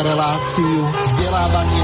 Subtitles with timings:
[0.00, 1.81] Reláciu vzdelávanie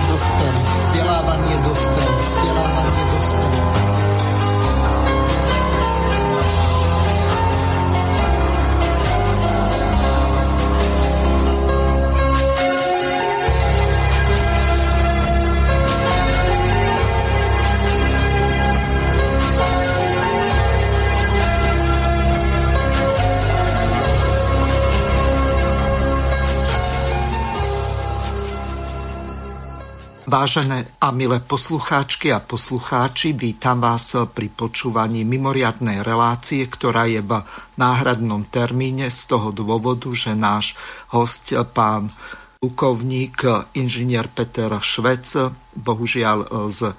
[30.39, 37.43] Vážené a milé poslucháčky a poslucháči, vítam vás pri počúvaní mimoriadnej relácie, ktorá je v
[37.75, 40.79] náhradnom termíne z toho dôvodu, že náš
[41.11, 42.15] host, pán
[42.63, 46.95] plukovník, inžinier Peter Švec, bohužiaľ z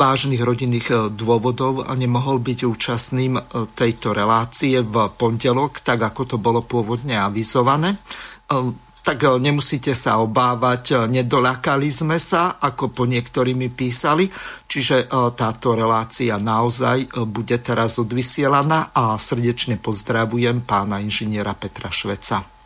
[0.00, 3.36] vážnych rodinných dôvodov nemohol byť účastným
[3.76, 8.00] tejto relácie v pondelok, tak ako to bolo pôvodne avizované
[9.08, 14.28] tak e, nemusíte sa obávať, e, nedoľakali sme sa, ako po niektorými písali,
[14.68, 22.57] čiže e, táto relácia naozaj bude teraz odvysielaná a srdečne pozdravujem pána inžiniera Petra Šveca.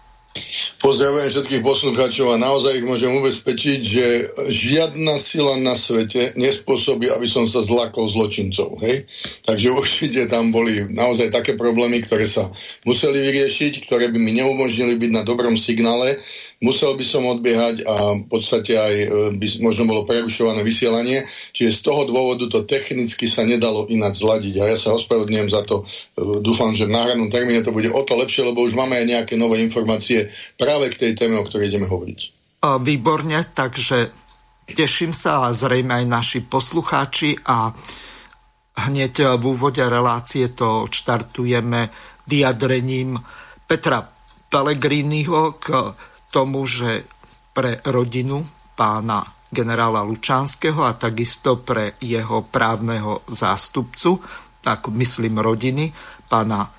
[0.83, 4.07] Pozdravujem všetkých poslucháčov a naozaj ich môžem ubezpečiť, že
[4.51, 8.83] žiadna sila na svete nespôsobí, aby som sa zlakol zločincov.
[8.83, 9.07] Hej?
[9.47, 12.51] Takže určite tam boli naozaj také problémy, ktoré sa
[12.83, 16.19] museli vyriešiť, ktoré by mi neumožnili byť na dobrom signále
[16.63, 21.77] musel by som odbiehať a v podstate aj e, by možno bolo prerušované vysielanie, čiže
[21.77, 25.83] z toho dôvodu to technicky sa nedalo ináč zladiť a ja sa ospravedlňujem za to.
[25.83, 25.85] E,
[26.39, 29.35] dúfam, že v náhradnom termíne to bude o to lepšie, lebo už máme aj nejaké
[29.35, 32.41] nové informácie práve k tej téme, o ktorej ideme hovoriť.
[32.63, 34.15] Výborne, takže
[34.71, 37.75] teším sa a zrejme aj naši poslucháči a
[38.87, 41.91] hneď v úvode relácie to štartujeme
[42.31, 43.19] vyjadrením
[43.67, 44.07] Petra
[44.47, 45.67] Pellegriniho k
[46.33, 47.05] tomu, že
[47.53, 48.41] pre rodinu
[48.73, 49.21] pána
[49.53, 54.25] generála Lučanského a takisto pre jeho právneho zástupcu,
[54.65, 55.93] tak myslím rodiny
[56.25, 56.73] pána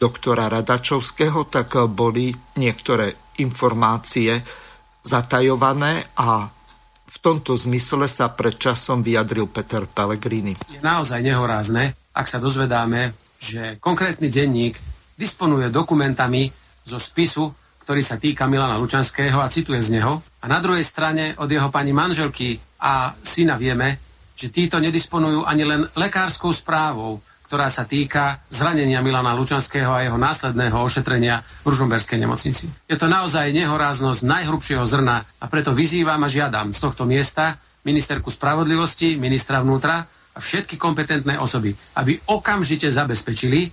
[0.00, 4.40] doktora Radačovského, tak boli niektoré informácie
[5.04, 6.48] zatajované a
[7.12, 10.56] v tomto zmysle sa pred časom vyjadril Peter Pellegrini.
[10.72, 14.80] Je naozaj nehorázne, ak sa dozvedáme, že konkrétny denník
[15.12, 16.48] disponuje dokumentami
[16.88, 20.22] zo spisu ktorý sa týka Milana Lučanského a cituje z neho.
[20.42, 23.98] A na druhej strane od jeho pani manželky a syna vieme,
[24.38, 30.16] že títo nedisponujú ani len lekárskou správou, ktorá sa týka zranenia Milana Lučanského a jeho
[30.16, 32.64] následného ošetrenia v Ružomberskej nemocnici.
[32.88, 38.30] Je to naozaj nehoráznosť najhrubšieho zrna a preto vyzývam a žiadam z tohto miesta ministerku
[38.30, 43.68] spravodlivosti, ministra vnútra a všetky kompetentné osoby, aby okamžite zabezpečili,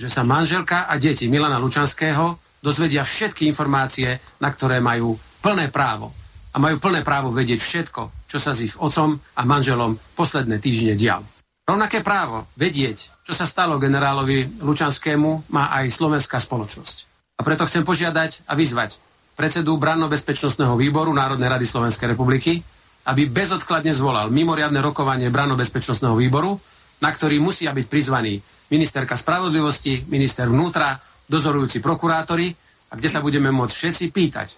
[0.00, 6.12] že sa manželka a deti Milana Lučanského dozvedia všetky informácie, na ktoré majú plné právo.
[6.50, 10.94] A majú plné právo vedieť všetko, čo sa s ich otcom a manželom posledné týždne
[10.98, 11.24] dialo.
[11.64, 16.96] Rovnaké právo vedieť, čo sa stalo generálovi Lučanskému, má aj slovenská spoločnosť.
[17.38, 18.98] A preto chcem požiadať a vyzvať
[19.38, 22.58] predsedu Branno-bezpečnostného výboru Národnej rady Slovenskej republiky,
[23.06, 26.58] aby bezodkladne zvolal mimoriadne rokovanie Branno-bezpečnostného výboru,
[27.00, 28.36] na ktorý musia byť prizvaní
[28.68, 32.50] ministerka spravodlivosti, minister vnútra, dozorujúci prokurátori
[32.90, 34.48] a kde sa budeme môcť všetci pýtať,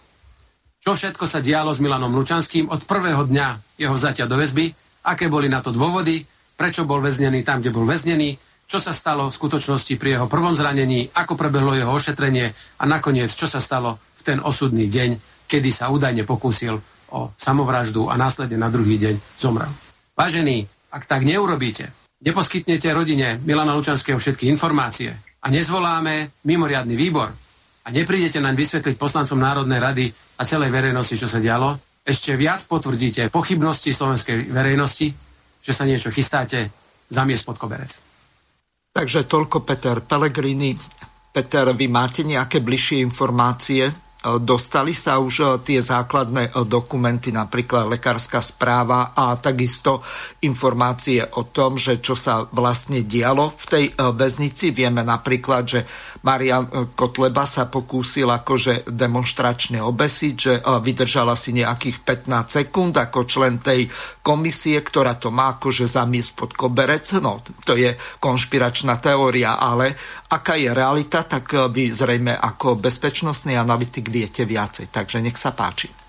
[0.83, 4.73] čo všetko sa dialo s Milanom Lučanským od prvého dňa jeho zatia do väzby,
[5.07, 6.25] aké boli na to dôvody,
[6.59, 8.35] prečo bol väznený tam, kde bol väznený,
[8.67, 13.29] čo sa stalo v skutočnosti pri jeho prvom zranení, ako prebehlo jeho ošetrenie a nakoniec,
[13.31, 15.11] čo sa stalo v ten osudný deň,
[15.47, 16.81] kedy sa údajne pokúsil
[17.13, 19.69] o samovraždu a následne na druhý deň zomrel.
[20.17, 21.93] Vážení, ak tak neurobíte,
[22.25, 27.29] neposkytnete rodine Milana Lučanského všetky informácie, a nezvoláme mimoriadný výbor
[27.83, 30.07] a neprídete nám vysvetliť poslancom Národnej rady
[30.39, 35.11] a celej verejnosti, čo sa dialo, ešte viac potvrdíte pochybnosti slovenskej verejnosti,
[35.63, 36.71] že sa niečo chystáte
[37.11, 37.91] zamiesť pod koberec.
[38.93, 40.75] Takže toľko Peter Pellegrini.
[41.33, 43.89] Peter, vy máte nejaké bližšie informácie
[44.23, 49.99] Dostali sa už e, tie základné e, dokumenty, napríklad lekárska správa a takisto
[50.47, 54.71] informácie o tom, že čo sa vlastne dialo v tej e, väznici.
[54.71, 55.81] Vieme napríklad, že
[56.23, 63.59] Marian Kotleba sa pokúsil akože demonstračne obesiť, že vydržala si nejakých 15 sekúnd ako člen
[63.59, 63.91] tej
[64.23, 67.03] komisie, ktorá to má akože zamiesť pod koberec.
[67.19, 69.99] No, to je konšpiračná teória, ale
[70.31, 74.93] aká je realita, tak vy zrejme ako bezpečnostný analytik viete viacej.
[74.93, 76.02] Takže nech sa páči.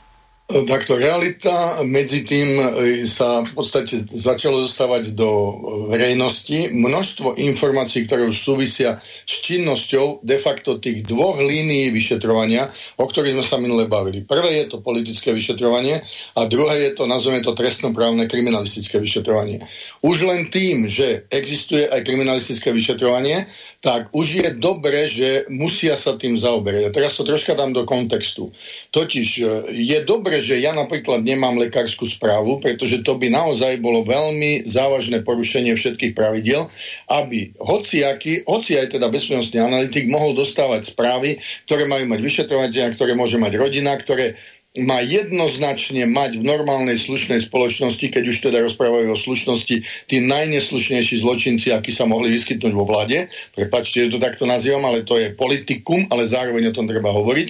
[0.44, 5.54] Takto realita medzi tým e, sa v podstate začalo dostávať do e,
[5.96, 12.68] verejnosti množstvo informácií, ktoré už súvisia s činnosťou de facto tých dvoch línií vyšetrovania,
[13.00, 14.28] o ktorých sme sa minule bavili.
[14.28, 16.04] Prvé je to politické vyšetrovanie
[16.36, 19.64] a druhé je to, nazveme to trestnoprávne kriminalistické vyšetrovanie.
[20.04, 23.48] Už len tým, že existuje aj kriminalistické vyšetrovanie,
[23.80, 26.92] tak už je dobre, že musia sa tým zaoberať.
[26.92, 28.52] A teraz to troška dám do kontextu.
[28.92, 33.78] Totiž e, je dobre dobre, že ja napríklad nemám lekárskú správu, pretože to by naozaj
[33.78, 36.66] bolo veľmi závažné porušenie všetkých pravidiel,
[37.14, 41.38] aby hociaký, hoci aj teda bezpečnostný analytik mohol dostávať správy,
[41.70, 44.34] ktoré majú mať vyšetrovateľa, ktoré môže mať rodina, ktoré
[44.82, 51.22] má jednoznačne mať v normálnej slušnej spoločnosti, keď už teda rozprávajú o slušnosti, tí najneslušnejší
[51.22, 53.30] zločinci, akí sa mohli vyskytnúť vo vláde.
[53.54, 57.50] Prepačte, že to takto nazývam, ale to je politikum, ale zároveň o tom treba hovoriť,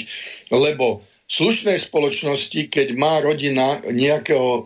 [0.52, 4.62] lebo slušnej spoločnosti, keď má rodina nejakého, e,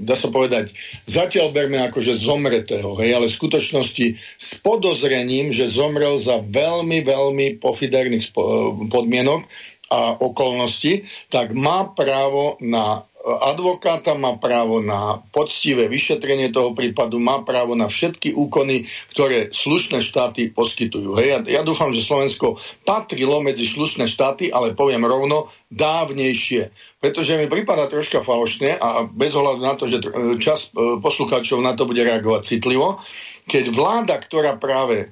[0.00, 0.72] dá sa povedať,
[1.04, 4.06] zatiaľ berme akože zomretého, hej, ale v skutočnosti
[4.38, 8.32] s podozrením, že zomrel za veľmi, veľmi pofiderných
[8.88, 9.40] podmienok
[9.92, 17.42] a okolností, tak má právo na advokáta, má právo na poctivé vyšetrenie toho prípadu, má
[17.42, 21.18] právo na všetky úkony, ktoré slušné štáty poskytujú.
[21.18, 22.54] Hej, ja, ja dúfam, že Slovensko
[22.86, 26.70] patrilo medzi slušné štáty, ale poviem rovno, dávnejšie.
[27.02, 29.98] Pretože mi prípada troška falošne a bez ohľadu na to, že
[30.38, 33.02] čas e, poslucháčov na to bude reagovať citlivo,
[33.50, 35.08] keď vláda, ktorá práve, e,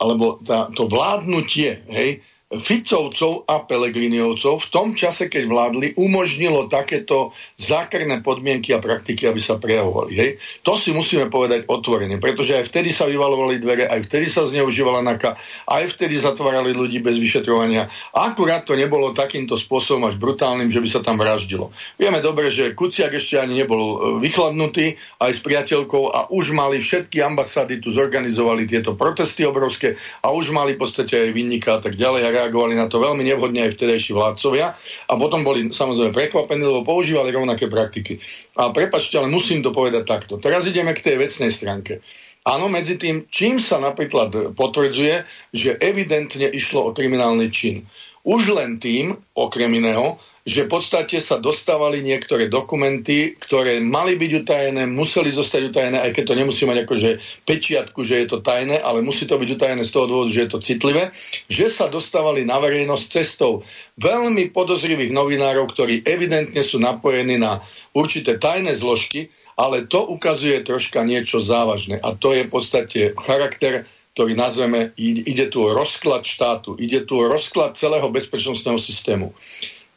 [0.00, 7.36] alebo tá, to vládnutie, hej, Ficovcov a Pelegriniovcov v tom čase, keď vládli, umožnilo takéto
[7.60, 10.12] zákerné podmienky a praktiky, aby sa prejavovali.
[10.16, 10.30] Hej?
[10.64, 15.04] To si musíme povedať otvorene, pretože aj vtedy sa vyvalovali dvere, aj vtedy sa zneužívala
[15.04, 15.36] NAKA,
[15.68, 17.84] aj vtedy zatvárali ľudí bez vyšetrovania.
[18.16, 21.68] A akurát to nebolo takýmto spôsobom až brutálnym, že by sa tam vraždilo.
[22.00, 26.80] Vieme dobre, že Kuciak ešte ani nebol e, vychladnutý aj s priateľkou a už mali
[26.80, 31.80] všetky ambasády tu zorganizovali tieto protesty obrovské a už mali v podstate aj vinníka a
[31.84, 34.70] tak ďalej reagovali na to veľmi nevhodne aj vtedajší vládcovia
[35.10, 38.22] a potom boli samozrejme prekvapení, lebo používali rovnaké praktiky.
[38.54, 40.38] A prepačte, ale musím to povedať takto.
[40.38, 41.98] Teraz ideme k tej vecnej stránke.
[42.46, 45.14] Áno, medzi tým, čím sa napríklad potvrdzuje,
[45.52, 47.84] že evidentne išlo o kriminálny čin.
[48.26, 50.18] Už len tým, okrem iného,
[50.48, 56.16] že v podstate sa dostávali niektoré dokumenty, ktoré mali byť utajené, museli zostať utajené, aj
[56.16, 57.10] keď to nemusí mať akože
[57.44, 60.50] pečiatku, že je to tajné, ale musí to byť utajené z toho dôvodu, že je
[60.50, 61.12] to citlivé,
[61.52, 63.60] že sa dostávali na verejnosť cestou
[64.00, 67.60] veľmi podozrivých novinárov, ktorí evidentne sú napojení na
[67.92, 69.28] určité tajné zložky,
[69.58, 72.00] ale to ukazuje troška niečo závažné.
[72.00, 73.84] A to je v podstate charakter
[74.18, 79.30] ktorý nazveme, ide tu o rozklad štátu, ide tu o rozklad celého bezpečnostného systému.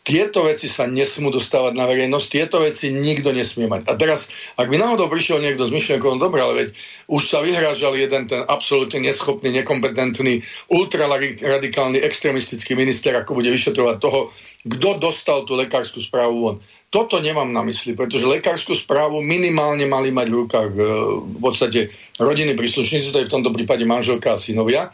[0.01, 3.85] Tieto veci sa nesmú dostávať na verejnosť, tieto veci nikto nesmie mať.
[3.85, 6.67] A teraz, ak by náhodou prišiel niekto s myšlienkou, no dobre, ale veď
[7.05, 10.41] už sa vyhrážal jeden ten absolútne neschopný, nekompetentný,
[10.73, 14.33] ultraradikálny, extremistický minister, ako bude vyšetrovať toho,
[14.65, 16.57] kto dostal tú lekárskú správu von.
[16.89, 20.81] Toto nemám na mysli, pretože lekárskú správu minimálne mali mať v rukách e,
[21.23, 21.79] v podstate
[22.17, 24.89] rodiny príslušníci, to je v tomto prípade manželka a synovia.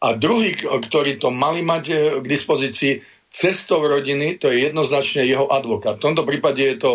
[0.00, 5.46] A druhý, ktorí to mali mať e, k dispozícii, cestou rodiny, to je jednoznačne jeho
[5.46, 6.02] advokát.
[6.02, 6.90] V tomto prípade je to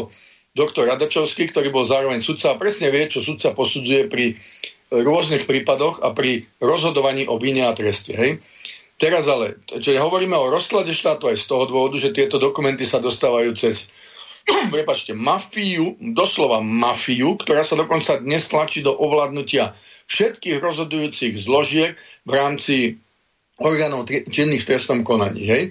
[0.51, 4.35] doktor Radačovský, ktorý bol zároveň sudca a presne vie, čo sudca posudzuje pri
[4.91, 8.15] rôznych prípadoch a pri rozhodovaní o vine a treste.
[8.15, 8.43] Hej?
[8.95, 13.03] Teraz ale, čiže hovoríme o rozklade štátu aj z toho dôvodu, že tieto dokumenty sa
[13.03, 13.91] dostávajú cez
[14.75, 19.75] prepačte, mafiu, doslova mafiu, ktorá sa dokonca dnes tlačí do ovládnutia
[20.05, 22.75] všetkých rozhodujúcich zložiek v rámci
[23.61, 25.43] orgánov činných v trestnom konaní.
[25.47, 25.63] Hej?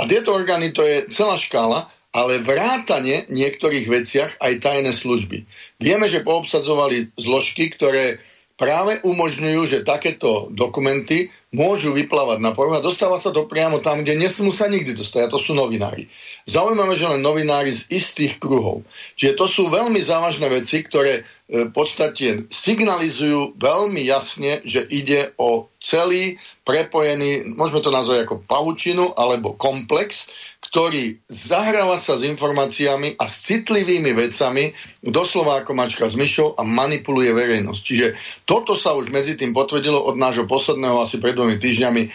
[0.00, 1.84] A tieto orgány to je celá škála,
[2.16, 5.44] ale vrátane niektorých veciach aj tajné služby.
[5.76, 8.16] Vieme, že poobsadzovali zložky, ktoré
[8.56, 14.04] práve umožňujú, že takéto dokumenty môžu vyplávať na povrch a dostáva sa to priamo tam,
[14.04, 16.04] kde nesmú sa nikdy dostať, a to sú novinári.
[16.44, 18.84] Zaujímavé, že len novinári z istých kruhov.
[19.16, 25.32] Čiže to sú veľmi závažné veci, ktoré e, v podstate signalizujú veľmi jasne, že ide
[25.40, 26.36] o celý
[26.68, 30.28] prepojený, môžeme to nazvať ako pavučinu alebo komplex,
[30.76, 36.68] ktorý zahráva sa s informáciami a s citlivými vecami, doslova ako mačka s myšou a
[36.68, 37.80] manipuluje verejnosť.
[37.80, 38.08] Čiže
[38.44, 42.08] toto sa už medzi tým potvrdilo od nášho posledného asi pred dvomi týždňami e,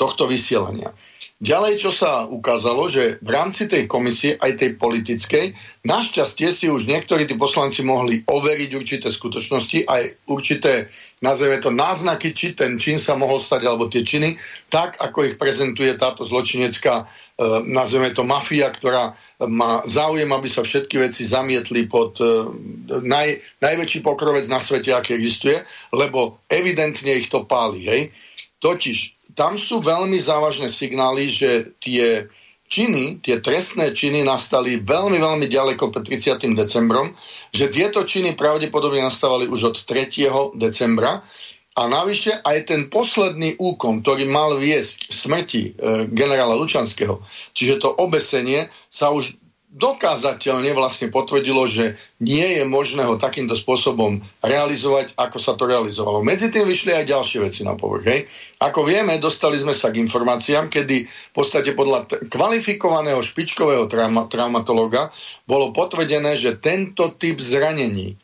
[0.00, 0.88] tohto vysielania.
[1.38, 5.54] Ďalej, čo sa ukázalo, že v rámci tej komisie, aj tej politickej,
[5.86, 10.02] našťastie si už niektorí tí poslanci mohli overiť určité skutočnosti, aj
[10.34, 10.90] určité,
[11.22, 14.34] nazveme to, náznaky, či ten čin sa mohol stať, alebo tie činy,
[14.66, 19.14] tak, ako ich prezentuje táto zločinecká, e, nazveme to, mafia, ktorá
[19.46, 22.50] má záujem, aby sa všetky veci zamietli pod e,
[23.06, 25.54] naj, najväčší pokrovec na svete, aký existuje,
[25.94, 27.86] lebo evidentne ich to páli.
[27.86, 28.02] Hej?
[28.58, 32.26] Totiž tam sú veľmi závažné signály, že tie
[32.66, 36.58] činy, tie trestné činy nastali veľmi, veľmi ďaleko pred 30.
[36.58, 37.14] decembrom,
[37.54, 40.58] že tieto činy pravdepodobne nastávali už od 3.
[40.58, 41.22] decembra
[41.78, 45.70] a navyše aj ten posledný úkon, ktorý mal viesť k smrti e,
[46.10, 47.22] generála Lučanského,
[47.54, 49.38] čiže to obesenie sa už
[49.78, 56.26] dokázateľne vlastne potvrdilo, že nie je možné ho takýmto spôsobom realizovať, ako sa to realizovalo.
[56.26, 58.04] Medzi tým vyšli aj ďalšie veci na povrch.
[58.10, 58.20] Hej.
[58.58, 65.14] Ako vieme, dostali sme sa k informáciám, kedy v podstate podľa kvalifikovaného špičkového trauma, traumatológa
[65.46, 68.16] bolo potvrdené, že tento typ zranení e,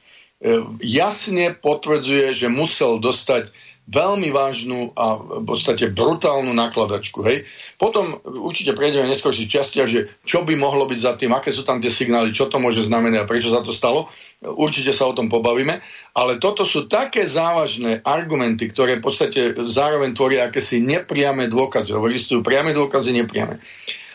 [0.82, 7.20] jasne potvrdzuje, že musel dostať veľmi vážnu a v podstate brutálnu nakladačku.
[7.28, 7.44] Hej.
[7.76, 11.84] Potom určite prejdeme neskôršie častia, že čo by mohlo byť za tým, aké sú tam
[11.84, 14.08] tie signály, čo to môže znamenať a prečo sa to stalo.
[14.40, 15.76] Určite sa o tom pobavíme.
[16.16, 21.92] Ale toto sú také závažné argumenty, ktoré v podstate zároveň tvoria akési nepriame dôkazy.
[21.92, 23.60] Existujú priame dôkazy, nepriame.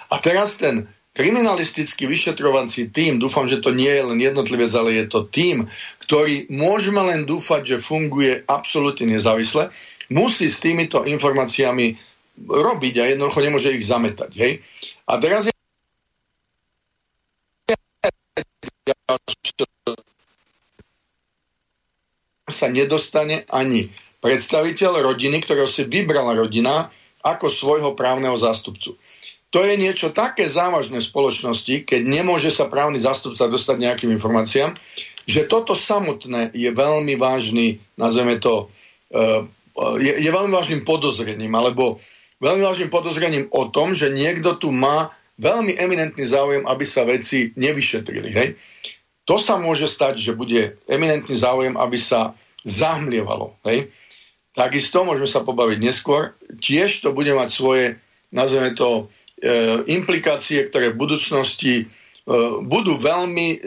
[0.09, 5.05] A teraz ten kriminalistický vyšetrovací tým, dúfam, že to nie je len jednotlivé, ale je
[5.11, 5.67] to tým,
[6.07, 9.67] ktorý môžeme len dúfať, že funguje absolútne nezávisle,
[10.15, 11.99] musí s týmito informáciami
[12.39, 14.31] robiť a jednoducho nemôže ich zametať.
[14.31, 14.63] Hej?
[15.11, 15.53] A teraz je
[22.47, 23.91] sa nedostane ani
[24.23, 26.87] predstaviteľ rodiny, ktorého si vybrala rodina
[27.27, 28.95] ako svojho právneho zástupcu.
[29.49, 34.77] To je niečo také závažné v spoločnosti, keď nemôže sa právny zástupca dostať nejakým informáciám,
[35.25, 38.69] že toto samotné je veľmi vážny, nazveme to,
[39.13, 39.41] eh,
[39.97, 41.97] je, je veľmi vážnym podozrením, alebo
[42.41, 47.55] veľmi vážnym podozrením o tom, že niekto tu má veľmi eminentný záujem, aby sa veci
[47.55, 48.29] nevyšetrili.
[48.29, 48.47] Hej?
[49.25, 52.35] To sa môže stať, že bude eminentný záujem, aby sa
[52.67, 53.55] zahmlievalo.
[53.63, 53.89] Hej?
[54.51, 56.35] Takisto môžeme sa pobaviť neskôr.
[56.59, 57.85] Tiež to bude mať svoje,
[58.35, 59.07] nazveme to,
[59.87, 61.85] implikácie, ktoré v budúcnosti e,
[62.67, 63.57] budú veľmi, e,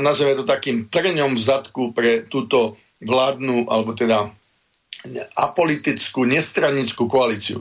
[0.00, 4.30] nazveme to takým trňom v zadku pre túto vládnu, alebo teda
[5.36, 7.60] apolitickú, nestranickú koalíciu.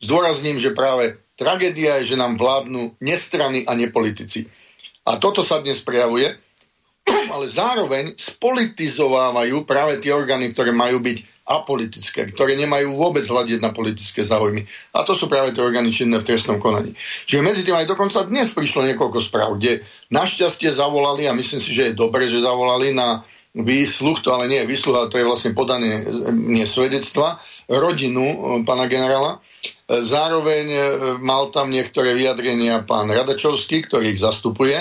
[0.00, 4.48] Zdôrazním, že práve tragédia je, že nám vládnu nestrany a nepolitici.
[5.04, 6.32] A toto sa dnes prejavuje,
[7.34, 13.68] ale zároveň spolitizovávajú práve tie orgány, ktoré majú byť apolitické, ktoré nemajú vôbec hľadiť na
[13.68, 14.64] politické záujmy.
[14.96, 16.96] A to sú práve tie orgány v trestnom konaní.
[17.28, 21.76] Čiže medzi tým aj dokonca dnes prišlo niekoľko správ, kde našťastie zavolali, a myslím si,
[21.76, 23.20] že je dobre, že zavolali na
[23.54, 26.02] výsluch, to ale nie je výsluh, ale to je vlastne podanie
[26.34, 27.38] nie svedectva,
[27.70, 28.36] rodinu e,
[28.66, 29.38] pána generála.
[29.38, 30.80] E, zároveň e,
[31.22, 34.74] mal tam niektoré vyjadrenia pán Radačovský, ktorý ich zastupuje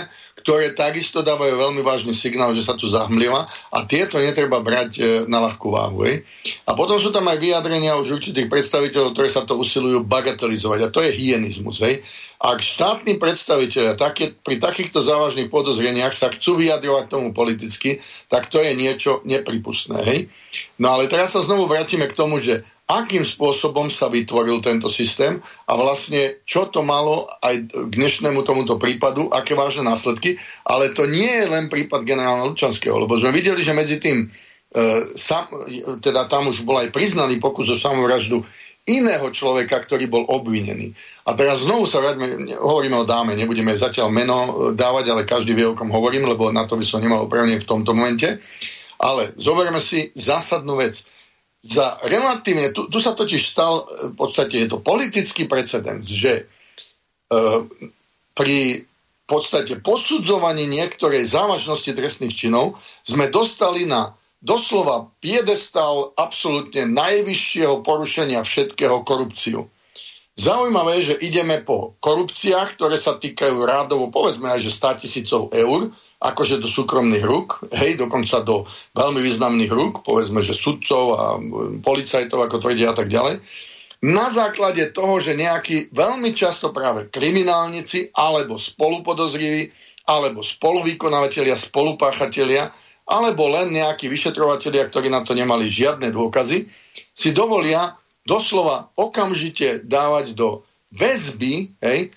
[0.44, 5.04] ktoré takisto dávajú veľmi vážny signál, že sa tu zahmlieva a tieto netreba brať e,
[5.32, 6.04] na ľahkú váhu.
[6.04, 6.28] Hej.
[6.68, 10.92] A potom sú tam aj vyjadrenia už určitých predstaviteľov, ktoré sa to usilujú bagatelizovať a
[10.92, 11.80] to je hyenizmus.
[11.80, 12.04] Hej.
[12.44, 18.60] Ak štátni predstaviteľia také, pri takýchto závažných podozreniach sa chcú vyjadrovať tomu politicky, tak to
[18.60, 20.04] je niečo nepripustné.
[20.04, 20.20] Hej.
[20.76, 25.40] No ale teraz sa znovu vrátime k tomu, že akým spôsobom sa vytvoril tento systém
[25.72, 30.36] a vlastne čo to malo aj k dnešnému tomuto prípadu, aké vážne následky,
[30.68, 35.16] ale to nie je len prípad generálna Lučanského, lebo sme videli, že medzi tým, e,
[35.16, 35.48] sam,
[36.04, 38.44] teda tam už bol aj priznaný pokus o samovraždu
[38.84, 40.92] iného človeka, ktorý bol obvinený.
[41.24, 45.56] A teraz znovu sa vráťme, hovoríme o dáme, nebudeme zatiaľ meno e, dávať, ale každý
[45.56, 48.44] vie, o kom hovorím, lebo na to by som nemal opravne v tomto momente.
[49.00, 51.00] Ale zoberme si zásadnú vec
[51.64, 56.44] za relatívne, tu, tu sa totiž stal, e, v podstate je to politický precedens, že
[56.44, 56.44] e,
[58.36, 58.84] pri
[59.24, 62.76] v podstate posudzovaní niektorej závažnosti trestných činov
[63.08, 64.12] sme dostali na
[64.44, 69.72] doslova piedestal absolútne najvyššieho porušenia všetkého korupciu.
[70.36, 75.96] Zaujímavé že ideme po korupciách, ktoré sa týkajú rádovo, povedzme aj, že 100 tisícov eur,
[76.24, 78.64] akože do súkromných rúk, hej, dokonca do
[78.96, 81.26] veľmi významných rúk, povedzme, že sudcov a
[81.84, 83.44] policajtov, ako tvrdia a tak ďalej,
[84.04, 89.72] na základe toho, že nejakí veľmi často práve kriminálnici alebo spolupodozriví,
[90.04, 92.68] alebo spoluvykonávateľia, spolupáchatelia,
[93.08, 96.68] alebo len nejakí vyšetrovatelia, ktorí na to nemali žiadne dôkazy,
[97.16, 100.64] si dovolia doslova okamžite dávať do
[100.96, 102.10] väzby hej, e,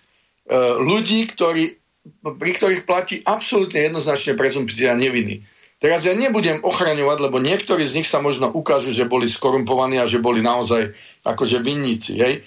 [0.78, 1.85] ľudí, ktorí,
[2.22, 5.42] pri ktorých platí absolútne jednoznačne prezumpcia neviny.
[5.76, 10.08] Teraz ja nebudem ochraňovať, lebo niektorí z nich sa možno ukážu, že boli skorumpovaní a
[10.08, 12.16] že boli naozaj akože vinníci.
[12.16, 12.40] Hej?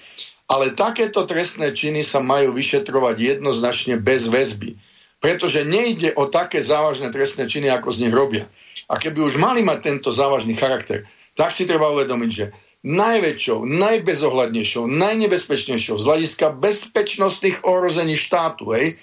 [0.50, 4.74] Ale takéto trestné činy sa majú vyšetrovať jednoznačne bez väzby.
[5.22, 8.50] Pretože nejde o také závažné trestné činy, ako z nich robia.
[8.90, 11.06] A keby už mali mať tento závažný charakter,
[11.38, 12.46] tak si treba uvedomiť, že
[12.82, 18.96] najväčšou, najbezohľadnejšou, najnebezpečnejšou z hľadiska bezpečnostných ohrození štátu, hej,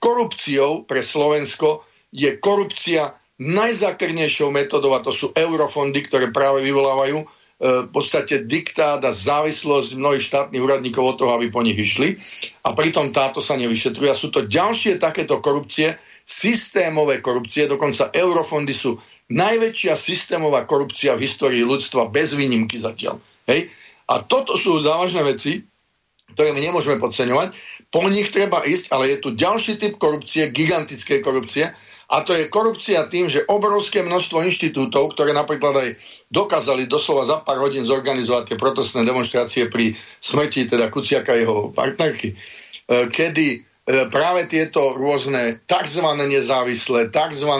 [0.00, 7.22] korupciou pre Slovensko je korupcia najzákernejšou metodou, a to sú eurofondy, ktoré práve vyvolávajú
[7.60, 12.16] v podstate diktát a závislosť mnohých štátnych úradníkov od toho, aby po nich išli.
[12.64, 14.08] A pritom táto sa nevyšetruje.
[14.08, 15.92] A sú to ďalšie takéto korupcie,
[16.24, 18.96] systémové korupcie, dokonca eurofondy sú
[19.28, 23.20] najväčšia systémová korupcia v histórii ľudstva bez výnimky zatiaľ.
[23.44, 23.68] Hej?
[24.08, 25.60] A toto sú závažné veci,
[26.34, 27.52] ktoré my nemôžeme podceňovať.
[27.90, 31.70] Po nich treba ísť, ale je tu ďalší typ korupcie, gigantickej korupcie,
[32.10, 35.88] a to je korupcia tým, že obrovské množstvo inštitútov, ktoré napríklad aj
[36.26, 41.70] dokázali doslova za pár hodín zorganizovať tie protestné demonstrácie pri smrti teda Kuciaka a jeho
[41.70, 42.36] partnerky, e,
[43.14, 43.69] kedy
[44.12, 46.06] práve tieto rôzne tzv.
[46.16, 47.52] nezávislé, tzv.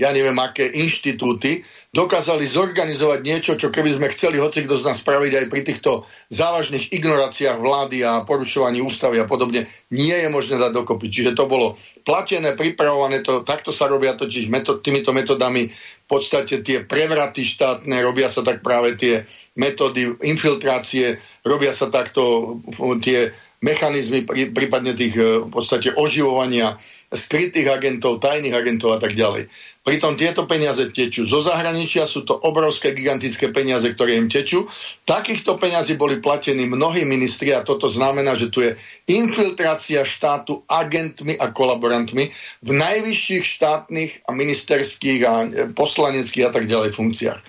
[0.00, 1.64] ja neviem aké inštitúty
[1.94, 6.02] dokázali zorganizovať niečo, čo keby sme chceli hoci kto z nás spraviť aj pri týchto
[6.26, 11.06] závažných ignoráciách vlády a porušovaní ústavy a podobne, nie je možné dať dokopy.
[11.06, 16.66] Čiže to bolo platené, pripravované, to, takto sa robia totiž metod, týmito metodami v podstate
[16.66, 19.22] tie prevraty štátne, robia sa tak práve tie
[19.54, 22.58] metódy infiltrácie, robia sa takto
[22.98, 23.30] tie
[23.64, 26.76] mechanizmy, prípadne tých v podstate oživovania
[27.08, 29.48] skrytých agentov, tajných agentov a tak ďalej.
[29.84, 34.64] Pritom tieto peniaze tečú zo zahraničia, sú to obrovské, gigantické peniaze, ktoré im tečú.
[35.04, 38.72] Takýchto peniazí boli platení mnohí ministri a toto znamená, že tu je
[39.12, 42.24] infiltrácia štátu agentmi a kolaborantmi
[42.64, 47.40] v najvyšších štátnych a ministerských a e, poslaneckých a tak ďalej funkciách.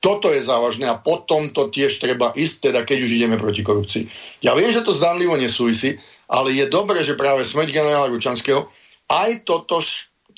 [0.00, 4.08] Toto je závažné a potom to tiež treba ísť, teda keď už ideme proti korupcii.
[4.40, 8.64] Ja viem, že to zdánlivo nesúvisí, ale je dobré, že práve smrť generála Ručanského
[9.12, 9.84] aj toto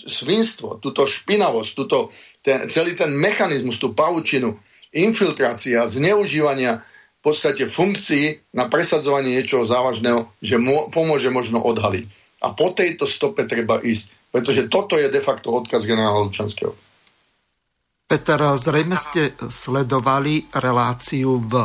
[0.03, 2.11] svinstvo, túto špinavosť, túto,
[2.43, 4.59] ten, celý ten mechanizmus, tú paučinu,
[4.91, 12.05] infiltrácia, zneužívania v podstate funkcií na presadzovanie niečoho závažného, že mo, pomôže možno odhaliť.
[12.43, 16.75] A po tejto stope treba ísť, pretože toto je de facto odkaz generála Lučanského.
[18.13, 21.65] Peter, zrejme ste sledovali reláciu v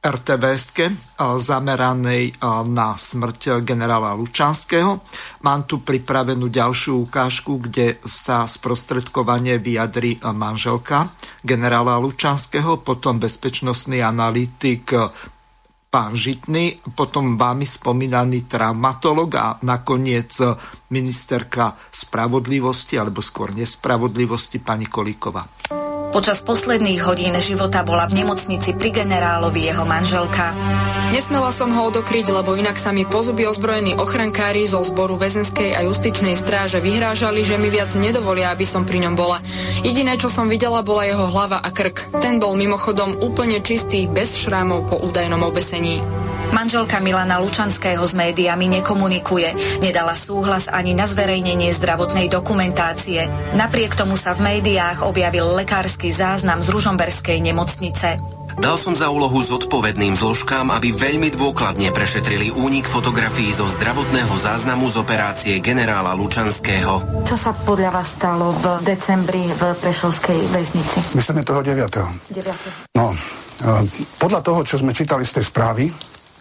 [0.00, 0.80] RTVS
[1.20, 2.40] zameranej
[2.72, 5.04] na smrť generála Lučanského.
[5.44, 11.12] Mám tu pripravenú ďalšiu ukážku, kde sa sprostredkovanie vyjadri manželka
[11.44, 14.96] generála Lučanského, potom bezpečnostný analytik
[15.88, 20.36] pán Žitný, potom vámi spomínaný traumatolog a nakoniec
[20.92, 25.87] ministerka spravodlivosti, alebo skôr nespravodlivosti, pani Kolíková.
[26.08, 30.56] Počas posledných hodín života bola v nemocnici pri generálovi jeho manželka.
[31.12, 35.84] Nesmela som ho odokryť, lebo inak sa mi pozuby ozbrojení ochrankári zo zboru väzenskej a
[35.84, 39.40] justičnej stráže vyhrážali, že mi viac nedovolia, aby som pri ňom bola.
[39.80, 42.20] Jediné, čo som videla, bola jeho hlava a krk.
[42.20, 46.04] Ten bol mimochodom úplne čistý, bez šrámov po údajnom obesení.
[46.48, 49.80] Manželka Milana Lučanského s médiami nekomunikuje.
[49.84, 53.28] Nedala súhlas ani na zverejnenie zdravotnej dokumentácie.
[53.54, 58.38] Napriek tomu sa v médiách objavil lekársky záznam z Ružomberskej nemocnice.
[58.58, 64.90] Dal som za úlohu zodpovedným zložkám, aby veľmi dôkladne prešetrili únik fotografií zo zdravotného záznamu
[64.90, 67.22] z operácie generála Lučanského.
[67.22, 70.98] Čo sa podľa vás stalo v decembri v Prešovskej väznici?
[71.14, 72.34] Myslíme toho 9.
[72.34, 72.98] 9.
[72.98, 73.14] No,
[74.18, 75.94] podľa toho, čo sme čítali z tej správy,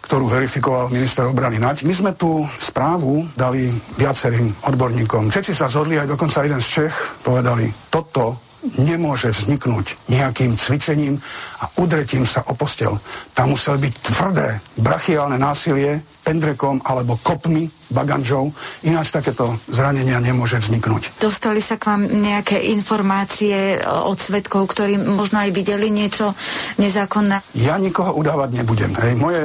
[0.07, 1.83] ktorú verifikoval minister obrany Naď.
[1.83, 3.67] My sme tú správu dali
[3.99, 5.27] viacerým odborníkom.
[5.27, 6.95] Všetci sa zhodli, aj dokonca jeden z Čech
[7.27, 8.39] povedali, toto
[8.79, 11.19] nemôže vzniknúť nejakým cvičením
[11.61, 12.95] a udretím sa o postel.
[13.35, 18.51] Tam musel byť tvrdé brachiálne násilie pendrekom alebo kopmi baganžou,
[18.83, 21.23] ináč takéto zranenia nemôže vzniknúť.
[21.23, 26.35] Dostali sa k vám nejaké informácie od svetkov, ktorí možno aj videli niečo
[26.75, 27.39] nezákonné?
[27.55, 28.91] Ja nikoho udávať nebudem.
[28.99, 29.15] Hej.
[29.15, 29.41] Moje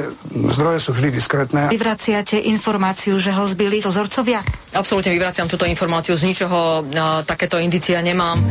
[0.59, 1.71] zdroje sú vždy diskrétne.
[1.71, 4.43] Vyvraciate informáciu, že ho zbili dozorcovia?
[4.75, 6.19] Absolútne vyvraciam túto informáciu.
[6.19, 8.43] Z ničoho uh, takéto indícia nemám.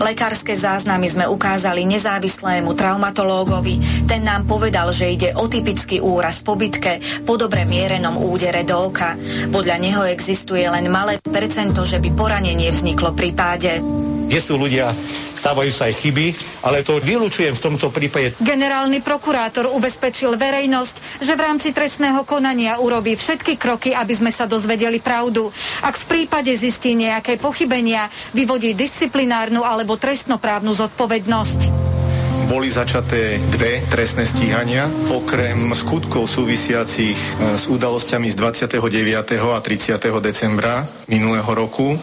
[0.00, 4.08] Lekárske záznamy sme ukázali nezávislému traumatológovi.
[4.08, 8.92] Ten nám povedal, že ide o typický úraz po bitke, po dobre mierenom údere do
[8.92, 9.16] oka.
[9.48, 13.80] Podľa neho existuje len malé percento, že by poranenie vzniklo pri páde.
[14.30, 14.92] kde sú ľudia,
[15.34, 16.26] stávajú sa aj chyby,
[16.62, 18.38] ale to vylúčujem v tomto prípade.
[18.38, 24.46] Generálny prokurátor ubezpečil verejnosť, že v rámci trestného konania urobí všetky kroky, aby sme sa
[24.46, 25.50] dozvedeli pravdu.
[25.82, 31.90] Ak v prípade zistí nejaké pochybenia, vyvodí disciplinárnu alebo trestnoprávnu zodpovednosť
[32.50, 39.38] boli začaté dve trestné stíhania, okrem skutkov súvisiacich e, s udalosťami z 29.
[39.38, 40.02] a 30.
[40.18, 41.94] decembra minulého roku.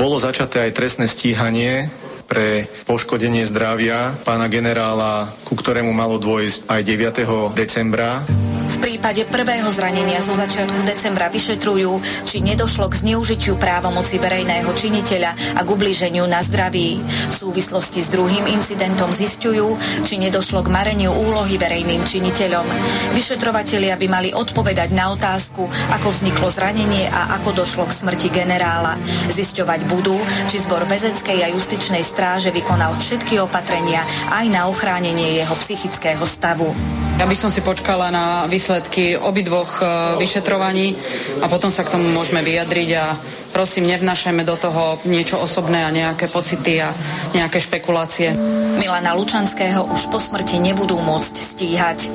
[0.00, 1.92] Bolo začaté aj trestné stíhanie
[2.24, 6.80] pre poškodenie zdravia pána generála, ku ktorému malo dôjsť aj
[7.20, 7.52] 9.
[7.52, 8.24] decembra
[8.70, 15.58] v prípade prvého zranenia zo začiatku decembra vyšetrujú, či nedošlo k zneužitiu právomoci verejného činiteľa
[15.58, 17.02] a k ubliženiu na zdraví.
[17.02, 19.74] V súvislosti s druhým incidentom zistujú,
[20.06, 22.66] či nedošlo k mareniu úlohy verejným činiteľom.
[23.18, 25.66] Vyšetrovatelia by mali odpovedať na otázku,
[25.98, 28.94] ako vzniklo zranenie a ako došlo k smrti generála.
[29.26, 30.14] Zisťovať budú,
[30.46, 36.70] či zbor väzenskej a justičnej stráže vykonal všetky opatrenia aj na ochránenie jeho psychického stavu.
[37.20, 40.96] Ja by som si počkala na výsledky obidvoch e, vyšetrovaní
[41.44, 43.12] a potom sa k tomu môžeme vyjadriť a
[43.52, 46.88] prosím, nevnašajme do toho niečo osobné a nejaké pocity a
[47.36, 48.32] nejaké špekulácie.
[48.80, 52.08] Milana Lučanského už po smrti nebudú môcť stíhať.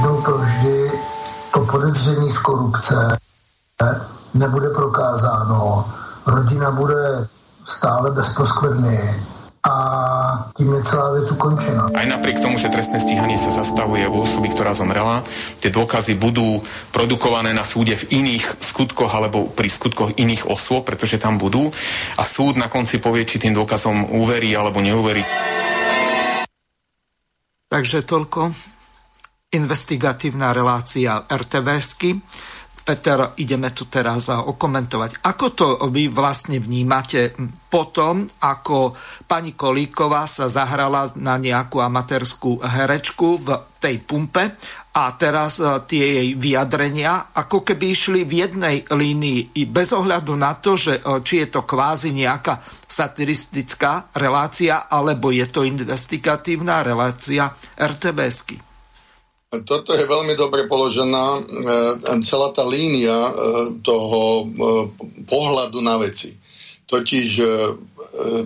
[0.00, 0.76] Jdou to vždy
[1.52, 2.96] to podezření z korupce
[4.34, 5.84] nebude prokázáno,
[6.26, 7.28] rodina bude
[7.64, 8.96] stále bez poskvrny,
[9.60, 9.74] a
[10.56, 11.92] tým je celá vec ukončená.
[11.92, 15.20] Aj napriek tomu, že trestné stíhanie sa zastavuje u osoby, ktorá zomrela,
[15.60, 16.64] tie dôkazy budú
[16.96, 21.68] produkované na súde v iných skutkoch alebo pri skutkoch iných osôb, pretože tam budú
[22.16, 25.20] a súd na konci povie, či tým dôkazom uverí alebo neuverí.
[27.68, 28.50] Takže toľko
[29.52, 32.16] investigatívna relácia RTVSky.
[32.90, 35.22] Peter, ideme tu teraz okomentovať.
[35.22, 37.38] Ako to vy vlastne vnímate
[37.70, 38.98] potom, ako
[39.30, 43.48] pani Kolíková sa zahrala na nejakú amatérskú herečku v
[43.78, 44.58] tej pumpe
[44.90, 50.34] a teraz e, tie jej vyjadrenia ako keby išli v jednej línii i bez ohľadu
[50.34, 52.58] na to, že e, či je to kvázi nejaká
[52.90, 58.69] satiristická relácia alebo je to investigatívna relácia RTBSky.
[59.50, 61.40] Toto je veľmi dobre položená e,
[62.22, 63.32] celá tá línia e,
[63.82, 64.44] toho e,
[65.26, 66.38] pohľadu na veci.
[66.86, 67.28] Totiž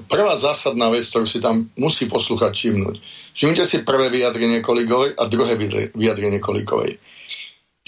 [0.05, 2.97] prvá zásadná vec, ktorú si tam musí poslúchať všimnúť.
[3.33, 5.57] Všimnite si prvé vyjadrenie Kolíkovej a druhé
[5.97, 7.01] vyjadrenie Kolíkovej.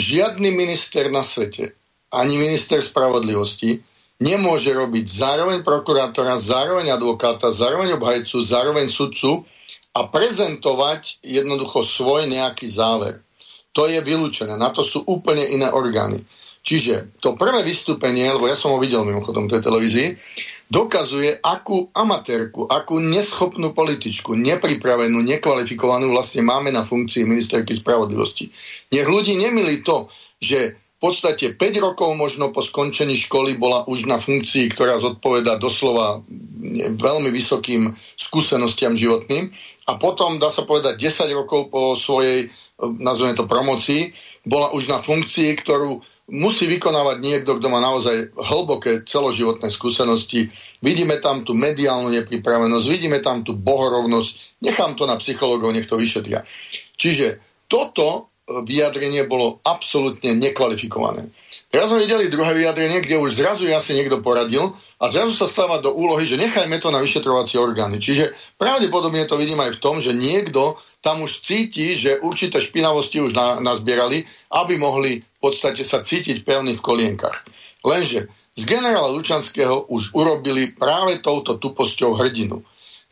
[0.01, 1.77] Žiadny minister na svete,
[2.09, 3.85] ani minister spravodlivosti,
[4.17, 9.45] nemôže robiť zároveň prokurátora, zároveň advokáta, zároveň obhajcu, zároveň sudcu
[9.97, 13.25] a prezentovať jednoducho svoj nejaký záver.
[13.73, 14.53] To je vylúčené.
[14.61, 16.21] Na to sú úplne iné orgány.
[16.61, 20.19] Čiže to prvé vystúpenie, lebo ja som ho videl mimochodom tej televízii,
[20.67, 28.51] dokazuje, akú amatérku, akú neschopnú političku, nepripravenú, nekvalifikovanú vlastne máme na funkcii ministerky spravodlivosti.
[28.91, 30.11] Nech ľudí nemili to,
[30.43, 36.27] že podstate 5 rokov možno po skončení školy bola už na funkcii, ktorá zodpoveda doslova
[36.99, 39.55] veľmi vysokým skúsenostiam životným
[39.87, 42.51] a potom, dá sa povedať, 10 rokov po svojej,
[42.99, 44.11] nazveme to promocii,
[44.43, 50.51] bola už na funkcii, ktorú musí vykonávať niekto, kto má naozaj hlboké celoživotné skúsenosti.
[50.83, 54.59] Vidíme tam tú mediálnu nepripravenosť, vidíme tam tú bohorovnosť.
[54.67, 56.43] Nechám to na psychológov, nech to vyšetria.
[56.99, 57.39] Čiže
[57.71, 61.27] toto vyjadrenie bolo absolútne nekvalifikované.
[61.67, 64.71] Teraz sme videli druhé vyjadrenie, kde už zrazu asi niekto poradil
[65.03, 67.99] a zrazu sa stáva do úlohy, že nechajme to na vyšetrovacie orgány.
[67.99, 73.19] Čiže pravdepodobne to vidím aj v tom, že niekto tam už cíti, že určité špinavosti
[73.19, 74.23] už na, nazbierali,
[74.55, 77.43] aby mohli v podstate sa cítiť pevný v kolienkach.
[77.83, 82.63] Lenže z generála Lučanského už urobili práve touto tuposťou hrdinu.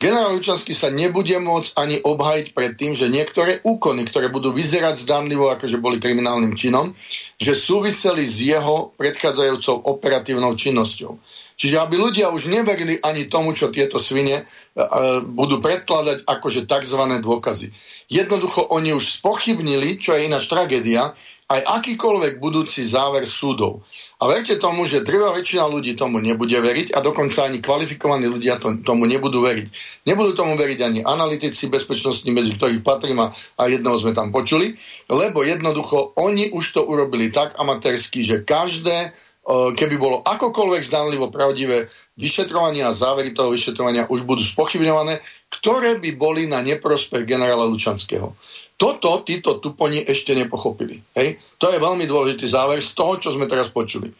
[0.05, 5.01] Generál Lučanský sa nebude môcť ani obhajiť pred tým, že niektoré úkony, ktoré budú vyzerať
[5.01, 6.93] zdanlivo, akože boli kriminálnym činom,
[7.41, 11.17] že súviseli s jeho predchádzajúcou operatívnou činnosťou.
[11.55, 17.01] Čiže aby ľudia už neverili ani tomu, čo tieto svine uh, budú predkladať akože tzv.
[17.23, 17.71] dôkazy.
[18.11, 21.15] Jednoducho oni už spochybnili, čo je ináč tragédia,
[21.45, 23.85] aj akýkoľvek budúci záver súdov.
[24.17, 28.57] A verte tomu, že drvá väčšina ľudí tomu nebude veriť a dokonca ani kvalifikovaní ľudia
[28.57, 29.67] to, tomu nebudú veriť.
[30.09, 33.63] Nebudú tomu veriť ani analytici bezpečnostní, medzi ktorých patrím a, a
[33.99, 34.73] sme tam počuli,
[35.11, 39.09] lebo jednoducho oni už to urobili tak amatérsky, že každé, e,
[39.47, 45.19] keby bolo akokoľvek zdanlivo pravdivé, vyšetrovania a závery toho vyšetrovania už budú spochybňované,
[45.51, 48.33] ktoré by boli na neprospech generála Lučanského.
[48.75, 50.99] Toto títo tuponi ešte nepochopili.
[51.15, 51.39] Hej?
[51.59, 54.11] To je veľmi dôležitý záver z toho, čo sme teraz počuli.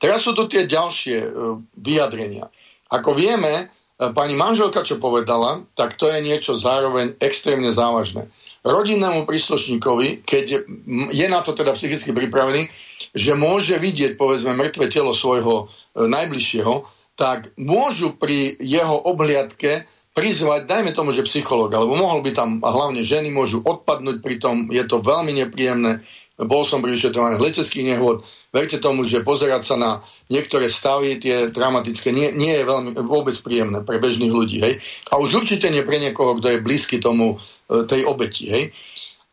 [0.00, 1.28] Teraz sú tu tie ďalšie e,
[1.76, 2.48] vyjadrenia.
[2.88, 8.30] Ako vieme, pani manželka, čo povedala, tak to je niečo zároveň extrémne závažné.
[8.62, 10.64] Rodinnému príslušníkovi, keď
[11.10, 12.70] je na to teda psychicky pripravený,
[13.14, 16.84] že môže vidieť, povedzme, mŕtve telo svojho e, najbližšieho,
[17.18, 22.74] tak môžu pri jeho obhliadke prizvať, dajme tomu, že psychológ, alebo mohol by tam, a
[22.74, 26.02] hlavne ženy môžu odpadnúť pri tom, je to veľmi nepríjemné.
[26.38, 29.90] Bol som pri vyšetrovaní leteckých nehôd, verte tomu, že pozerať sa na
[30.26, 34.58] niektoré stavy, tie dramatické, nie, nie je veľmi, vôbec príjemné pre bežných ľudí.
[34.58, 34.82] Hej?
[35.14, 37.38] A už určite nie pre niekoho, kto je blízky tomu,
[37.70, 38.50] e, tej obeti.
[38.50, 38.64] Hej?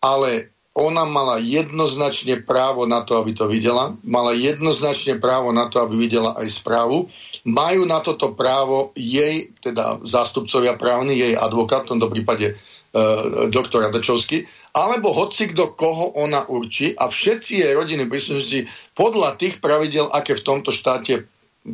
[0.05, 5.79] Ale ona mala jednoznačne právo na to, aby to videla, mala jednoznačne právo na to,
[5.79, 7.07] aby videla aj správu.
[7.47, 12.53] Majú na toto právo jej, teda zástupcovia právny, jej advokát, v tomto prípade e,
[13.47, 14.43] doktor Adačovský,
[14.75, 20.35] alebo hoci kto, koho ona určí a všetci jej rodiny príslušníci podľa tých pravidel, aké
[20.35, 21.23] v tomto štáte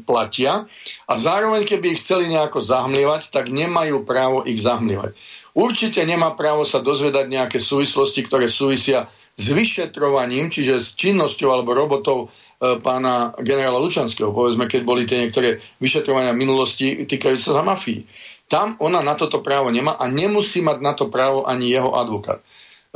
[0.05, 0.69] platia
[1.09, 5.17] a zároveň, keby ich chceli nejako zahmlievať, tak nemajú právo ich zahmlievať.
[5.51, 11.75] Určite nemá právo sa dozvedať nejaké súvislosti, ktoré súvisia s vyšetrovaním, čiže s činnosťou alebo
[11.75, 14.31] robotou e, pána generála Lučanského.
[14.35, 18.03] Povedzme, keď boli tie niektoré vyšetrovania minulosti týkajúce sa mafii.
[18.51, 22.39] Tam ona na toto právo nemá a nemusí mať na to právo ani jeho advokát.
[22.39, 22.45] E,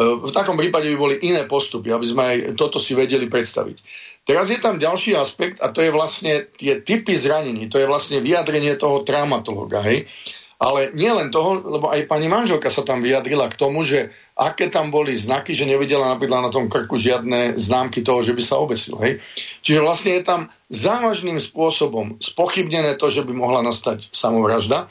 [0.04, 3.78] v takom prípade by boli iné postupy, aby sme aj toto si vedeli predstaviť.
[4.26, 8.26] Teraz je tam ďalší aspekt a to je vlastne tie typy zranení, to je vlastne
[8.26, 9.86] vyjadrenie toho traumatologa.
[9.86, 10.10] Hej?
[10.56, 14.08] Ale nie len toho, lebo aj pani manželka sa tam vyjadrila k tomu, že
[14.40, 18.44] aké tam boli znaky, že nevidela napríklad na tom krku žiadne známky toho, že by
[18.44, 18.96] sa obesil.
[19.04, 19.20] Hej?
[19.60, 20.42] Čiže vlastne je tam
[20.72, 24.88] závažným spôsobom spochybnené to, že by mohla nastať samovražda.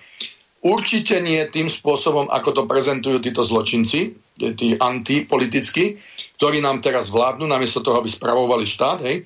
[0.65, 5.97] Určite nie tým spôsobom, ako to prezentujú títo zločinci, tí antipolitickí,
[6.41, 9.25] ktorí nám teraz vládnu, namiesto toho, aby spravovali štát, hej.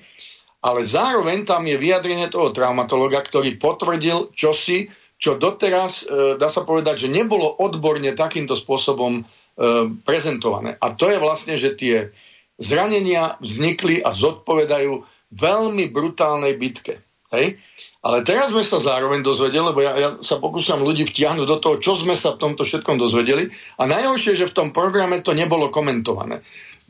[0.59, 6.63] Ale zároveň tam je vyjadrenie toho traumatologa, ktorý potvrdil čosi, čo doteraz, e, dá sa
[6.63, 9.23] povedať, že nebolo odborne takýmto spôsobom e,
[10.07, 10.79] prezentované.
[10.79, 12.07] A to je vlastne, že tie
[12.55, 15.03] zranenia vznikli a zodpovedajú
[15.35, 17.03] veľmi brutálnej bitke.
[17.35, 17.59] Hej?
[17.99, 21.75] Ale teraz sme sa zároveň dozvedeli, lebo ja, ja sa pokúšam ľudí vtiahnuť do toho,
[21.83, 23.51] čo sme sa v tomto všetkom dozvedeli.
[23.75, 26.39] A najhoršie, že v tom programe to nebolo komentované.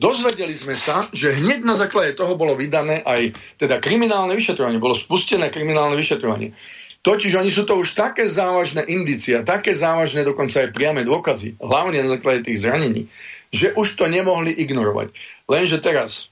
[0.00, 4.96] Dozvedeli sme sa, že hneď na základe toho bolo vydané aj teda kriminálne vyšetrovanie, bolo
[4.96, 6.56] spustené kriminálne vyšetrovanie.
[7.00, 12.04] Totiž oni sú to už také závažné indícia, také závažné dokonca aj priame dôkazy, hlavne
[12.04, 13.08] na základe tých zranení,
[13.48, 15.08] že už to nemohli ignorovať.
[15.48, 16.28] Lenže teraz,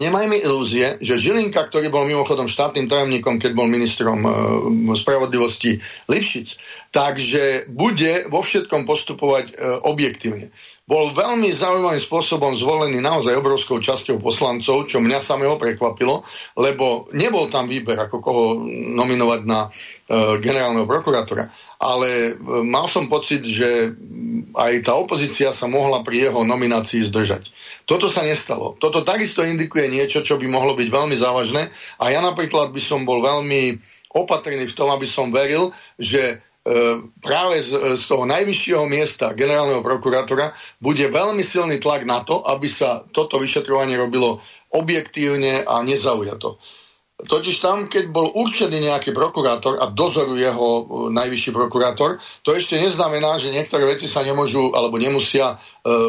[0.00, 4.30] nemajme ilúzie, že Žilinka, ktorý bol mimochodom štátnym tajomníkom, keď bol ministrom e,
[4.96, 5.76] spravodlivosti
[6.08, 6.48] Lipšic,
[6.88, 10.48] takže bude vo všetkom postupovať e, objektívne
[10.92, 16.20] bol veľmi zaujímavým spôsobom zvolený naozaj obrovskou časťou poslancov, čo mňa samého prekvapilo,
[16.60, 18.44] lebo nebol tam výber, ako koho
[18.92, 19.68] nominovať na e,
[20.44, 21.48] generálneho prokurátora.
[21.80, 23.96] Ale e, mal som pocit, že
[24.52, 27.48] aj tá opozícia sa mohla pri jeho nominácii zdržať.
[27.88, 28.76] Toto sa nestalo.
[28.76, 31.72] Toto takisto indikuje niečo, čo by mohlo byť veľmi závažné
[32.04, 33.80] a ja napríklad by som bol veľmi
[34.12, 36.44] opatrný v tom, aby som veril, že
[37.18, 42.38] práve z, e, z toho najvyššieho miesta generálneho prokurátora bude veľmi silný tlak na to,
[42.46, 44.38] aby sa toto vyšetrovanie robilo
[44.70, 46.62] objektívne a nezaujato.
[47.22, 52.82] Totiž tam, keď bol určený nejaký prokurátor a dozoruje ho e, najvyšší prokurátor, to ešte
[52.82, 55.56] neznamená, že niektoré veci sa nemôžu alebo nemusia e,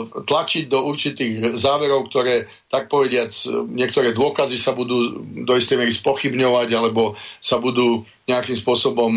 [0.09, 5.93] tlačiť do určitých záverov, ktoré, tak povediac, e, niektoré dôkazy sa budú do istej miery
[5.93, 9.11] spochybňovať alebo sa budú nejakým spôsobom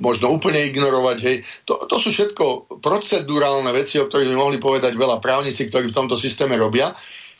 [0.00, 1.18] možno úplne ignorovať.
[1.20, 1.36] Hej.
[1.68, 5.98] To, to sú všetko procedurálne veci, o ktorých by mohli povedať veľa právnici, ktorí v
[6.00, 6.94] tomto systéme robia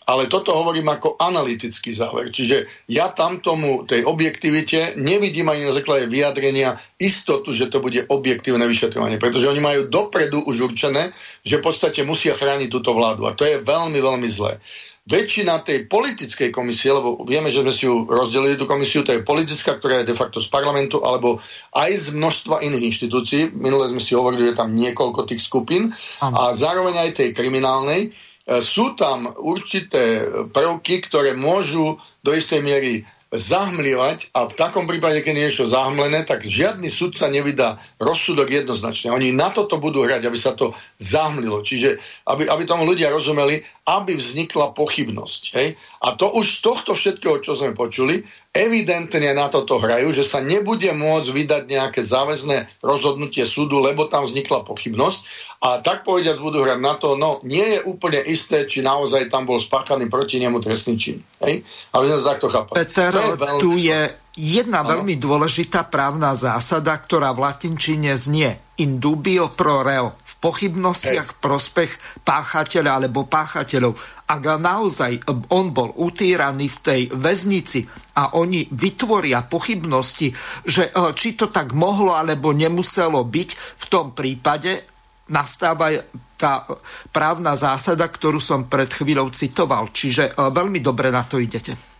[0.06, 2.34] ale toto hovorím ako analytický záver.
[2.34, 8.06] Čiže ja tam tomu tej objektivite nevidím ani na základe vyjadrenia istotu, že to bude
[8.10, 11.14] objektívne vyšetrovanie, pretože oni majú dopredu už určené,
[11.46, 14.58] že v podstate musia chrániť túto vládu a to je veľmi, veľmi zlé.
[15.02, 19.26] Väčšina tej politickej komisie, lebo vieme, že sme si ju rozdelili tú komisiu, to je
[19.26, 21.42] politická, ktorá je de facto z parlamentu, alebo
[21.74, 23.50] aj z množstva iných inštitúcií.
[23.50, 25.90] Minule sme si hovorili, že tam niekoľko tých skupín
[26.22, 28.14] a zároveň aj tej kriminálnej
[28.48, 35.32] sú tam určité prvky, ktoré môžu do istej miery zahmlievať a v takom prípade, keď
[35.32, 39.08] je niečo zahmlené, tak žiadny sudca nevydá rozsudok jednoznačne.
[39.08, 41.64] Oni na toto budú hrať, aby sa to zahmlilo.
[41.64, 41.96] Čiže,
[42.28, 45.42] aby, aby tomu ľudia rozumeli, aby vznikla pochybnosť.
[45.56, 45.80] Hej?
[46.04, 48.20] A to už z tohto všetkého, čo sme počuli,
[48.52, 54.28] evidentne na toto hrajú, že sa nebude môcť vydať nejaké záväzné rozhodnutie súdu, lebo tam
[54.28, 55.20] vznikla pochybnosť
[55.64, 59.48] a tak povediac budú hrať na to, no nie je úplne isté, či naozaj tam
[59.48, 61.24] bol spáchaný proti nemu trestný čin.
[61.40, 61.64] Hej?
[61.96, 62.74] Ale sme to takto chápať.
[62.76, 64.00] Peter, je tu je
[64.36, 65.00] jedna ano.
[65.00, 72.98] veľmi dôležitá právna zásada, ktorá v latinčine znie in dubio pro reo, pochybnostiach prospech páchateľa
[72.98, 73.94] alebo páchateľov.
[74.26, 75.22] Ak naozaj
[75.54, 77.86] on bol utíraný v tej väznici
[78.18, 80.34] a oni vytvoria pochybnosti,
[80.66, 84.82] že e, či to tak mohlo alebo nemuselo byť, v tom prípade
[85.30, 85.94] nastáva
[86.34, 86.66] tá
[87.14, 89.94] právna zásada, ktorú som pred chvíľou citoval.
[89.94, 91.92] Čiže veľmi dobre na to idete.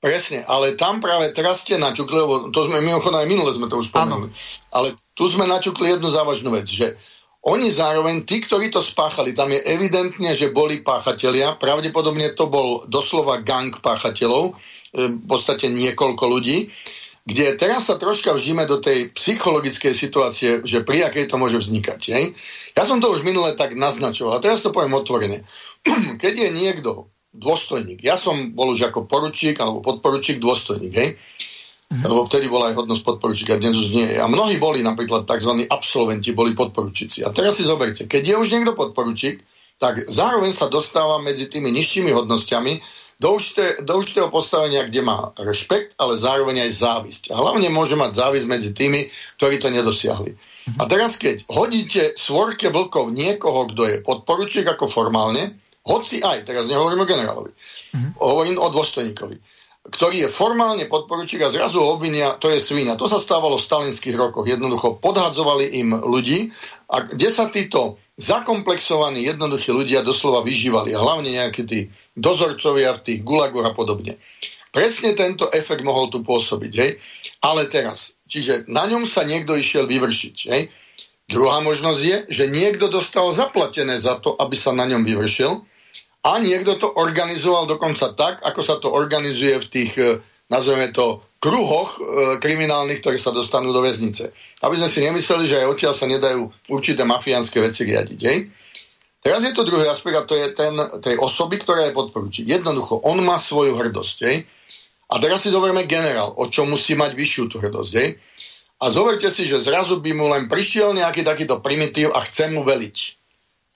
[0.00, 3.84] Presne, ale tam práve teraz ste naťukli, lebo to sme mimochodom aj minule sme to
[3.84, 4.32] už spomenuli,
[4.72, 6.96] ale tu sme naťukli jednu závažnú vec, že
[7.40, 12.84] oni zároveň, tí, ktorí to spáchali, tam je evidentne, že boli páchatelia, pravdepodobne to bol
[12.84, 16.68] doslova gang páchateľov, e, v podstate niekoľko ľudí,
[17.24, 22.00] kde teraz sa troška vžíme do tej psychologickej situácie, že pri akej to môže vznikať.
[22.12, 22.36] Hej?
[22.76, 25.40] Ja som to už minule tak naznačoval, a teraz to poviem otvorene.
[26.22, 28.02] Keď je niekto dôstojník.
[28.02, 31.14] Ja som bol už ako poručík alebo podporučík dôstojník, hej?
[31.90, 34.22] Lebo vtedy bola aj hodnosť podporučíka, dnes už nie je.
[34.22, 35.66] A mnohí boli napríklad tzv.
[35.66, 37.26] absolventi, boli podporučíci.
[37.26, 39.42] A teraz si zoberte, keď je už niekto podporučík,
[39.82, 42.72] tak zároveň sa dostáva medzi tými nižšími hodnosťami
[43.20, 47.22] do, určité, do určitého postavenia, kde má rešpekt, ale zároveň aj závisť.
[47.34, 50.32] A hlavne môže mať závisť medzi tými, ktorí to nedosiahli.
[50.78, 55.58] A teraz, keď hodíte svorke vlkov niekoho, kto je podporučík ako formálne,
[55.90, 57.52] hoci aj, teraz nehovorím o generálovi,
[58.20, 59.36] hovorím o dôstojníkovi,
[59.80, 63.00] ktorý je formálne podporučík a zrazu obvinia, to je svíňa.
[63.00, 64.44] To sa stávalo v stalinských rokoch.
[64.44, 66.52] Jednoducho podhadzovali im ľudí
[66.92, 70.92] a kde sa títo zakomplexovaní jednoduchí ľudia doslova vyžívali.
[70.92, 74.20] A hlavne nejakí tí dozorcovia v tých gulagoch a podobne.
[74.68, 76.72] Presne tento efekt mohol tu pôsobiť.
[76.76, 76.90] Hej?
[77.40, 80.36] Ale teraz, čiže na ňom sa niekto išiel vyvršiť.
[80.52, 80.68] Hej?
[81.24, 85.64] Druhá možnosť je, že niekto dostal zaplatené za to, aby sa na ňom vyvršil
[86.20, 90.20] a niekto to organizoval dokonca tak, ako sa to organizuje v tých, e,
[90.52, 92.00] nazveme to, kruhoch e,
[92.36, 94.28] kriminálnych, ktoré sa dostanú do väznice.
[94.60, 98.20] Aby sme si nemysleli, že aj odtiaľ sa nedajú určité mafiánske veci riadiť.
[98.20, 98.38] Hej?
[99.24, 102.44] Teraz je to druhý aspekt a to je ten, tej osoby, ktorá je podporučí.
[102.44, 104.16] Jednoducho, on má svoju hrdosť.
[104.28, 104.44] Hej?
[105.10, 107.92] A teraz si zoberieme generál, o čo musí mať vyššiu tú hrdosť.
[107.96, 108.20] Hej?
[108.80, 112.64] A zoberte si, že zrazu by mu len prišiel nejaký takýto primitív a chce mu
[112.64, 112.96] veliť.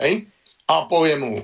[0.05, 0.29] Hej?
[0.69, 1.41] A povie mu,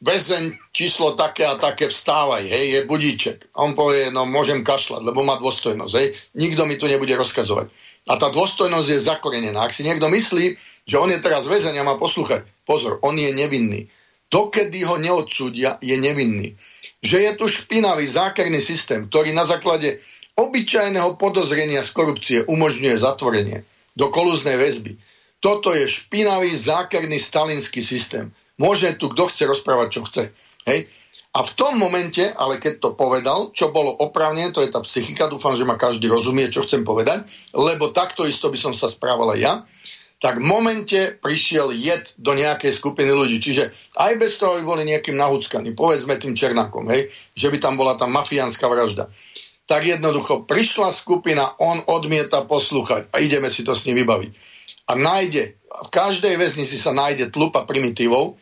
[0.00, 3.52] väzeň číslo také a také vstávaj, hej, je budíček.
[3.52, 6.08] A on povie, no môžem kašľať, lebo má dôstojnosť, hej.
[6.40, 7.68] Nikto mi tu nebude rozkazovať.
[8.06, 9.66] A tá dôstojnosť je zakorenená.
[9.66, 13.34] Ak si niekto myslí, že on je teraz väzeň a má poslúchať, pozor, on je
[13.34, 13.90] nevinný.
[14.30, 16.54] Dokedy ho neodsúdia, je nevinný.
[17.02, 20.00] Že je tu špinavý zákerný systém, ktorý na základe
[20.38, 23.58] obyčajného podozrenia z korupcie umožňuje zatvorenie
[23.96, 24.96] do kolúznej väzby.
[25.40, 30.22] Toto je špinavý zákerný stalinský systém Môže tu kto chce rozprávať, čo chce.
[30.64, 30.88] Hej?
[31.36, 35.28] A v tom momente, ale keď to povedal, čo bolo opravnené, to je tá psychika,
[35.28, 39.36] dúfam, že ma každý rozumie, čo chcem povedať, lebo takto isto by som sa správal
[39.36, 39.60] ja,
[40.16, 43.36] tak v momente prišiel jed do nejakej skupiny ľudí.
[43.36, 43.68] Čiže
[44.00, 48.00] aj bez toho by boli nejakým nahúckaní, povedzme tým Černákom, hej, že by tam bola
[48.00, 49.12] tá mafiánska vražda.
[49.68, 54.30] Tak jednoducho prišla skupina, on odmieta poslúchať a ideme si to s ním vybaviť.
[54.88, 58.38] A nájde, v každej väznici sa nájde tlupa primitívov,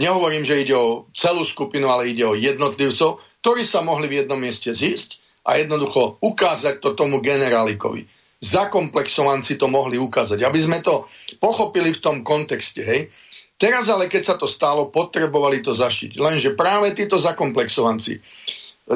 [0.00, 4.40] Nehovorím, že ide o celú skupinu, ale ide o jednotlivcov, ktorí sa mohli v jednom
[4.40, 8.08] mieste zísť a jednoducho ukázať to tomu generálikovi.
[8.40, 11.04] Zakomplexovanci to mohli ukázať, aby sme to
[11.36, 12.80] pochopili v tom kontexte.
[12.80, 13.12] Hej.
[13.60, 16.16] Teraz ale, keď sa to stalo, potrebovali to zašiť.
[16.16, 18.16] Lenže práve títo zakomplexovanci,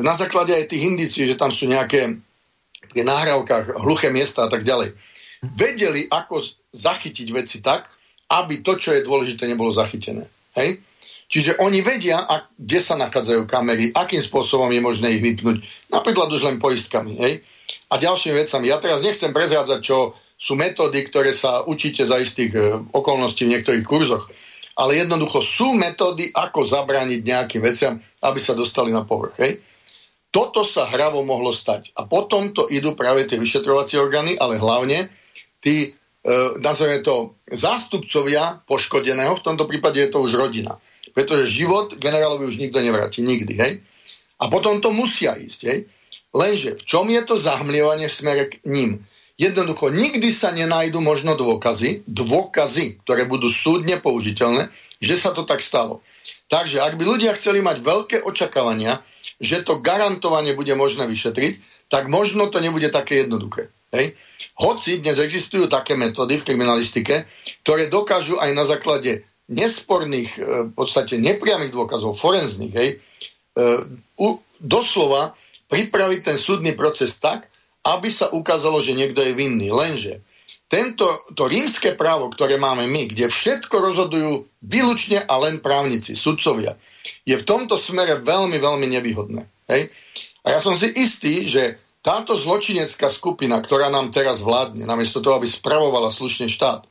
[0.01, 2.17] na základe aj tých indícií, že tam sú nejaké
[2.97, 4.97] v nahrávkach hluché miesta a tak ďalej,
[5.53, 6.41] vedeli, ako
[6.73, 7.93] zachytiť veci tak,
[8.33, 10.25] aby to, čo je dôležité, nebolo zachytené.
[10.57, 10.81] Hej?
[11.29, 15.61] Čiže oni vedia, a kde sa nachádzajú kamery, akým spôsobom je možné ich vypnúť.
[15.91, 17.17] Napríklad už len poistkami.
[17.19, 17.43] Hej?
[17.91, 18.71] A ďalšími vecami.
[18.71, 22.61] Ja teraz nechcem prezrádzať, čo sú metódy, ktoré sa učíte za istých e,
[22.93, 24.29] okolností v niektorých kurzoch.
[24.75, 27.95] Ale jednoducho sú metódy, ako zabrániť nejakým veciam,
[28.27, 29.39] aby sa dostali na povrch.
[29.39, 29.63] Hej?
[30.35, 31.95] Toto sa hravo mohlo stať.
[31.95, 35.07] A potom to idú práve tie vyšetrovacie orgány, ale hlavne
[35.65, 35.91] tí, e,
[36.61, 40.77] nazveme to, zástupcovia poškodeného, v tomto prípade je to už rodina
[41.15, 43.73] pretože život generálovi už nikto nevráti, nikdy, hej.
[44.43, 45.79] A potom to musia ísť, hej.
[46.35, 49.07] Lenže v čom je to zahmlievanie v smere k ním?
[49.39, 55.63] Jednoducho, nikdy sa nenajdu možno dôkazy, dôkazy, ktoré budú súdne použiteľné, že sa to tak
[55.63, 56.03] stalo.
[56.51, 58.99] Takže ak by ľudia chceli mať veľké očakávania,
[59.39, 63.71] že to garantovane bude možné vyšetriť, tak možno to nebude také jednoduché.
[63.95, 64.19] Hej?
[64.55, 67.27] Hoci dnes existujú také metódy v kriminalistike,
[67.67, 73.65] ktoré dokážu aj na základe nesporných, e, v podstate nepriamých dôkazov, forenzných, hej, e,
[74.63, 75.35] doslova
[75.69, 77.51] pripraviť ten súdny proces tak,
[77.85, 79.69] aby sa ukázalo, že niekto je vinný.
[79.69, 80.25] Lenže
[80.71, 81.05] tento,
[81.37, 86.73] to rímske právo, ktoré máme my, kde všetko rozhodujú výlučne a len právnici, sudcovia,
[87.29, 89.43] je v tomto smere veľmi, veľmi nevýhodné.
[89.69, 89.93] Hej?
[90.45, 95.41] A ja som si istý, že táto zločinecká skupina, ktorá nám teraz vládne, namiesto toho,
[95.41, 96.85] aby spravovala slušne štát,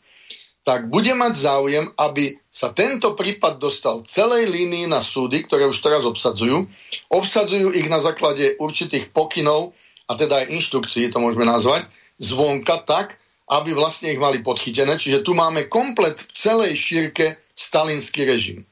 [0.66, 5.78] tak bude mať záujem, aby sa tento prípad dostal celej línii na súdy, ktoré už
[5.84, 6.66] teraz obsadzujú.
[7.14, 9.76] Obsadzujú ich na základe určitých pokynov,
[10.10, 11.86] a teda aj inštrukcií, to môžeme nazvať,
[12.18, 13.20] zvonka tak,
[13.52, 14.96] aby vlastne ich mali podchytené.
[14.96, 18.64] Čiže tu máme komplet v celej šírke stalinský režim.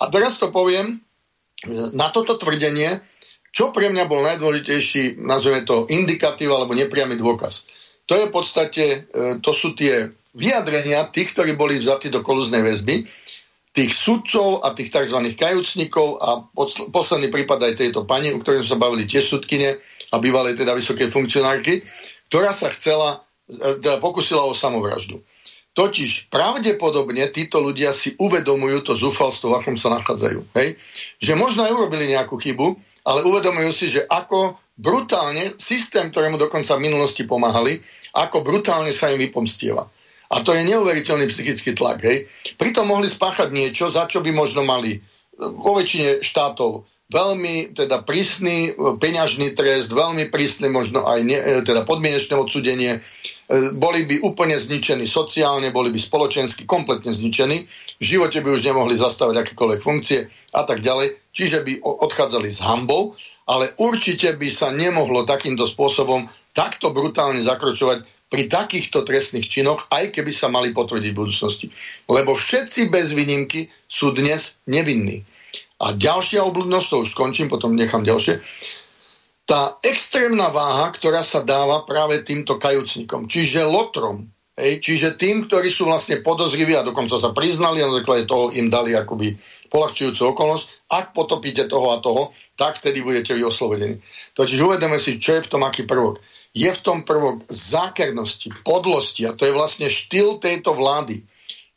[0.00, 1.04] A teraz to poviem,
[1.92, 3.02] na toto tvrdenie,
[3.58, 7.66] čo pre mňa bol najdôležitejší, nazveme to indikatív alebo nepriamy dôkaz.
[8.06, 12.62] To je v podstate, e, to sú tie vyjadrenia tých, ktorí boli vzatí do kolúznej
[12.62, 13.02] väzby,
[13.74, 15.34] tých sudcov a tých tzv.
[15.34, 16.46] kajúcnikov a
[16.94, 19.74] posledný prípad aj tejto pani, o ktorej sa bavili tiež sudkine
[20.14, 21.82] a bývalej teda vysokej funkcionárky,
[22.30, 25.18] ktorá sa chcela, e, teda pokusila o samovraždu.
[25.74, 30.40] Totiž pravdepodobne títo ľudia si uvedomujú to zúfalstvo, v akom sa nachádzajú.
[30.58, 30.78] Hej?
[31.22, 32.74] Že možno aj urobili nejakú chybu,
[33.08, 37.80] ale uvedomujú si, že ako brutálne systém, ktorému dokonca v minulosti pomáhali,
[38.12, 39.88] ako brutálne sa im vypomstieva.
[40.28, 42.04] A to je neuveriteľný psychický tlak.
[42.04, 42.28] Hej.
[42.60, 45.00] Pritom mohli spáchať niečo, za čo by možno mali
[45.40, 51.88] vo väčšine štátov veľmi teda prísny peňažný trest, veľmi prísne možno aj ne, e, teda
[51.88, 53.00] podmienečné odsudenie.
[53.00, 53.00] E,
[53.72, 57.64] boli by úplne zničení sociálne, boli by spoločensky kompletne zničení,
[57.96, 62.60] v živote by už nemohli zastavať akékoľvek funkcie a tak ďalej, čiže by odchádzali s
[62.60, 63.16] hambou,
[63.48, 70.12] ale určite by sa nemohlo takýmto spôsobom takto brutálne zakročovať pri takýchto trestných činoch, aj
[70.12, 71.72] keby sa mali potvrdiť v budúcnosti.
[72.12, 75.24] Lebo všetci bez výnimky sú dnes nevinní.
[75.78, 78.42] A ďalšia obľudnosť, to už skončím, potom nechám ďalšie,
[79.48, 84.28] tá extrémna váha, ktorá sa dáva práve týmto kajúcnikom, čiže lotrom,
[84.60, 88.52] hej, čiže tým, ktorí sú vlastne podozriví a dokonca sa priznali a na základe toho
[88.52, 89.38] im dali akoby
[89.72, 92.28] polahčujúcu okolnosť, ak potopíte toho a toho,
[92.60, 93.96] tak vtedy budete vy oslobodení.
[94.36, 96.20] Totiž uvedeme si, čo je v tom aký prvok
[96.58, 101.22] je v tom prvok zákernosti, podlosti a to je vlastne štýl tejto vlády.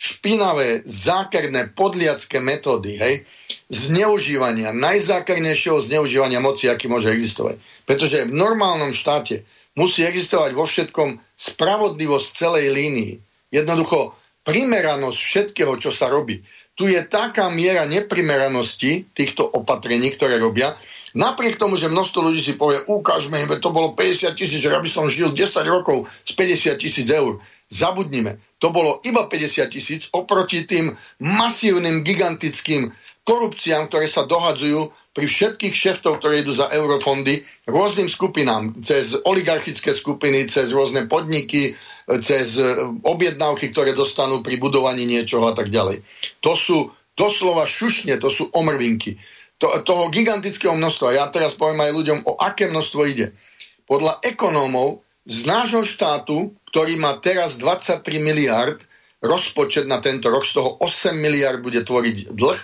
[0.02, 3.22] Špinavé, zákerné, podliacké metódy, hej,
[3.70, 7.62] zneužívania, najzákernejšieho zneužívania moci, aký môže existovať.
[7.86, 9.46] Pretože v normálnom štáte
[9.78, 13.14] musí existovať vo všetkom spravodlivosť celej línii.
[13.54, 16.42] Jednoducho primeranosť všetkého, čo sa robí
[16.82, 20.74] tu je taká miera neprimeranosti týchto opatrení, ktoré robia.
[21.14, 24.82] Napriek tomu, že množstvo ľudí si povie, ukážme im, to bolo 50 tisíc, že ja
[24.90, 27.38] som žil 10 rokov z 50 tisíc eur.
[27.72, 30.92] Zabudnime, to bolo iba 50 tisíc oproti tým
[31.24, 32.92] masívnym, gigantickým
[33.24, 39.92] korupciám, ktoré sa dohadzujú pri všetkých šeftov, ktoré idú za eurofondy, rôznym skupinám, cez oligarchické
[39.92, 41.76] skupiny, cez rôzne podniky,
[42.24, 46.00] cez e, objednávky, ktoré dostanú pri budovaní niečoho a tak ďalej.
[46.40, 49.20] To sú doslova šušne, to sú omrvinky.
[49.60, 51.20] To, toho gigantického množstva.
[51.20, 53.36] Ja teraz poviem aj ľuďom, o aké množstvo ide.
[53.84, 58.80] Podľa ekonómov z nášho štátu, ktorý má teraz 23 miliard
[59.22, 62.60] rozpočet na tento rok, z toho 8 miliard bude tvoriť dlh,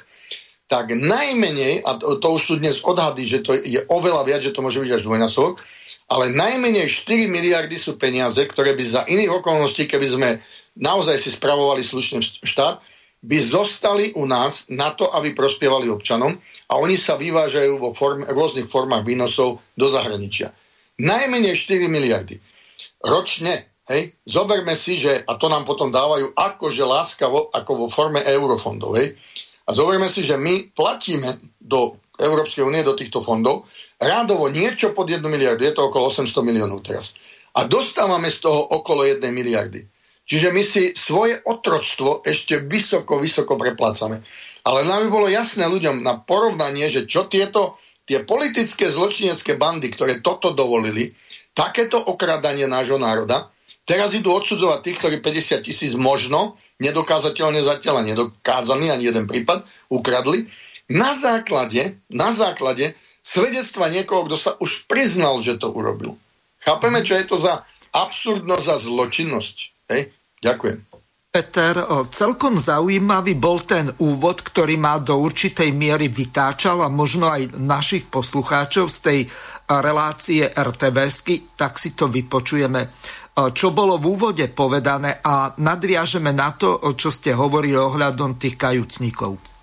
[0.67, 4.51] tak najmenej, a to, to už sú dnes odhady, že to je oveľa viac, že
[4.51, 5.59] to môže byť až dvojnásobok,
[6.11, 10.29] ale najmenej 4 miliardy sú peniaze, ktoré by za iných okolností, keby sme
[10.79, 12.79] naozaj si spravovali slušne štát,
[13.23, 16.37] by zostali u nás na to, aby prospievali občanom
[16.69, 20.53] a oni sa vyvážajú vo form, rôznych formách výnosov do zahraničia.
[21.01, 22.37] Najmenej 4 miliardy.
[23.03, 28.23] Ročne, hej, zoberme si, že, a to nám potom dávajú akože láskavo, ako vo forme
[28.23, 29.15] eurofondov, hej,
[29.67, 33.67] a zoberme si, že my platíme do Európskej únie, do týchto fondov,
[33.99, 37.13] rádovo niečo pod 1 miliardu, je to okolo 800 miliónov teraz.
[37.57, 39.83] A dostávame z toho okolo 1 miliardy.
[40.27, 44.19] Čiže my si svoje otroctvo ešte vysoko, vysoko preplácame.
[44.67, 49.91] Ale nám by bolo jasné ľuďom na porovnanie, že čo tieto tie politické zločinecké bandy,
[49.91, 51.11] ktoré toto dovolili,
[51.51, 53.51] takéto okradanie nášho národa,
[53.87, 59.63] teraz idú odsudzovať tých, ktorí 50 tisíc možno, nedokázateľne zatiaľ a nedokázaný ani jeden prípad,
[59.87, 60.45] ukradli,
[60.91, 66.19] na základe, na základe svedectva niekoho, kto sa už priznal, že to urobil.
[66.63, 67.63] Chápeme, čo je to za
[67.95, 69.55] absurdnosť, za zločinnosť.
[69.91, 70.11] Hej?
[70.43, 70.77] Ďakujem.
[71.27, 71.75] Peter,
[72.09, 78.07] celkom zaujímavý bol ten úvod, ktorý ma do určitej miery vytáčal a možno aj našich
[78.07, 79.19] poslucháčov z tej
[79.69, 82.89] relácie RTVSky, tak si to vypočujeme,
[83.37, 89.56] čo bolo v úvode povedané a nadviažeme na to, čo ste hovorili ohľadom tých kajúcnikov.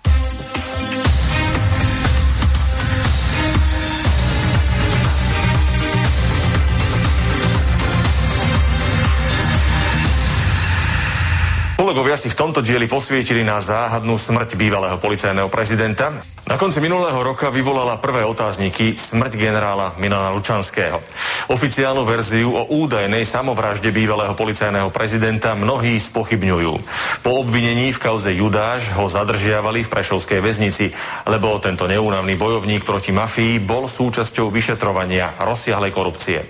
[12.15, 16.15] Archeológovia si v tomto dieli posvietili na záhadnú smrť bývalého policajného prezidenta.
[16.47, 21.03] Na konci minulého roka vyvolala prvé otázniky smrť generála Milana Lučanského.
[21.51, 26.73] Oficiálnu verziu o údajnej samovražde bývalého policajného prezidenta mnohí spochybňujú.
[27.19, 30.95] Po obvinení v kauze Judáš ho zadržiavali v Prešovskej väznici,
[31.27, 36.47] lebo tento neúnavný bojovník proti mafii bol súčasťou vyšetrovania rozsiahlej korupcie.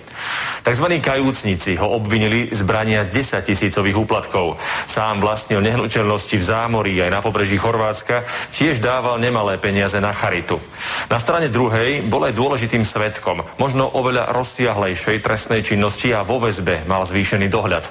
[0.65, 3.13] Takzvaní kajúcnici ho obvinili z brania 10
[3.45, 4.57] tisícových úplatkov.
[4.89, 10.57] Sám vlastnil nehnuteľnosti v zámorí aj na pobreží Chorvátska, tiež dával nemalé peniaze na charitu.
[11.05, 16.89] Na strane druhej bol aj dôležitým svetkom, možno oveľa rozsiahlejšej trestnej činnosti a vo väzbe
[16.89, 17.86] mal zvýšený dohľad.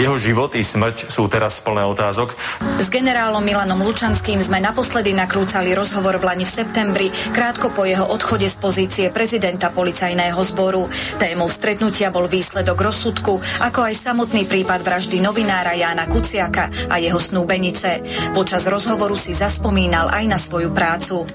[0.00, 2.32] Jeho život i smrť sú teraz plné otázok.
[2.80, 7.06] S generálom Milanom Lučanským sme naposledy nakrúcali rozhovor v Lani v septembri,
[7.36, 10.88] krátko po jeho odchode z pozície prezidenta policajného zboru.
[11.20, 17.18] Témou stretnutia bol výsledok rozsudku, ako aj samotný prípad vraždy novinára Jána Kuciaka a jeho
[17.18, 17.98] snúbenice.
[18.30, 21.26] Počas rozhovoru si zaspomínal aj na svoju prácu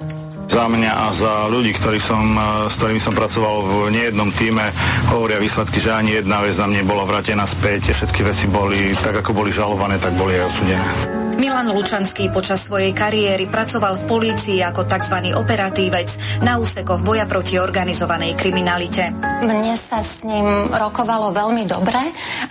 [0.47, 2.23] za mňa a za ľudí, ktorý som,
[2.71, 4.71] s ktorými som pracoval v nejednom týme,
[5.11, 7.91] hovoria výsledky, že ani jedna vec na mne bola vrátená späť.
[7.93, 11.18] Všetky veci boli tak, ako boli žalované, tak boli aj odsudené.
[11.39, 15.31] Milan Lučanský počas svojej kariéry pracoval v polícii ako tzv.
[15.39, 16.11] operatívec
[16.43, 19.15] na úsekoch boja proti organizovanej kriminalite.
[19.39, 21.95] Mne sa s ním rokovalo veľmi dobre,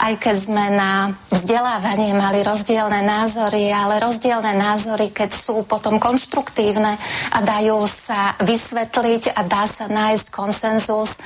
[0.01, 6.97] aj keď sme na vzdelávanie mali rozdielne názory, ale rozdielne názory, keď sú potom konštruktívne
[7.37, 11.21] a dajú sa vysvetliť a dá sa nájsť konsenzus,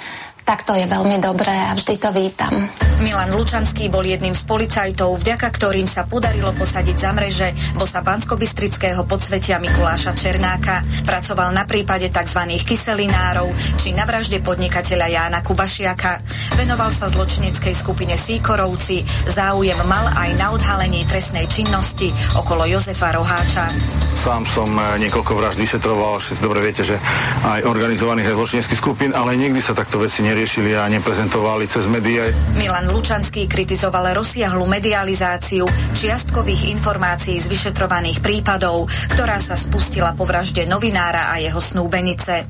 [0.52, 2.52] tak to je veľmi dobré a vždy to vítam.
[3.00, 9.00] Milan Lučanský bol jedným z policajtov, vďaka ktorým sa podarilo posadiť za mreže bosa Banskobystrického
[9.08, 10.84] podsvetia Mikuláša Černáka.
[11.08, 12.44] Pracoval na prípade tzv.
[12.68, 13.48] kyselinárov
[13.80, 16.20] či na vražde podnikateľa Jána Kubašiaka.
[16.60, 23.72] Venoval sa zločineckej skupine Síkorovci, záujem mal aj na odhalení trestnej činnosti okolo Jozefa Roháča.
[24.20, 27.00] Sám som eh, niekoľko vražd vyšetroval, všetci dobre viete, že
[27.40, 30.41] aj organizovaných zločineckých skupín, ale nikdy sa takto veci neriešili
[30.76, 32.26] a neprezentovali cez médiá.
[32.58, 35.64] Milan Lučanský kritizoval rozsiahlu medializáciu
[35.94, 42.44] čiastkových informácií z vyšetrovaných prípadov, ktorá sa spustila po vražde novinára a jeho snúbenice.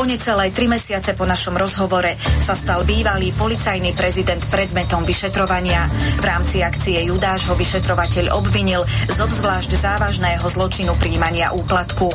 [0.00, 5.84] O necelé tri mesiace po našom rozhovore sa stal bývalý policajný prezident predmetom vyšetrovania.
[6.16, 12.08] V rámci akcie Judáš ho vyšetrovateľ obvinil z obzvlášť závažného zločinu príjmania úplatku.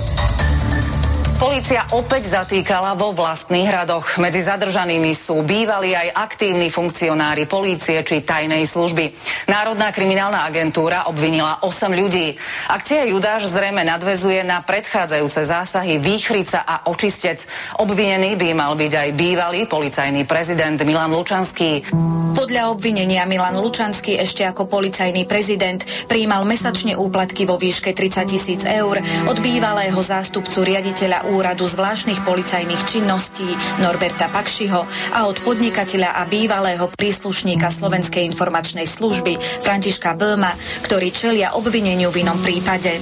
[1.37, 4.17] Polícia opäť zatýkala vo vlastných hradoch.
[4.17, 9.13] Medzi zadržanými sú bývalí aj aktívni funkcionári polície či tajnej služby.
[9.45, 12.33] Národná kriminálna agentúra obvinila 8 ľudí.
[12.73, 17.45] Akcia Judáš zrejme nadvezuje na predchádzajúce zásahy Výchrica a Očistec.
[17.85, 21.85] Obvinený by mal byť aj bývalý policajný prezident Milan Lučanský.
[22.33, 28.61] Podľa obvinenia Milan Lučanský ešte ako policajný prezident prijímal mesačne úplatky vo výške 30 tisíc
[28.65, 28.97] eur
[29.29, 33.47] od bývalého zástupcu riaditeľa úradu zvláštnych policajných činností
[33.83, 34.81] Norberta Pakšiho
[35.13, 40.51] a od podnikateľa a bývalého príslušníka Slovenskej informačnej služby Františka Böma,
[40.87, 42.97] ktorí čelia obvineniu v inom prípade.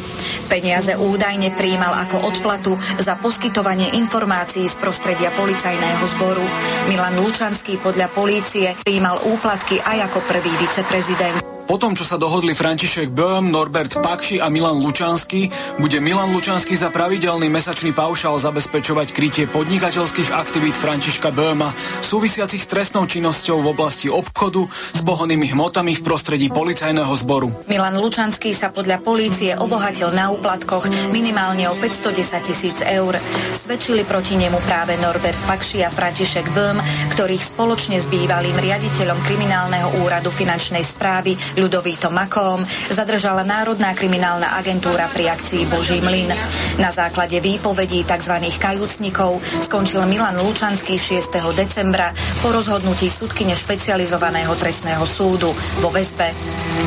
[0.51, 6.45] Peniaze údajne príjmal ako odplatu za poskytovanie informácií z prostredia policajného zboru.
[6.91, 11.54] Milan Lučanský podľa polície príjmal úplatky aj ako prvý viceprezident.
[11.65, 15.49] Po tom, čo sa dohodli František Böhm, Norbert Pakši a Milan Lučanský,
[15.81, 21.73] bude Milan Lučanský za pravidelný mesačný paušál zabezpečovať krytie podnikateľských aktivít Františka Böhma,
[22.05, 27.49] súvisiacich s trestnou činnosťou v oblasti obchodu s pohonnými hmotami v prostredí policajného zboru.
[27.65, 33.17] Milan Lučanský sa podľa polície obohatil na úplatkoch minimálne o 510 tisíc eur.
[33.57, 36.77] Svedčili proti nemu práve Norbert Pakši a František Böhm,
[37.17, 42.59] ktorých spoločne s bývalým riaditeľom kriminálneho úradu finančnej správy Ľudovítom Makom
[42.91, 46.27] zadržala Národná kriminálna agentúra pri akcii Boží mlyn.
[46.75, 48.35] Na základe výpovedí tzv.
[48.59, 51.31] kajúcnikov skončil Milan Lučanský 6.
[51.55, 52.11] decembra
[52.43, 56.35] po rozhodnutí súdkyne špecializovaného trestného súdu vo väzbe.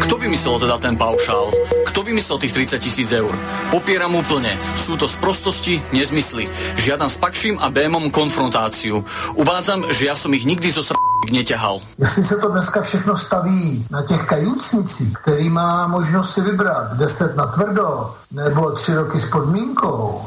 [0.04, 1.48] Kto vymyslel teda ten paušál?
[1.88, 3.32] Kto vymyslel tých 30 tisíc eur?
[3.72, 4.52] Popieram úplne.
[4.76, 6.44] Sú to sprostosti, nezmysly.
[6.76, 9.00] Žiadam s Pakším a Bémom konfrontáciu.
[9.32, 11.00] Uvádzam, že ja som ich nikdy zo sr
[11.32, 11.80] neťahal.
[11.98, 17.36] Jestli se to dneska všechno staví na těch kajúcnicích, který má možnost si vybrat 10
[17.36, 20.22] na tvrdo nebo 3 roky s podmínkou,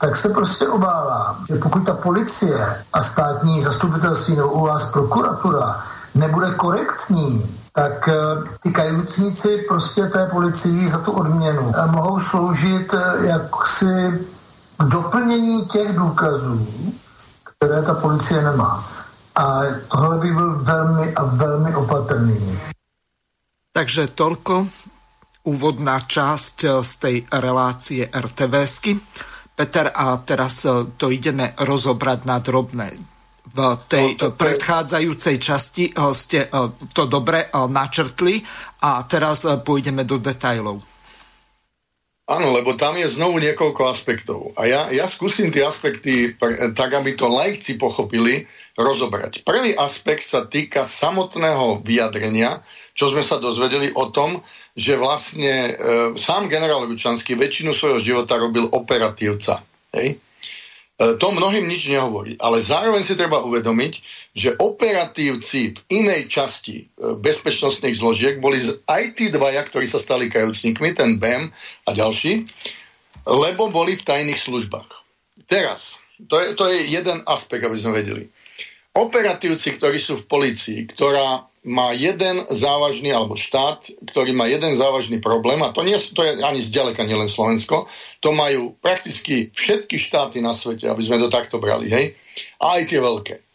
[0.00, 5.82] tak se prostě obávám, že pokud ta policie a státní zastupitelství nebo u vás prokuratura
[6.14, 8.14] nebude korektní, tak eh,
[8.62, 14.26] ty kajúcníci prostě té policii za tu odměnu eh, mohou sloužit eh, jaksi
[14.78, 16.66] k doplnění těch důkazů,
[17.44, 18.84] které ta policie nemá.
[19.38, 22.58] A tohle by byl velmi a velmi opatrný.
[23.70, 24.66] Takže toľko
[25.46, 28.98] úvodná časť z tej relácie RTVSky.
[29.54, 30.66] Peter, a teraz
[30.98, 32.98] to ideme rozobrať na drobné.
[33.48, 36.50] V tej no, predchádzajúcej časti ste
[36.90, 38.42] to dobre načrtli
[38.82, 40.97] a teraz pôjdeme do detajlov.
[42.28, 44.52] Áno, lebo tam je znovu niekoľko aspektov.
[44.60, 46.36] A ja, ja skúsim tie aspekty,
[46.76, 48.44] tak aby to lajci pochopili,
[48.76, 49.42] rozobrať.
[49.48, 52.60] Prvý aspekt sa týka samotného vyjadrenia,
[52.92, 54.44] čo sme sa dozvedeli o tom,
[54.78, 55.72] že vlastne e,
[56.14, 59.58] sám generál Ručanský väčšinu svojho života robil operatívca.
[59.96, 60.22] Hej?
[60.98, 62.34] E, to mnohým nič nehovorí.
[62.42, 63.92] Ale zároveň si treba uvedomiť,
[64.34, 68.58] že operatívci v inej časti e, bezpečnostných zložiek boli
[68.90, 71.54] aj tí dvaja, ktorí sa stali kajúcnikmi, ten BEM
[71.86, 72.42] a ďalší,
[73.30, 74.90] lebo boli v tajných službách.
[75.46, 78.26] Teraz, to je, to je jeden aspekt, aby sme vedeli.
[78.98, 85.18] Operatívci, ktorí sú v policii, ktorá má jeden závažný, alebo štát, ktorý má jeden závažný
[85.18, 87.90] problém, a to, nie, to je ani zďaleka nielen Slovensko,
[88.22, 92.14] to majú prakticky všetky štáty na svete, aby sme to takto brali, hej,
[92.62, 93.47] a aj tie veľké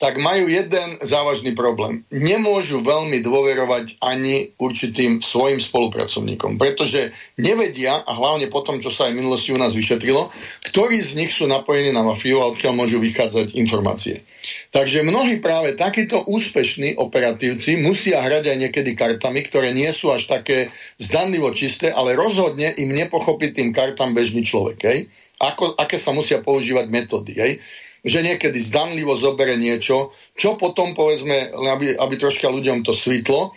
[0.00, 2.00] tak majú jeden závažný problém.
[2.08, 9.06] Nemôžu veľmi dôverovať ani určitým svojim spolupracovníkom, pretože nevedia, a hlavne po tom, čo sa
[9.06, 10.32] aj v minulosti u nás vyšetrilo,
[10.72, 14.24] ktorí z nich sú napojení na mafiu a odkiaľ môžu vychádzať informácie.
[14.72, 20.32] Takže mnohí práve takíto úspešní operatívci musia hrať aj niekedy kartami, ktoré nie sú až
[20.32, 24.78] také zdanlivo čisté, ale rozhodne im nepochopí tým kartám bežný človek.
[24.80, 24.98] Hej?
[25.44, 27.36] Ako, aké sa musia používať metódy.
[27.36, 27.52] Hej?
[28.04, 33.52] Že niekedy zdanlivo zobere niečo, čo potom, povedzme, aby, aby troška ľuďom to svitlo, uh,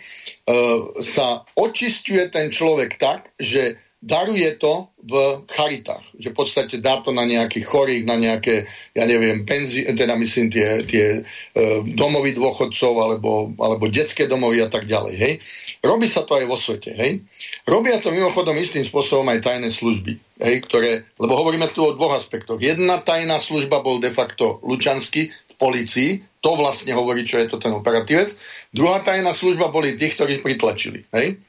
[1.00, 6.04] sa očistuje ten človek tak, že daruje to v charitách.
[6.20, 10.52] Že v podstate dá to na nejakých chorých, na nejaké, ja neviem, penzi, teda myslím
[10.52, 15.14] tie, tie uh, domovy dôchodcov alebo, alebo detské domovy a tak ďalej.
[15.16, 15.32] Hej?
[15.80, 16.92] Robí sa to aj vo svete.
[16.92, 17.24] Hej?
[17.64, 20.20] Robia to mimochodom istým spôsobom aj tajné služby.
[20.36, 22.60] Hej, ktoré, lebo hovoríme tu o dvoch aspektoch.
[22.60, 26.10] Jedna tajná služba bol de facto Lučansky v policii,
[26.44, 28.36] to vlastne hovorí, čo je to ten operatívec.
[28.68, 31.08] Druhá tajná služba boli tí, ktorí pritlačili.
[31.16, 31.40] Hej?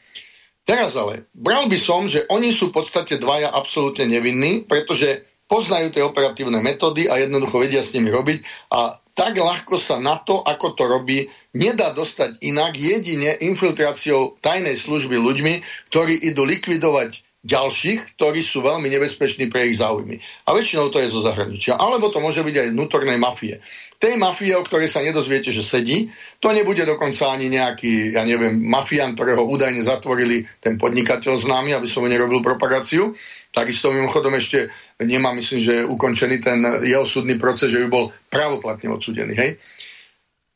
[0.63, 5.93] Teraz ale, bral by som, že oni sú v podstate dvaja absolútne nevinní, pretože poznajú
[5.93, 10.43] tie operatívne metódy a jednoducho vedia s nimi robiť a tak ľahko sa na to,
[10.43, 15.53] ako to robí, nedá dostať inak jedine infiltráciou tajnej služby ľuďmi,
[15.89, 20.17] ktorí idú likvidovať ďalších, ktorí sú veľmi nebezpeční pre ich záujmy.
[20.49, 21.77] A väčšinou to je zo zahraničia.
[21.77, 23.61] Alebo to môže byť aj vnútornej mafie.
[24.01, 26.09] Tej mafie, o ktorej sa nedozviete, že sedí,
[26.41, 31.85] to nebude dokonca ani nejaký, ja neviem, mafián, ktorého údajne zatvorili ten podnikateľ známy, aby
[31.85, 33.13] som nerobil propagáciu.
[33.53, 34.73] Takisto mimochodom ešte
[35.05, 39.37] nemá, myslím, že ukončený ten jeho súdny proces, že by bol pravoplatne odsudený.
[39.37, 39.61] Hej?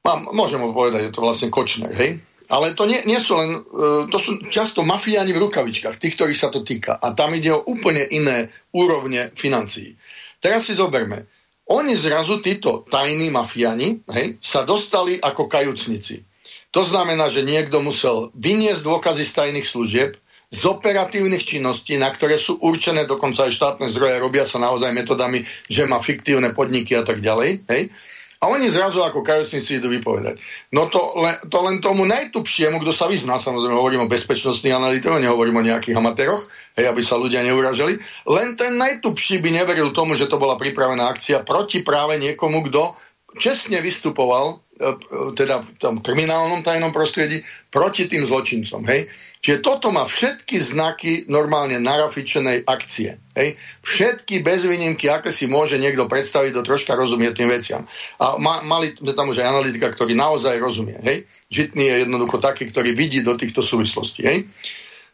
[0.10, 2.18] A môžem mu povedať, je to vlastne Kočner, hej?
[2.50, 6.42] Ale to nie, nie sú len, e, to sú často mafiáni v rukavičkách, tých, ktorých
[6.42, 6.98] sa to týka.
[6.98, 9.94] A tam ide o úplne iné úrovne financií.
[10.42, 11.30] Teraz si zoberme.
[11.70, 16.26] Oni zrazu, títo tajní mafiáni, hej, sa dostali ako kajúcnici.
[16.74, 20.18] To znamená, že niekto musel vyniesť dôkazy z tajných služieb,
[20.50, 25.46] z operatívnych činností, na ktoré sú určené dokonca aj štátne zdroje, robia sa naozaj metodami,
[25.70, 27.70] že má fiktívne podniky a tak ďalej.
[27.70, 27.94] Hej?
[28.40, 30.40] A oni zrazu ako kajúcnici idú vypovedať.
[30.72, 35.20] No to, le, to len tomu najtupšiemu, kto sa vyzná, samozrejme hovorím o bezpečnostných analytikoch,
[35.20, 36.48] nehovorím o nejakých amatéroch,
[36.80, 38.00] hej, aby sa ľudia neuražali,
[38.32, 42.96] len ten najtupší by neveril tomu, že to bola pripravená akcia proti práve niekomu, kto
[43.36, 48.80] čestne vystupoval E, e, teda v tom kriminálnom tajnom prostredí proti tým zločincom.
[48.88, 49.12] Hej?
[49.40, 53.16] Čiže toto má všetky znaky normálne narafičenej akcie.
[53.32, 53.56] Hej?
[53.88, 57.88] Všetky bez výnimky, aké si môže niekto predstaviť, do troška rozumie tým veciam.
[58.20, 61.00] A ma, mali tam už aj analytika, ktorý naozaj rozumie.
[61.08, 61.24] Hej?
[61.48, 64.28] Žitný je jednoducho taký, ktorý vidí do týchto súvislostí.
[64.28, 64.44] Hej?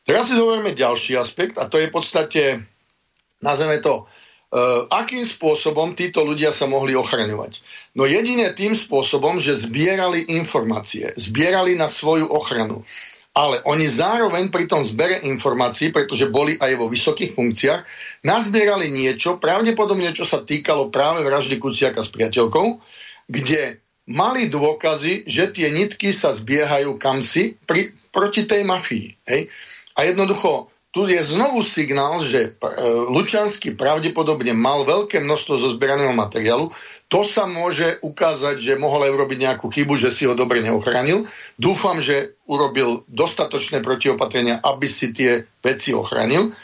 [0.09, 2.41] Teraz si zoberieme ďalší aspekt a to je v podstate,
[3.45, 7.61] nazveme to, uh, akým spôsobom títo ľudia sa mohli ochraňovať.
[7.97, 12.85] No jedine tým spôsobom, že zbierali informácie, zbierali na svoju ochranu.
[13.35, 17.81] Ale oni zároveň pri tom zbere informácií, pretože boli aj vo vysokých funkciách,
[18.23, 22.79] nazbierali niečo, pravdepodobne čo sa týkalo práve vraždy Kuciaka s priateľkou,
[23.27, 29.07] kde mali dôkazy, že tie nitky sa zbiehajú kamsi pri, proti tej mafii.
[29.27, 29.51] Hej?
[29.99, 32.71] A jednoducho tu je znovu signál, že e,
[33.11, 36.71] Lučanský pravdepodobne mal veľké množstvo zozbieraného materiálu.
[37.11, 41.27] To sa môže ukázať, že mohol aj urobiť nejakú chybu, že si ho dobre neochránil.
[41.59, 46.55] Dúfam, že urobil dostatočné protiopatrenia, aby si tie veci ochránil.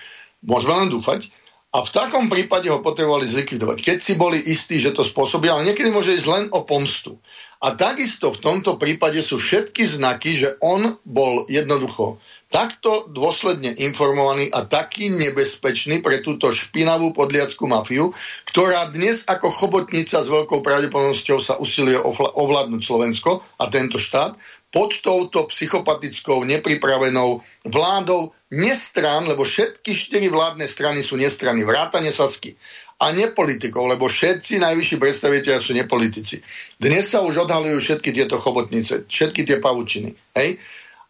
[0.48, 1.28] Môžeme len dúfať.
[1.76, 3.84] A v takom prípade ho potrebovali zlikvidovať.
[3.84, 7.20] Keď si boli istí, že to spôsobí, ale niekedy môže ísť len o pomstu.
[7.62, 12.18] A takisto v tomto prípade sú všetky znaky, že on bol jednoducho
[12.49, 18.12] takto dôsledne informovaný a taký nebezpečný pre túto špinavú podliackú mafiu,
[18.49, 21.95] ktorá dnes ako chobotnica s veľkou pravdepodobnosťou sa usiluje
[22.36, 24.36] ovládnuť Slovensko a tento štát,
[24.72, 32.55] pod touto psychopatickou, nepripravenou vládou nestrán, lebo všetky štyri vládne strany sú nestrany, vrátane Sasky
[33.02, 36.38] a nepolitikov, lebo všetci najvyšší predstaviteľia sú nepolitici.
[36.78, 40.14] Dnes sa už odhalujú všetky tieto chobotnice, všetky tie pavučiny.
[40.38, 40.62] Hej?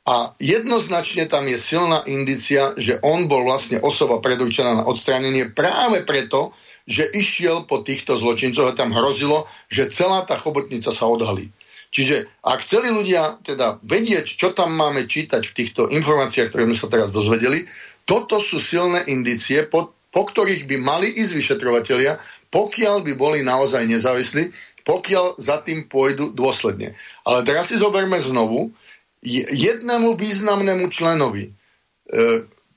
[0.08, 6.08] A jednoznačne tam je silná indicia, že on bol vlastne osoba predurčená na odstránenie práve
[6.08, 6.56] preto,
[6.88, 11.54] že išiel po týchto zločincoch a tam hrozilo, že celá tá chobotnica sa odhalí.
[11.92, 16.80] Čiže ak chceli ľudia teda vedieť, čo tam máme čítať v týchto informáciách, ktoré sme
[16.80, 17.68] sa teraz dozvedeli,
[18.08, 22.20] toto sú silné indície, pod po ktorých by mali ísť vyšetrovateľia,
[22.52, 24.52] pokiaľ by boli naozaj nezávislí,
[24.84, 26.94] pokiaľ za tým pôjdu dôsledne.
[27.24, 28.76] Ale teraz si zoberme znovu,
[29.24, 31.52] jednému významnému členovi e,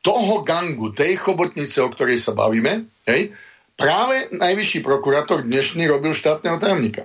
[0.04, 3.32] toho gangu, tej chobotnice, o ktorej sa bavíme, hej,
[3.74, 7.02] práve najvyšší prokurátor dnešný robil štátneho tajomníka.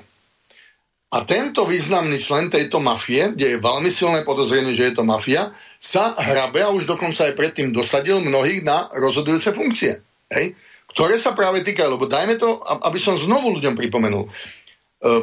[1.10, 5.50] A tento významný člen tejto mafie, kde je veľmi silné podozrenie, že je to mafia,
[5.82, 10.54] sa hrabe a už dokonca aj predtým dosadil mnohých na rozhodujúce funkcie hej,
[10.90, 14.26] ktoré sa práve týkajú, lebo dajme to, aby som znovu ľuďom pripomenul.
[14.26, 14.30] E,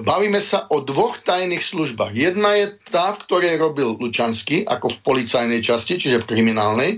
[0.01, 2.17] bavíme sa o dvoch tajných službách.
[2.17, 6.91] Jedna je tá, v ktorej robil Lučanský, ako v policajnej časti, čiže v kriminálnej.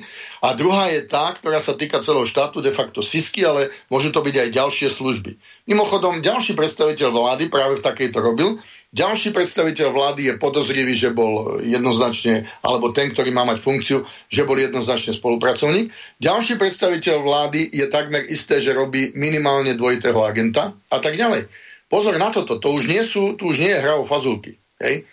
[0.46, 4.22] A druhá je tá, ktorá sa týka celého štátu, de facto SISky, ale môžu to
[4.22, 5.34] byť aj ďalšie služby.
[5.66, 11.60] Mimochodom, ďalší predstaviteľ vlády práve v takejto robil ďalší predstaviteľ vlády je podozrivý, že bol
[11.60, 13.98] jednoznačne, alebo ten, ktorý má mať funkciu,
[14.32, 15.92] že bol jednoznačne spolupracovník.
[16.20, 21.48] Ďalší predstaviteľ vlády je takmer isté, že robí minimálne dvojitého agenta a tak ďalej.
[21.88, 24.60] Pozor na toto, to už nie, sú, tu už nie je hra o fazulky.
[24.76, 25.08] Hej?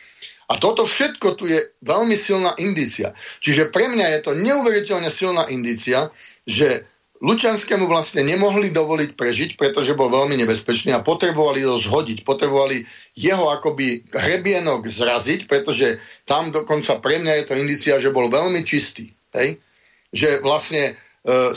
[0.45, 3.15] A toto všetko tu je veľmi silná indícia.
[3.41, 6.13] Čiže pre mňa je to neuveriteľne silná indícia,
[6.45, 6.85] že
[7.23, 12.83] Lučanskému vlastne nemohli dovoliť prežiť, pretože bol veľmi nebezpečný a potrebovali ho zhodiť, potrebovali
[13.15, 15.95] jeho akoby hrebienok zraziť, pretože
[16.27, 19.15] tam dokonca pre mňa je to indicia, že bol veľmi čistý.
[19.31, 19.63] Hej?
[20.11, 20.99] Že vlastne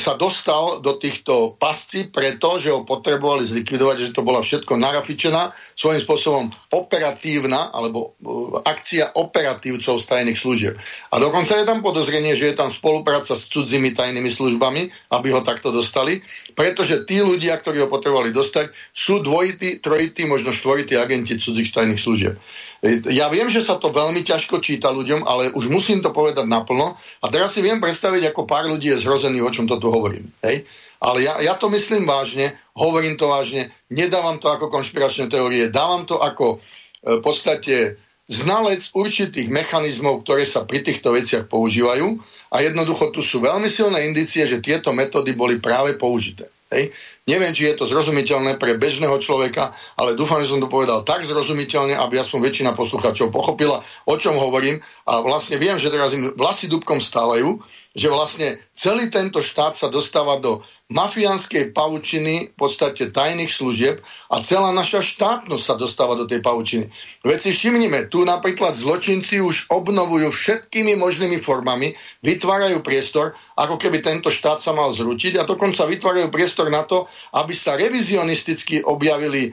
[0.00, 5.52] sa dostal do týchto pasci preto, že ho potrebovali zlikvidovať, že to bola všetko narafičená,
[5.76, 10.74] svojím spôsobom operatívna, alebo uh, akcia operatívcov z tajných služieb.
[11.12, 15.44] A dokonca je tam podozrenie, že je tam spolupráca s cudzími tajnými službami, aby ho
[15.44, 16.24] takto dostali,
[16.56, 22.00] pretože tí ľudia, ktorí ho potrebovali dostať, sú dvojití, trojití, možno štvorití agenti cudzích tajných
[22.00, 22.40] služieb.
[22.86, 26.94] Ja viem, že sa to veľmi ťažko číta ľuďom, ale už musím to povedať naplno.
[26.94, 30.30] A teraz si viem predstaviť, ako pár ľudí je zhrozený, o čom to tu hovorím.
[30.46, 30.62] Hej?
[31.02, 36.06] Ale ja, ja to myslím vážne, hovorím to vážne, nedávam to ako konšpiračné teórie, dávam
[36.06, 42.18] to ako e, v podstate znalec určitých mechanizmov, ktoré sa pri týchto veciach používajú
[42.50, 46.50] a jednoducho tu sú veľmi silné indície, že tieto metódy boli práve použité.
[46.68, 46.92] Hej?
[47.28, 51.28] Neviem, či je to zrozumiteľné pre bežného človeka, ale dúfam, že som to povedal tak
[51.28, 54.80] zrozumiteľne, aby aspoň väčšina poslucháčov pochopila, o čom hovorím.
[55.04, 57.60] A vlastne viem, že teraz im vlasy dubkom stávajú,
[57.92, 64.00] že vlastne celý tento štát sa dostáva do mafiánskej pavučiny v podstate tajných služieb
[64.32, 66.88] a celá naša štátnosť sa dostáva do tej pavučiny.
[67.28, 71.92] Veď si všimnime, tu napríklad zločinci už obnovujú všetkými možnými formami,
[72.24, 77.04] vytvárajú priestor, ako keby tento štát sa mal zrútiť a dokonca vytvárajú priestor na to,
[77.34, 79.52] aby sa revizionisticky objavili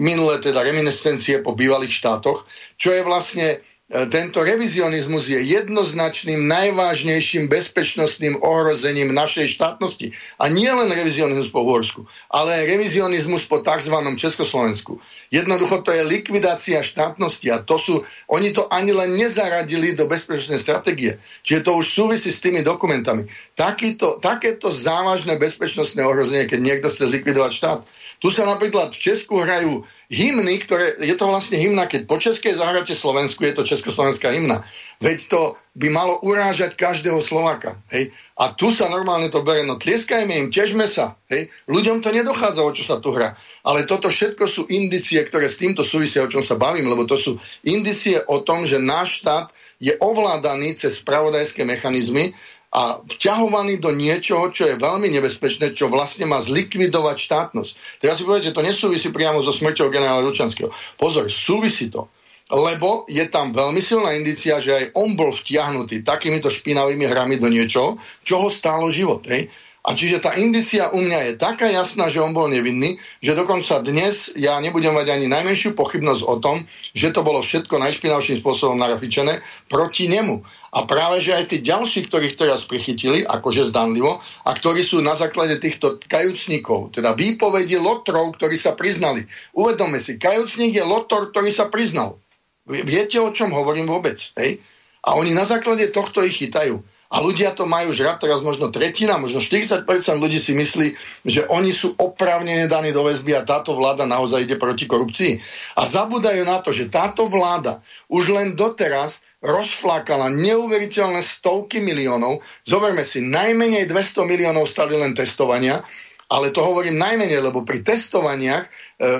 [0.00, 8.40] minulé teda reminiscencie po bývalých štátoch, čo je vlastne tento revizionizmus je jednoznačným najvážnejším bezpečnostným
[8.40, 10.16] ohrozením našej štátnosti.
[10.40, 13.92] A nie len revizionizmus po Horsku, ale aj revizionizmus po tzv.
[14.16, 14.96] Československu.
[15.28, 18.00] Jednoducho to je likvidácia štátnosti a to sú,
[18.32, 21.20] oni to ani len nezaradili do bezpečnej stratégie.
[21.44, 23.28] Čiže to už súvisí s tými dokumentami.
[23.52, 27.80] Takýto, takéto závažné bezpečnostné ohrozenie, keď niekto chce zlikvidovať štát,
[28.24, 32.56] tu sa napríklad v Česku hrajú hymny, ktoré, je to vlastne hymna, keď po českej
[32.56, 34.64] zahráte Slovensku, je to československá hymna.
[34.96, 35.40] Veď to
[35.76, 37.76] by malo urážať každého Slováka.
[37.92, 38.16] Hej?
[38.40, 41.20] A tu sa normálne to bere, no tlieskajme im, težme sa.
[41.28, 41.52] Hej?
[41.68, 43.36] Ľuďom to nedochádza, o čo sa tu hrá.
[43.60, 47.20] Ale toto všetko sú indicie, ktoré s týmto súvisia, o čom sa bavím, lebo to
[47.20, 47.36] sú
[47.68, 49.52] indicie o tom, že náš štát
[49.84, 52.32] je ovládaný cez spravodajské mechanizmy
[52.74, 58.02] a vťahovaný do niečoho, čo je veľmi nebezpečné, čo vlastne má zlikvidovať štátnosť.
[58.02, 60.74] Teraz si že to nesúvisí priamo so smrťou generála Ručanského.
[60.98, 62.10] Pozor, súvisí to.
[62.50, 67.48] Lebo je tam veľmi silná indícia, že aj on bol vtiahnutý takýmito špinavými hrami do
[67.48, 67.96] niečoho,
[68.26, 69.22] čo ho stálo život.
[69.30, 69.48] Hej?
[69.84, 73.84] A čiže tá indícia u mňa je taká jasná, že on bol nevinný, že dokonca
[73.84, 76.64] dnes ja nebudem mať ani najmenšiu pochybnosť o tom,
[76.96, 80.40] že to bolo všetko najšpinavším spôsobom narafičené proti nemu.
[80.74, 85.14] A práve, že aj tí ďalší, ktorých teraz prichytili, akože zdanlivo, a ktorí sú na
[85.14, 89.22] základe týchto kajúcnikov, teda výpovedi lotrov, ktorí sa priznali.
[89.54, 92.18] Uvedome si, kajúcnik je lotor, ktorý sa priznal.
[92.66, 94.18] Viete, o čom hovorím vôbec?
[94.34, 94.58] Hej?
[95.06, 96.82] A oni na základe tohto ich chytajú.
[97.14, 99.86] A ľudia to majú žrať, teraz možno tretina, možno 40%
[100.18, 100.88] ľudí si myslí,
[101.22, 105.38] že oni sú opravnene daní do väzby a táto vláda naozaj ide proti korupcii.
[105.78, 107.78] A zabúdajú na to, že táto vláda
[108.10, 112.40] už len doteraz rozflákala neuveriteľné stovky miliónov.
[112.64, 115.84] Zoberme si, najmenej 200 miliónov stali len testovania,
[116.32, 118.68] ale to hovorím najmenej, lebo pri testovaniach e,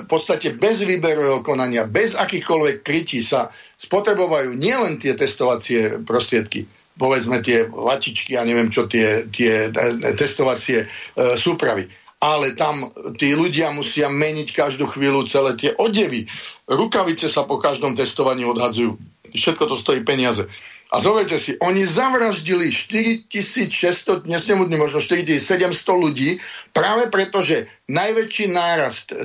[0.03, 6.65] v podstate bez výberového konania, bez akýchkoľvek krytí sa spotrebovajú nielen tie testovacie prostriedky,
[6.97, 9.69] povedzme tie lačičky a neviem čo, tie, tie
[10.17, 10.87] testovacie e,
[11.37, 11.85] súpravy.
[12.25, 12.89] Ale tam
[13.21, 16.25] tí ľudia musia meniť každú chvíľu celé tie odevy.
[16.65, 18.97] Rukavice sa po každom testovaní odhadzujú.
[19.37, 20.49] Všetko to stojí peniaze.
[20.93, 26.39] A zovete si, oni zavraždili 4600, dnes nebudú možno 4700 ľudí,
[26.71, 29.15] práve preto, že najväčší nárast e,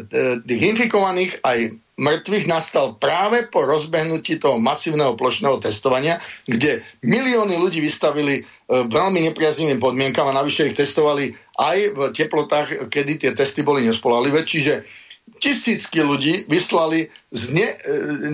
[0.41, 1.59] tých infikovaných aj
[2.01, 6.17] mŕtvych nastal práve po rozbehnutí toho masívneho plošného testovania,
[6.49, 13.13] kde milióny ľudí vystavili veľmi nepriaznivým podmienkam a navyše ich testovali aj v teplotách, kedy
[13.19, 14.47] tie testy boli nespolahlivé.
[14.47, 14.87] Čiže
[15.41, 17.77] tisícky ľudí vyslali s ne, e,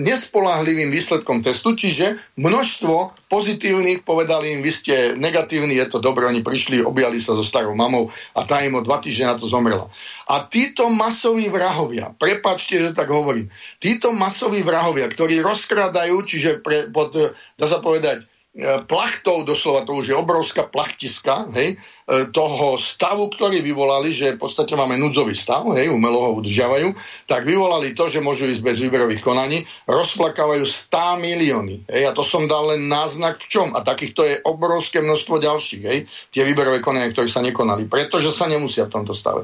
[0.03, 6.43] nespolahlivým výsledkom testu, čiže množstvo pozitívnych povedali im, vy ste negatívni, je to dobré, oni
[6.43, 9.87] prišli, objali sa so starou mamou a tá im o dva týždne na to zomrela.
[10.27, 13.47] A títo masoví vrahovia, prepačte, že tak hovorím,
[13.79, 17.15] títo masoví vrahovia, ktorí rozkradajú, čiže pre, pod,
[17.55, 18.27] dá sa povedať,
[18.57, 21.77] e, plachtou, doslova to už je obrovská plachtiska, hej,
[22.07, 26.95] E, toho stavu, ktorý vyvolali, že v podstate máme núdzový stav, hej, umelo ho udržiavajú,
[27.27, 31.83] tak vyvolali to, že môžu ísť bez výberových konaní, rozflakávajú 100 milióny.
[31.91, 33.75] Hej, a to som dal len náznak v čom.
[33.75, 35.83] A takýchto je obrovské množstvo ďalších.
[35.83, 37.91] Hej, tie výberové konania, ktoré sa nekonali.
[37.91, 39.43] Pretože sa nemusia v tomto stave.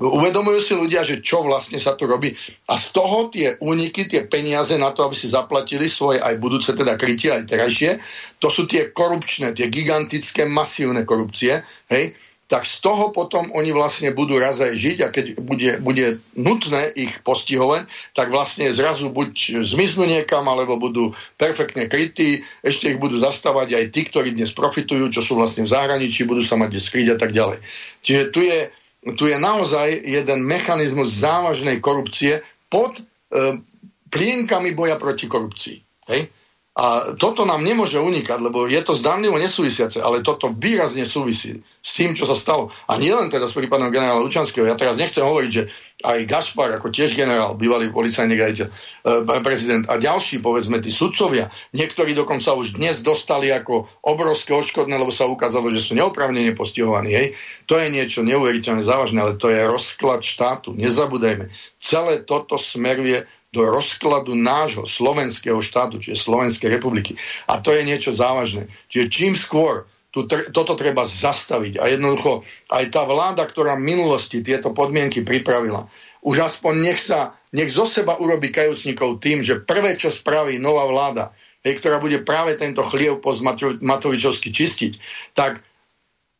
[0.00, 2.32] Uvedomujú si ľudia, že čo vlastne sa tu robí.
[2.72, 6.72] A z toho tie úniky, tie peniaze na to, aby si zaplatili svoje aj budúce
[6.72, 8.00] teda krytie, aj terajšie,
[8.40, 11.60] to sú tie korupčné, tie gigantické, masívne korupcie,
[11.92, 12.16] hej,
[12.50, 16.90] tak z toho potom oni vlastne budú raz aj žiť a keď bude, bude nutné
[16.98, 23.22] ich postihovať, tak vlastne zrazu buď zmiznú niekam, alebo budú perfektne krytí, ešte ich budú
[23.22, 26.82] zastávať aj tí, ktorí dnes profitujú, čo sú vlastne v zahraničí, budú sa mať kde
[26.82, 27.62] skryť a tak ďalej.
[28.02, 28.66] Čiže tu je
[29.16, 33.04] tu je naozaj jeden mechanizmus závažnej korupcie pod e,
[34.12, 35.78] plienkami boja proti korupcii.
[36.12, 36.28] Hej?
[36.80, 41.90] A toto nám nemôže unikať, lebo je to zdanlivo nesúvisiace, ale toto výrazne súvisí s
[41.92, 42.72] tým, čo sa stalo.
[42.88, 44.64] A nie len teda s prípadom generála Lučanského.
[44.64, 45.68] Ja teraz nechcem hovoriť, že
[46.00, 48.72] aj Gašpar, ako tiež generál, bývalý policajný riaditeľ, e,
[49.44, 55.12] prezident a ďalší, povedzme, tí sudcovia, niektorí dokonca už dnes dostali ako obrovské odškodné, lebo
[55.12, 57.12] sa ukázalo, že sú neoprávnene postihovaní.
[57.12, 57.28] Hej.
[57.68, 60.72] To je niečo neuveriteľne závažné, ale to je rozklad štátu.
[60.72, 61.52] Nezabúdajme.
[61.76, 67.18] Celé toto smeruje do rozkladu nášho slovenského štátu, čiže Slovenskej republiky.
[67.50, 68.70] A to je niečo závažné.
[68.86, 71.82] Čiže čím skôr tu, toto treba zastaviť.
[71.82, 75.86] A jednoducho aj tá vláda, ktorá v minulosti tieto podmienky pripravila,
[76.22, 80.86] už aspoň nech sa, nech zo seba urobí kajúcnikov tým, že prvé, čo spraví nová
[80.86, 81.34] vláda,
[81.66, 83.42] hej, ktorá bude práve tento chliev post
[83.80, 84.92] Matovičovsky čistiť,
[85.34, 85.62] tak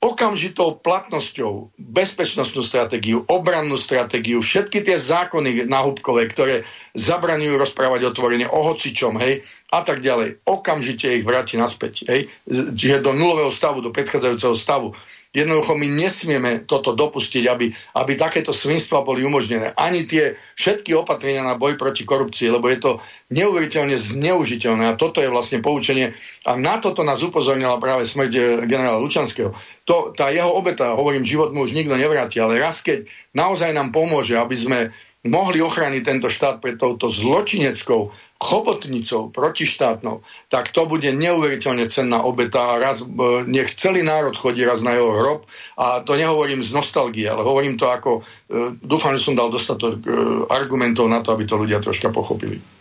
[0.01, 6.65] okamžitou platnosťou bezpečnostnú stratégiu, obrannú stratégiu, všetky tie zákony náhubkové, ktoré
[6.97, 13.05] zabraňujú rozprávať otvorene o hocičom, hej, a tak ďalej, okamžite ich vráti naspäť, hej, čiže
[13.05, 14.97] do nulového stavu, do predchádzajúceho stavu.
[15.31, 17.71] Jednoducho my nesmieme toto dopustiť, aby,
[18.03, 19.71] aby takéto svinstva boli umožnené.
[19.79, 22.93] Ani tie všetky opatrenia na boj proti korupcii, lebo je to
[23.31, 24.91] neuveriteľne zneužiteľné.
[24.91, 26.11] A toto je vlastne poučenie.
[26.51, 29.55] A na toto nás upozornila práve smrť eh, generála Lučanského.
[29.91, 33.91] To, tá jeho obeta, hovorím, život mu už nikto nevráti, ale raz, keď naozaj nám
[33.91, 34.79] pomôže, aby sme
[35.27, 42.73] mohli ochrániť tento štát pred touto zločineckou chobotnicou protištátnou, tak to bude neuveriteľne cenná obeta
[42.73, 43.07] a raz, e,
[43.45, 45.45] nech celý národ chodí raz na jeho hrob
[45.77, 50.01] a to nehovorím z nostalgie, ale hovorím to ako, e, dúfam, že som dal dostatok
[50.01, 50.09] e,
[50.49, 52.80] argumentov na to, aby to ľudia troška pochopili.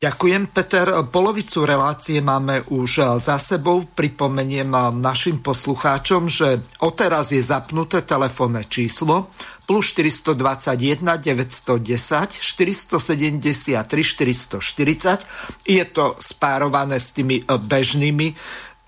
[0.00, 0.88] Ďakujem, Peter.
[1.12, 3.84] Polovicu relácie máme už za sebou.
[3.84, 9.28] Pripomeniem našim poslucháčom, že odteraz je zapnuté telefónne číslo
[9.68, 15.68] plus 421 910 473 440.
[15.68, 18.34] Je to spárované s tými bežnými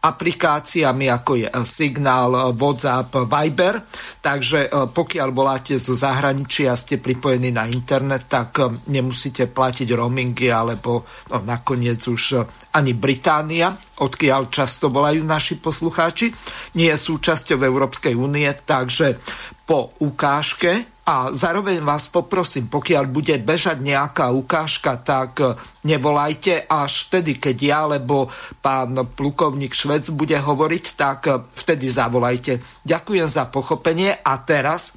[0.02, 3.86] aplikáciami ako je Signál, WhatsApp, Viber.
[4.18, 8.58] Takže pokiaľ voláte zo zahraničia a ste pripojení na internet, tak
[8.90, 12.42] nemusíte platiť roamingy alebo no, nakoniec už
[12.74, 16.32] ani Británia, odkiaľ často volajú naši poslucháči,
[16.80, 19.20] nie je súčasťou Európskej únie, takže
[19.62, 27.10] po ukážke a zároveň vás poprosím, pokiaľ bude bežať nejaká ukážka, tak e, nevolajte až
[27.10, 28.30] vtedy, keď ja, alebo
[28.62, 32.62] pán plukovník Švec bude hovoriť, tak e, vtedy zavolajte.
[32.86, 34.94] Ďakujem za pochopenie a teraz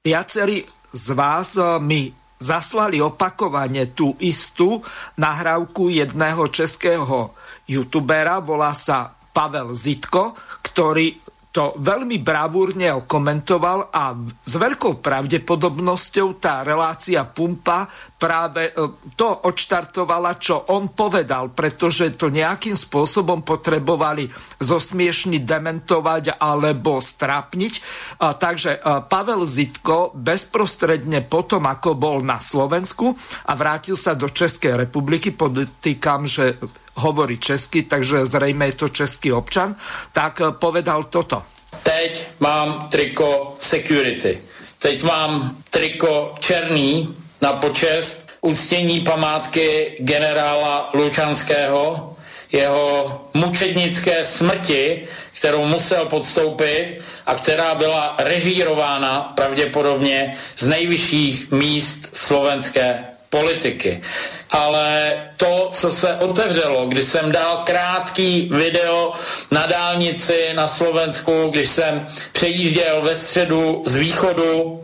[0.00, 0.64] viacerí
[0.96, 2.08] z vás e, mi
[2.40, 4.80] zaslali opakovane tú istú
[5.20, 7.36] nahrávku jedného českého
[7.68, 10.32] youtubera, volá sa Pavel Zitko,
[10.64, 14.12] ktorý to veľmi bravúrne komentoval a
[14.44, 18.72] s veľkou pravdepodobnosťou tá relácia Pumpa práve e,
[19.12, 24.28] to odštartovala, čo on povedal, pretože to nejakým spôsobom potrebovali
[24.60, 27.74] zosmiešniť, dementovať alebo strápniť.
[28.20, 33.12] Takže e, Pavel Zitko bezprostredne potom, ako bol na Slovensku
[33.46, 36.56] a vrátil sa do Českej republiky, podtýkam, že
[36.96, 39.76] hovorí česky, takže zrejme je to český občan,
[40.12, 41.44] tak eh, povedal toto.
[41.76, 44.40] Teď mám triko security.
[44.78, 47.04] Teď mám triko černý
[47.46, 52.14] na počest uctění památky generála Lučanského,
[52.52, 55.06] jeho mučednické smrti,
[55.38, 64.02] kterou musel podstoupit a která byla režírována pravděpodobně z nejvyšších míst slovenské politiky.
[64.50, 69.12] Ale to, co se otevřelo, když jsem dal krátký video
[69.50, 74.82] na dálnici na Slovensku, když jsem přejížděl ve středu z východu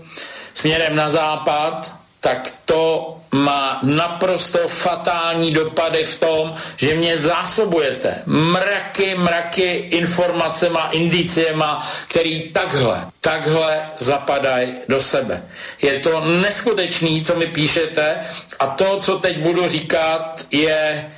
[0.55, 9.15] směrem na západ, tak to má naprosto fatální dopady v tom, že mě zásobujete mraky,
[9.15, 15.43] mraky informacema, indiciema, který takhle, takhle zapadají do sebe.
[15.83, 18.17] Je to neskutečný, co mi píšete
[18.59, 21.11] a to, co teď budu říkat, je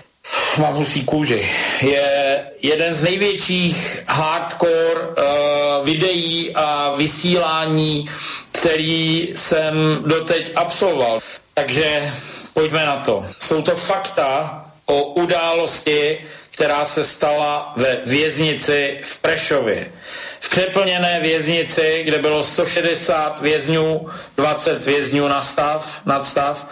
[0.59, 1.51] mám husí kůži.
[1.81, 8.11] Je jeden z největších hardcore uh, videí a vysílání,
[8.53, 11.19] který jsem doteď absolvoval.
[11.55, 12.13] Takže
[12.53, 13.27] pojďme na to.
[13.39, 16.19] Jsou to fakta o události,
[16.55, 19.93] která se stala ve věznici v Prešově.
[20.41, 26.67] V přeplněné věznici, kde bylo 160 vězňů, 20 vězňů na stav, nadstav.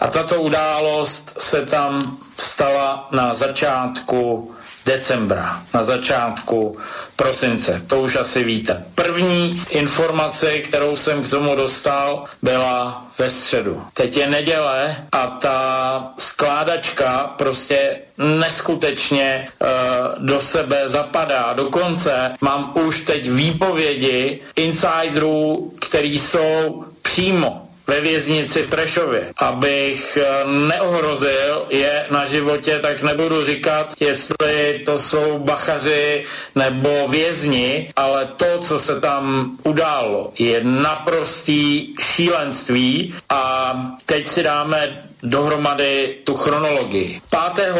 [0.00, 4.54] A tato událost se tam stala na začátku
[4.88, 6.78] decembra, na začátku
[7.16, 7.82] prosince.
[7.86, 8.84] To už asi víte.
[8.94, 13.82] První informace, kterou jsem k tomu dostal, byla ve středu.
[13.94, 15.58] Teď je neděle a ta
[16.18, 19.68] skládačka prostě neskutečně uh,
[20.26, 21.52] do sebe zapadá.
[21.52, 29.32] Dokonce mám už teď výpovědi insiderů, který jsou přímo ve věznici v Prešově.
[29.36, 36.24] Abych eh, neohrozil je na životě, tak nebudu říkat, jestli to jsou bachaři
[36.54, 43.74] nebo vězni, ale to, co se tam událo, je naprostý šílenství a
[44.06, 47.20] teď si dáme dohromady tu chronologii.
[47.54, 47.74] 5.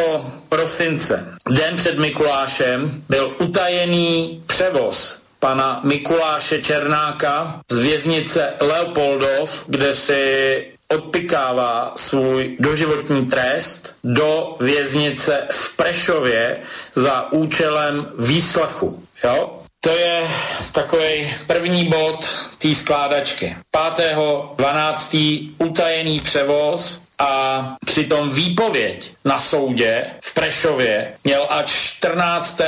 [0.48, 10.66] prosince, den před Mikulášem, byl utajený převoz pana Mikuláše Černáka z věznice Leopoldov, kde si
[10.88, 16.56] odpikává svůj doživotní trest do věznice v Prešově
[16.94, 19.02] za účelem výslachu.
[19.24, 19.62] Jo?
[19.80, 20.30] To je
[20.72, 22.28] takový první bod
[22.58, 23.56] té skládačky.
[23.76, 25.50] 5.12.
[25.58, 32.60] utajený převoz a přitom výpověď na soudě v Prešově měl až 14.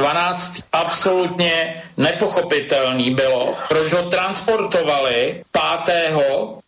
[0.00, 0.64] 12.
[0.72, 5.42] Absolutně nepochopitelný bylo, proč ho transportovali
[5.84, 6.16] 5.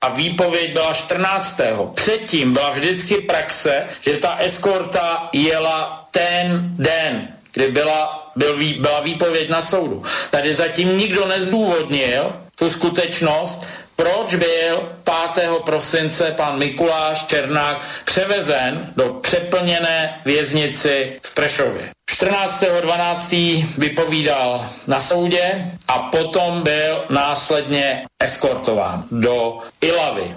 [0.00, 1.60] a výpověď byla 14.
[1.94, 9.48] Předtím byla vždycky praxe, že ta eskorta jela ten den, kdy byla, byl, byla výpověď
[9.48, 10.02] na soudu.
[10.30, 13.66] Tady zatím nikdo nezdůvodnil tu skutečnost,
[13.96, 14.92] proč byl
[15.34, 15.50] 5.
[15.64, 21.90] prosince pan Mikuláš Černák převezen do přeplněné věznici v Prešově.
[22.10, 23.66] 14.12.
[23.78, 30.36] vypovídal na soudě a potom byl následně eskortován do Ilavy.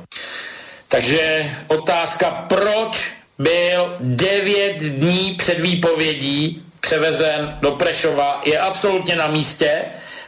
[0.88, 9.82] Takže otázka, proč byl 9 dní před výpovědí převezen do Prešova, je absolutně na místě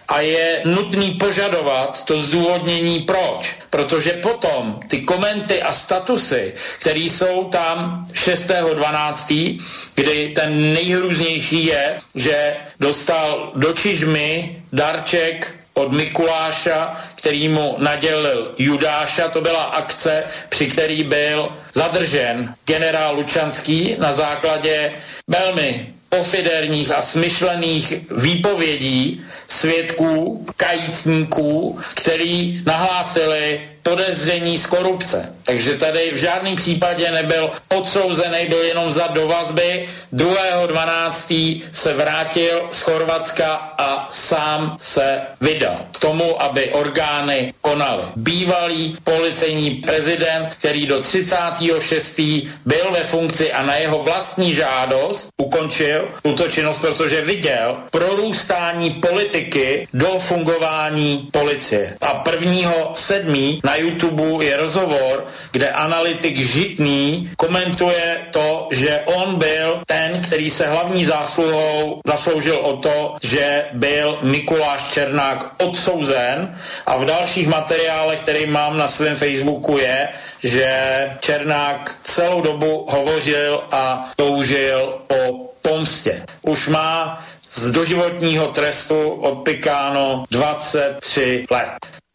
[0.07, 3.55] a je nutný požadovat to zdůvodnění proč.
[3.69, 9.61] Protože potom ty komenty a statusy, které jsou tam 6.12.,
[9.95, 19.27] kdy ten nejhrůznější je, že dostal do čižmy darček od Mikuláša, který mu nadělil Judáša.
[19.27, 24.93] To byla akce, při který byl zadržen generál Lučanský na základě
[25.27, 35.33] velmi pofiderních a smyšlených výpovědí svědků, kajícníků, který nahlásili podezření z korupce.
[35.43, 39.87] Takže tady v žádném případě nebyl odsouzený, byl jenom za do vazby.
[40.13, 41.61] 2.12.
[41.73, 48.03] se vrátil z Chorvatska a sám se vydal k tomu, aby orgány konaly.
[48.15, 52.19] Bývalý policejní prezident, který do 36.
[52.65, 59.87] byl ve funkci a na jeho vlastní žádost ukončil tuto činnost, protože viděl prorůstání politiky
[59.93, 61.97] do fungování policie.
[62.01, 62.71] A 1.
[62.93, 63.59] 7.
[63.63, 70.67] na YouTube je rozhovor, kde analytik Žitný komentuje to, že on byl ten, který se
[70.67, 76.55] hlavní zásluhou zasloužil o to, že byl Mikuláš Černák odsouzen
[76.85, 80.09] a v dalších materiálech, který mám na svém Facebooku je,
[80.43, 80.71] že
[81.19, 86.25] Černák celou dobu hovořil a toužil o pomstě.
[86.41, 92.06] Už má z doživotního trestu odpikáno 23 let.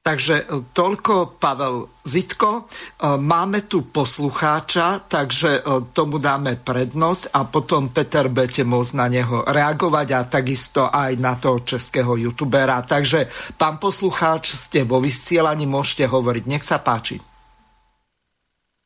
[0.00, 2.50] Takže e, toľko Pavel Zitko.
[2.56, 2.62] E,
[3.20, 9.44] máme tu poslucháča, takže e, tomu dáme prednosť a potom Peter budete môcť na neho
[9.44, 12.80] reagovať a takisto aj na toho českého youtubera.
[12.80, 13.28] Takže
[13.60, 16.44] pán poslucháč, ste vo vysielaní, môžete hovoriť.
[16.48, 17.20] Nech sa páči.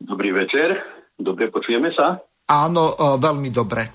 [0.02, 0.82] Dobrý večer.
[1.14, 2.18] Dobre, počujeme sa?
[2.50, 2.90] Áno,
[3.22, 3.86] veľmi dobre.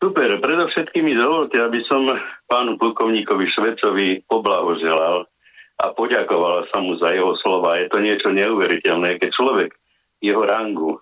[0.00, 2.08] Super, predovšetkým mi dovolte, aby som
[2.48, 5.30] pánu plukovníkovi Švecovi poblahoželal
[5.80, 7.80] a poďakovala sa mu za jeho slova.
[7.80, 9.70] Je to niečo neuveriteľné, keď človek
[10.22, 11.00] jeho rangu,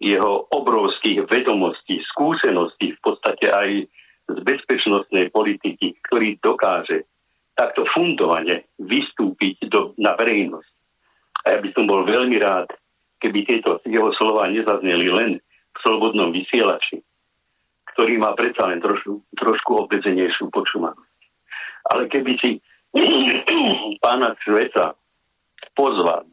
[0.00, 3.68] jeho obrovských vedomostí, skúseností v podstate aj
[4.30, 7.04] z bezpečnostnej politiky, ktorý dokáže
[7.52, 10.72] takto fundovane vystúpiť do, na verejnosť.
[11.44, 12.72] A ja by som bol veľmi rád,
[13.20, 15.30] keby tieto jeho slova nezazneli len
[15.76, 17.04] v slobodnom vysielači,
[17.92, 21.20] ktorý má predsa len trošku, trošku obmedzenejšiu počúvanosť.
[21.92, 22.50] Ale keby si
[24.04, 24.98] pána Šveca
[25.78, 26.26] pozval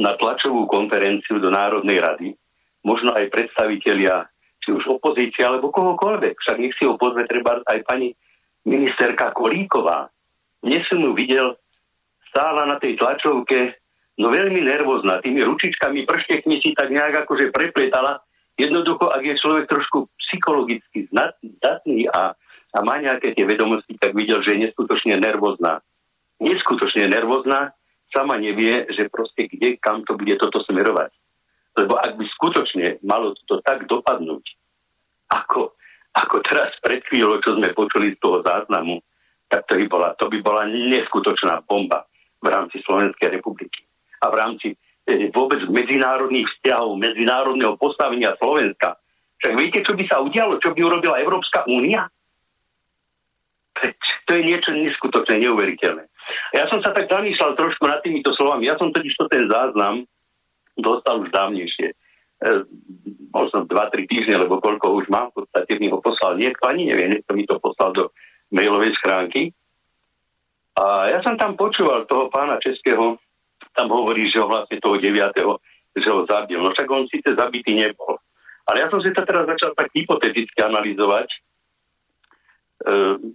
[0.00, 2.28] na tlačovú konferenciu do Národnej rady,
[2.80, 4.24] možno aj predstavitelia,
[4.64, 6.34] či už opozícia, alebo kohokoľvek.
[6.40, 8.16] Však nech si ho pozve treba aj pani
[8.64, 10.08] ministerka Kolíková.
[10.64, 11.56] Dnes som ju videl,
[12.32, 13.76] stála na tej tlačovke,
[14.16, 18.24] no veľmi nervózna, tými ručičkami, prštekmi si tak nejak akože prepletala.
[18.56, 22.36] Jednoducho, ak je človek trošku psychologicky zdatný a,
[22.76, 25.80] a má nejaké tie vedomosti, tak videl, že je neskutočne nervózna
[26.40, 27.76] neskutočne nervózna,
[28.10, 31.14] sama nevie, že proste kde, kam to bude toto smerovať.
[31.78, 34.42] Lebo ak by skutočne malo to tak dopadnúť,
[35.30, 35.78] ako,
[36.18, 38.98] ako teraz pred chvíľou, čo sme počuli z toho záznamu,
[39.46, 42.06] tak to by bola, to by bola neskutočná bomba
[42.42, 43.86] v rámci Slovenskej republiky.
[44.22, 44.68] A v rámci
[45.06, 48.98] e, vôbec medzinárodných vzťahov, medzinárodného postavenia Slovenska.
[49.38, 50.58] Však viete, čo by sa udialo?
[50.58, 52.10] Čo by urobila Európska únia?
[54.28, 56.09] To je niečo neskutočné, neuveriteľné.
[56.54, 58.66] Ja som sa tak zamýšľal trošku nad týmito slovami.
[58.66, 60.04] Ja som totiž to ten záznam
[60.78, 61.88] dostal už dávnejšie.
[61.92, 61.94] E,
[63.30, 67.06] možno 2-3 týždne, lebo koľko už mám, v podstate mi ho poslal niekto, ani nevie,
[67.20, 68.10] niekto mi to poslal do
[68.50, 69.52] mailovej schránky.
[70.80, 73.20] A ja som tam počúval toho pána Českého,
[73.76, 75.14] tam hovorí, že ho vlastne toho 9.
[76.00, 76.58] že ho zabil.
[76.58, 78.18] No však on síce zabitý nebol.
[78.66, 81.28] Ale ja som si to teraz začal tak hypoteticky analyzovať.
[81.28, 81.38] E,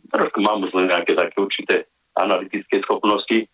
[0.09, 1.75] trošku mám už len nejaké také určité
[2.15, 3.43] analytické schopnosti.
[3.43, 3.47] E,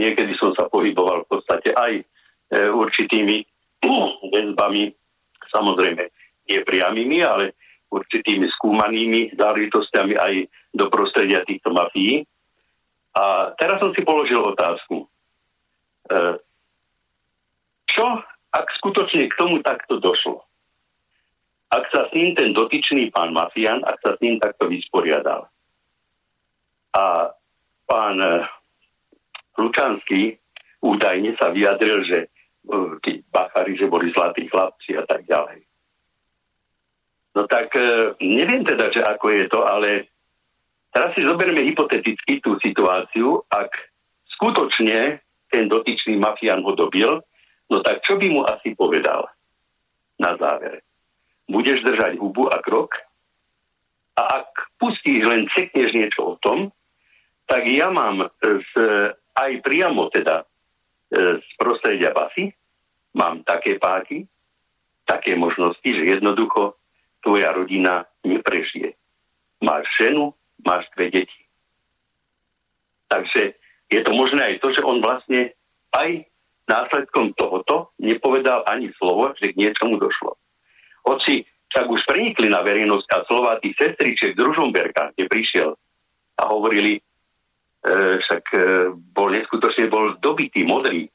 [0.00, 2.04] niekedy som sa pohyboval v podstate aj e,
[2.68, 3.36] určitými
[4.34, 4.90] väzbami,
[5.48, 6.04] samozrejme
[6.48, 7.56] nie ale
[7.88, 10.32] určitými skúmanými záležitostiami aj
[10.72, 12.24] do prostredia týchto mafií.
[13.16, 15.04] A teraz som si položil otázku.
[15.04, 15.06] E,
[17.88, 18.06] čo,
[18.52, 20.44] ak skutočne k tomu takto došlo?
[21.68, 25.48] Ak sa s ním ten dotyčný pán mafián, ak sa s ním takto vysporiadal.
[26.96, 27.32] A
[27.88, 28.44] pán eh,
[29.56, 30.36] Lučanský
[30.84, 35.64] údajne sa vyjadril, že eh, tí bachari, že boli zlatí chlapci a tak ďalej.
[37.32, 40.12] No tak eh, neviem teda, že ako je to, ale
[40.92, 43.72] teraz si zoberme hypoteticky tú situáciu, ak
[44.36, 47.08] skutočne ten dotyčný mafián ho dobil,
[47.72, 49.32] no tak čo by mu asi povedal
[50.20, 50.84] na závere?
[51.48, 52.92] Budeš držať hubu a krok?
[54.20, 56.68] A ak pustíš len cekneš niečo o tom,
[57.48, 58.72] tak ja mám z,
[59.34, 60.44] aj priamo teda
[61.08, 62.52] z prostredia basy,
[63.16, 64.28] mám také páky,
[65.08, 66.76] také možnosti, že jednoducho
[67.24, 68.92] tvoja rodina neprežije.
[69.64, 71.40] Máš ženu, máš dve deti.
[73.08, 73.56] Takže
[73.88, 75.56] je to možné aj to, že on vlastne
[75.96, 76.28] aj
[76.68, 80.36] následkom tohoto nepovedal ani slovo, že k niečomu došlo.
[81.08, 85.70] Hoci však už prenikli na verejnosť a slova tých sestričiek z Ružomberka, kde prišiel
[86.38, 87.00] a hovorili, e,
[87.86, 88.60] však e,
[89.14, 91.06] bol neskutočne bol dobitý, modrý.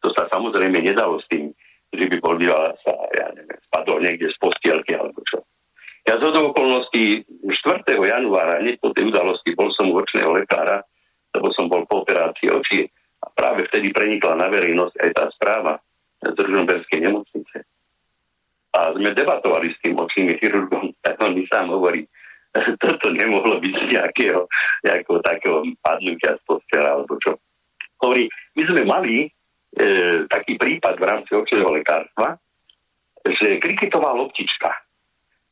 [0.00, 1.50] To sa samozrejme nedalo s tým,
[1.90, 2.38] že by bol
[2.86, 5.42] sa, ja neviem, spadol niekde z postielky alebo čo.
[6.06, 7.84] Ja z okolností 4.
[7.84, 10.80] januára, hneď po tej udalosti, bol som u očného lekára,
[11.36, 12.80] lebo som bol po operácii očí
[13.20, 15.76] a práve vtedy prenikla na verejnosť aj tá správa
[16.24, 17.68] z Ružomberskej nemocnice.
[18.70, 22.06] A sme debatovali s tým očným chirurgom, tak on mi sám hovorí,
[22.82, 24.42] toto nemohlo byť nejakého,
[24.86, 27.38] nejakého takého padnutia z postela, alebo čo.
[28.00, 29.28] Hovorí, my sme mali e,
[30.26, 32.34] taký prípad v rámci očného lekárstva,
[33.20, 34.72] že kriketová loptička,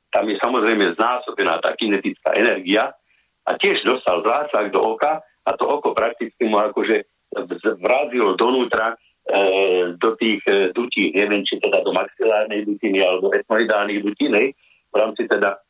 [0.08, 2.88] tam je samozrejme znásobená tá kinetická energia
[3.44, 7.04] a tiež dostal zásah do oka a to oko prakticky mu akože
[7.84, 8.96] vrazilo donútra e,
[10.00, 14.56] do tých e, dutí, neviem, či teda do maxilárnej dutiny alebo etmoidálnych dutinej
[14.88, 15.60] v rámci teda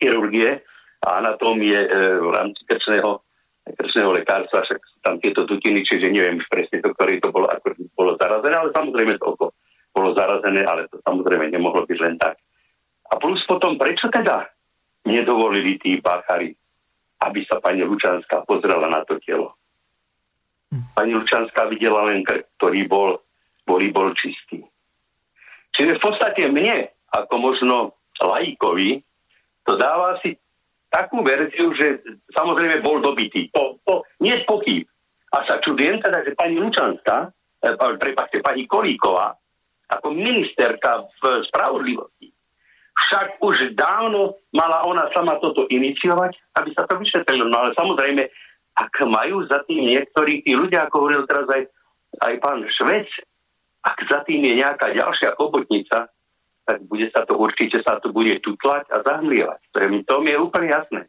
[0.00, 0.64] chirurgie
[1.04, 3.20] a anatómie e, v rámci krčného,
[3.76, 8.16] krčného lekárstva, však tam tieto dutiny, čiže neviem presne to, ktorý to bolo, ako bolo
[8.16, 9.46] zarazené, ale samozrejme to oko
[9.94, 12.40] bolo zarazené, ale to samozrejme nemohlo byť len tak.
[13.12, 14.48] A plus potom, prečo teda
[15.06, 16.50] nedovolili tí báchari,
[17.22, 19.54] aby sa pani Lučanská pozrela na to telo?
[20.98, 23.22] Pani Lučanská videla len krk, ktorý bol,
[23.62, 24.66] boli, bol čistý.
[25.74, 27.76] Čiže v podstate mne, ako možno
[28.18, 28.98] laikovi,
[29.64, 30.36] to dáva si
[30.92, 33.50] takú verziu, že samozrejme bol dobitý.
[33.50, 34.86] To, to nie je pochyb.
[35.34, 37.34] A sa čudujem teda, že pani Lučanská,
[37.66, 39.34] eh, prepáčte, pani Kolíková,
[39.90, 42.30] ako ministerka v spravodlivosti,
[42.94, 47.50] však už dávno mala ona sama toto iniciovať, aby sa to vyšetrilo.
[47.50, 48.22] No ale samozrejme,
[48.74, 51.62] ak majú za tým niektorí tí ľudia, ako hovoril teraz aj,
[52.22, 53.10] aj pán Švec,
[53.82, 56.13] ak za tým je nejaká ďalšia chobotnica,
[56.64, 59.60] tak bude sa to určite sa to bude tutlať a zahmlievať.
[59.72, 61.00] To, je, to mi je úplne jasné.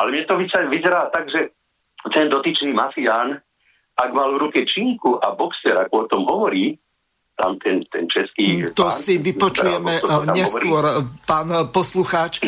[0.00, 0.34] Ale mne to
[0.72, 1.52] vyzerá tak, že
[2.08, 3.36] ten dotyčný mafián,
[4.00, 6.80] ak mal v ruke činku a boxer, ako o tom hovorí,
[7.36, 8.64] tam ten, ten český...
[8.64, 11.24] Mm, to pán, si vypočujeme teda, neskôr, hovorí.
[11.24, 12.44] pán poslucháč.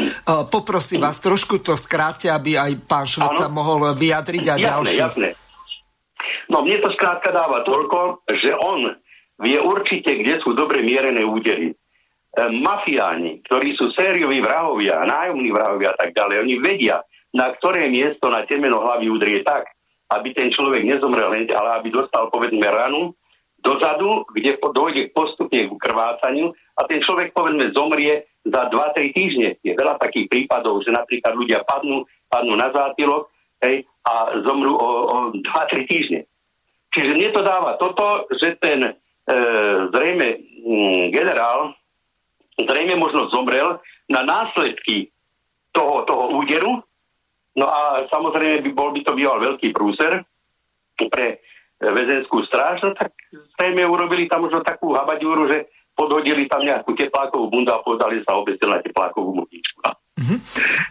[0.52, 4.98] Poprosím vás, trošku to skráte, aby aj pán Švec sa mohol vyjadriť a jasné, ďalší.
[5.00, 5.28] Jasné.
[6.52, 8.92] No mne to skrátka dáva toľko, že on
[9.40, 11.72] vie určite, kde sú dobre mierené údery.
[12.32, 17.04] E, mafiáni, ktorí sú sérioví vrahovia, nájomní vrahovia a tak ďalej, oni vedia,
[17.36, 19.68] na ktoré miesto na temeno hlavy udrie tak,
[20.16, 23.12] aby ten človek nezomrel, ale aby dostal povedzme ranu,
[23.60, 29.48] dozadu, kde dojde postupne k krvácaniu a ten človek povedzme zomrie za 2-3 týždne.
[29.60, 33.28] Je veľa takých prípadov, že napríklad ľudia padnú, padnú na zátilok
[33.60, 36.20] hej, a zomrú o, o 2-3 týždne.
[36.96, 38.92] Čiže mne to dáva toto, že ten e,
[39.94, 41.76] zrejme m, mm, generál
[42.58, 43.80] zrejme možno zomrel
[44.10, 45.08] na následky
[45.72, 46.84] toho, toho úderu,
[47.56, 50.24] no a samozrejme by bol by to býval veľký prúser
[50.96, 51.40] pre
[51.82, 53.10] väzenskú stráž, no tak
[53.58, 55.66] zrejme urobili tam možno takú habadúru, že
[55.96, 59.82] podhodili tam nejakú teplákovú bundu a povedali sa obesil na teplákovú mutičku.
[59.82, 60.38] Mm-hmm.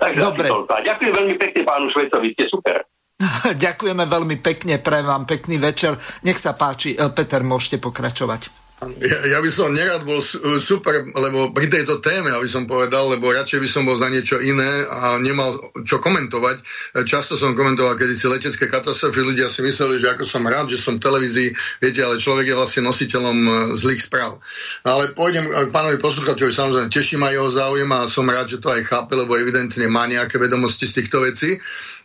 [0.01, 0.47] Takže Dobre.
[0.67, 2.83] ďakujem veľmi pekne pánu Švecovi, ste super.
[3.65, 5.93] Ďakujeme veľmi pekne, pre vám pekný večer.
[6.25, 8.70] Nech sa páči, Peter, môžete pokračovať.
[8.81, 10.17] Ja, ja by som nerad bol
[10.57, 14.41] super, lebo pri tejto téme, aby som povedal, lebo radšej by som bol za niečo
[14.41, 15.53] iné a nemal
[15.85, 16.65] čo komentovať.
[17.05, 20.97] Často som komentoval kedysi letecké katastrofy, ľudia si mysleli, že ako som rád, že som
[20.97, 24.41] v televízii, viete, ale človek je vlastne nositeľom e, zlých správ.
[24.81, 28.73] Ale pôjdem k pánovi posluchačovi, samozrejme teším aj jeho záujem a som rád, že to
[28.73, 31.53] aj chápe, lebo evidentne má nejaké vedomosti z týchto vecí.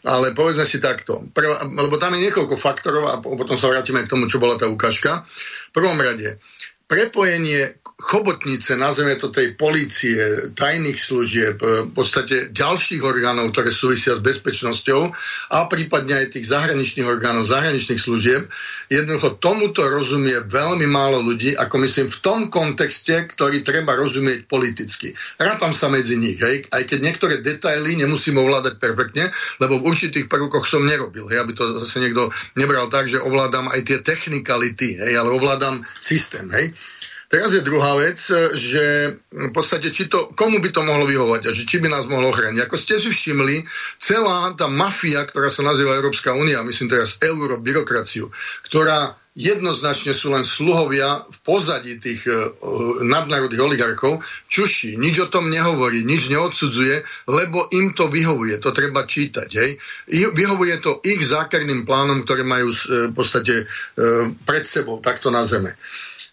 [0.07, 4.12] Ale povedzme si takto, Prv, lebo tam je niekoľko faktorov a potom sa vrátime k
[4.12, 5.27] tomu, čo bola tá ukážka.
[5.73, 6.39] V prvom rade,
[6.86, 14.22] prepojenie chobotnice, nazveme to tej policie, tajných služieb, v podstate ďalších orgánov, ktoré súvisia s
[14.22, 15.00] bezpečnosťou
[15.56, 18.46] a prípadne aj tých zahraničných orgánov, zahraničných služieb.
[18.92, 25.16] Jednoducho tomuto rozumie veľmi málo ľudí, ako myslím v tom kontexte, ktorý treba rozumieť politicky.
[25.40, 30.28] Rátam sa medzi nich, hej, aj keď niektoré detaily nemusím ovládať perfektne, lebo v určitých
[30.28, 32.28] prvkoch som nerobil, hej, aby to zase niekto
[32.60, 36.76] nebral tak, že ovládam aj tie technikality, hej, ale ovládam systém, hej.
[37.27, 38.23] Teraz je druhá vec,
[38.55, 42.07] že v podstate, či to, komu by to mohlo vyhovať a že či by nás
[42.07, 42.62] mohlo ochrániť.
[42.62, 43.66] Ako ste si všimli,
[43.98, 48.31] celá tá mafia, ktorá sa nazýva Európska únia, myslím teraz euro, byrokraciu,
[48.70, 52.57] ktorá jednoznačne sú len sluhovia v pozadí tých uh,
[53.05, 59.05] nadnárodných oligarchov, čuší, nič o tom nehovorí, nič neodsudzuje, lebo im to vyhovuje, to treba
[59.05, 59.48] čítať.
[59.51, 59.70] Hej.
[60.32, 65.44] Vyhovuje to ich zákerným plánom, ktoré majú uh, v podstate uh, pred sebou, takto na
[65.44, 65.77] zeme.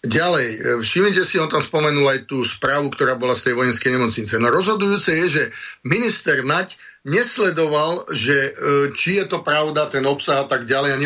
[0.03, 3.95] Ďalej, e, všimnite si, on tam spomenul aj tú správu, ktorá bola z tej vojenskej
[3.95, 4.35] nemocnice.
[4.35, 5.43] No rozhodujúce je, že
[5.87, 6.75] minister Nať
[7.07, 8.51] nesledoval, že e,
[8.91, 11.01] či je to pravda, ten obsah a tak ďalej a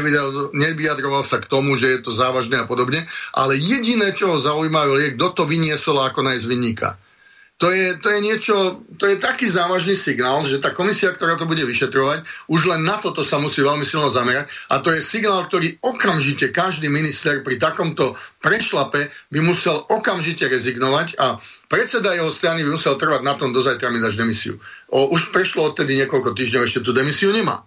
[0.49, 3.05] nevyjadroval sa k tomu, že je to závažné a podobne,
[3.37, 6.97] ale jediné, čo ho zaujímalo, je, kto to vyniesol ako nájsť vinníka
[7.57, 8.55] to je, to je niečo,
[9.01, 12.21] to je taký závažný signál, že tá komisia, ktorá to bude vyšetrovať,
[12.53, 16.53] už len na toto sa musí veľmi silno zamerať a to je signál, ktorý okamžite
[16.53, 18.13] každý minister pri takomto
[18.45, 23.61] prešlape by musel okamžite rezignovať a predseda jeho strany by musel trvať na tom, do
[23.61, 24.61] zajtra mi dáš demisiu.
[24.93, 27.65] O, už prešlo odtedy niekoľko týždňov, ešte tú demisiu nemá.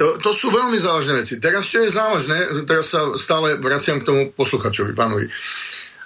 [0.00, 1.42] To, to sú veľmi závažné veci.
[1.42, 5.26] Teraz, čo je závažné, teraz sa stále vraciam k tomu posluchačovi, pánovi.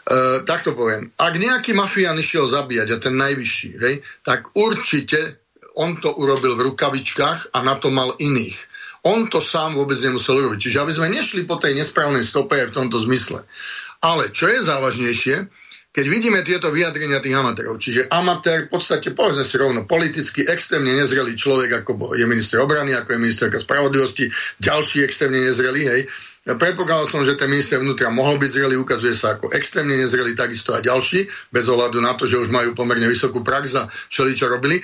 [0.03, 1.15] E, tak to poviem.
[1.15, 3.95] Ak nejaký mafián išiel zabíjať, a ten najvyšší, hej,
[4.27, 5.39] tak určite
[5.79, 8.59] on to urobil v rukavičkách a na to mal iných.
[9.03, 10.59] On to sám vôbec nemusel urobiť.
[10.59, 13.43] Čiže aby sme nešli po tej nesprávnej stope aj v tomto zmysle.
[14.03, 15.37] Ale čo je závažnejšie,
[15.93, 20.97] keď vidíme tieto vyjadrenia tých amatérov, čiže amatér, v podstate povedzme si rovno, politicky extrémne
[20.97, 26.03] nezrelý človek, ako je minister obrany, ako je ministerka spravodlivosti, ďalší extrémne nezrelý, hej,
[26.43, 30.35] ja predpokladal som, že ten minister vnútra mohol byť zrelý, ukazuje sa ako extrémne nezrelý,
[30.35, 34.27] takisto aj ďalší, bez ohľadu na to, že už majú pomerne vysokú prax a čo
[34.51, 34.83] robili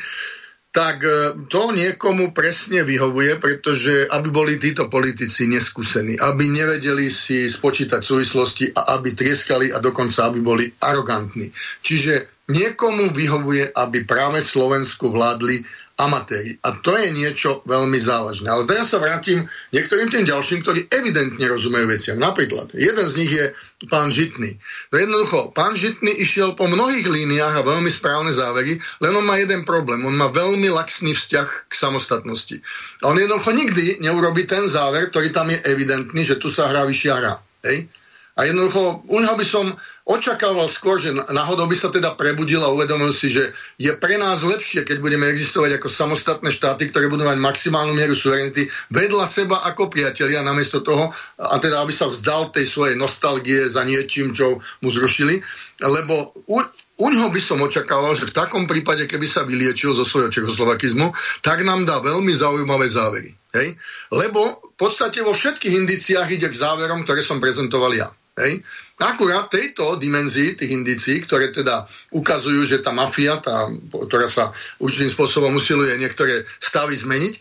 [0.68, 7.48] tak e, to niekomu presne vyhovuje, pretože aby boli títo politici neskúsení, aby nevedeli si
[7.48, 11.48] spočítať súvislosti a aby trieskali a dokonca aby boli arogantní.
[11.80, 15.64] Čiže niekomu vyhovuje, aby práve Slovensku vládli
[15.98, 16.54] amatéri.
[16.62, 18.46] A to je niečo veľmi závažné.
[18.46, 19.42] Ale teraz sa vrátim
[19.74, 22.22] niektorým tým ďalším, ktorí evidentne rozumejú veciam.
[22.22, 23.50] Napríklad, jeden z nich je
[23.90, 24.54] pán Žitný.
[24.94, 29.42] No jednoducho, pán Žitný išiel po mnohých líniách a veľmi správne závery, len on má
[29.42, 30.06] jeden problém.
[30.06, 32.62] On má veľmi laxný vzťah k samostatnosti.
[33.02, 36.86] A on jednoducho nikdy neurobi ten záver, ktorý tam je evidentný, že tu sa hrá
[36.86, 37.34] vyššia hra.
[37.66, 37.90] Hej?
[38.38, 39.74] A jednoducho, u neho by som
[40.08, 44.40] očakával skôr, že náhodou by sa teda prebudil a uvedomil si, že je pre nás
[44.40, 49.60] lepšie, keď budeme existovať ako samostatné štáty, ktoré budú mať maximálnu mieru suverenity vedľa seba
[49.68, 54.56] ako priatelia, namiesto toho, a teda aby sa vzdal tej svojej nostalgie za niečím, čo
[54.80, 55.44] mu zrušili,
[55.84, 56.58] lebo u,
[56.98, 61.12] u ňoho by som očakával, že v takom prípade, keby sa vyliečil zo svojho čekoslovakizmu,
[61.44, 63.30] tak nám dá veľmi zaujímavé závery.
[63.54, 63.76] Hej?
[64.10, 68.08] Lebo v podstate vo všetkých indiciách ide k záverom, ktoré som prezentoval ja.
[68.38, 68.62] Hej?
[68.98, 74.50] Akurát tejto dimenzii tých indícií, ktoré teda ukazujú, že tá mafia, tá, ktorá sa
[74.82, 77.40] určitým spôsobom usiluje niektoré stavy zmeniť, e,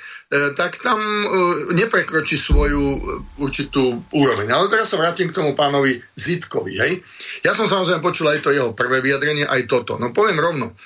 [0.53, 1.25] tak tam e,
[1.73, 2.99] neprekročí svoju e,
[3.41, 4.53] určitú úroveň.
[4.53, 6.77] Ale teraz sa vrátim k tomu pánovi Zitkovi.
[6.77, 7.01] Hej?
[7.41, 9.97] Ja som samozrejme počul aj to jeho prvé vyjadrenie, aj toto.
[9.97, 10.77] No poviem rovno.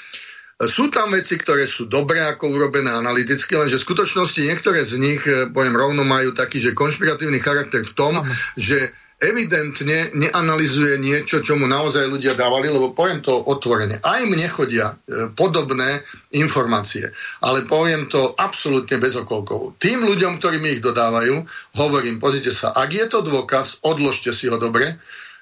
[0.62, 5.26] Sú tam veci, ktoré sú dobré ako urobené analyticky, lenže v skutočnosti niektoré z nich,
[5.26, 8.22] e, poviem rovno, majú taký, že konšpiratívny charakter v tom,
[8.54, 14.02] že evidentne neanalizuje niečo, čo mu naozaj ľudia dávali, lebo poviem to otvorene.
[14.02, 16.02] Aj mne chodia e, podobné
[16.34, 17.06] informácie,
[17.46, 19.78] ale poviem to absolútne bez okolkov.
[19.78, 21.46] Tým ľuďom, ktorí mi ich dodávajú,
[21.78, 24.98] hovorím, pozrite sa, ak je to dôkaz, odložte si ho dobre,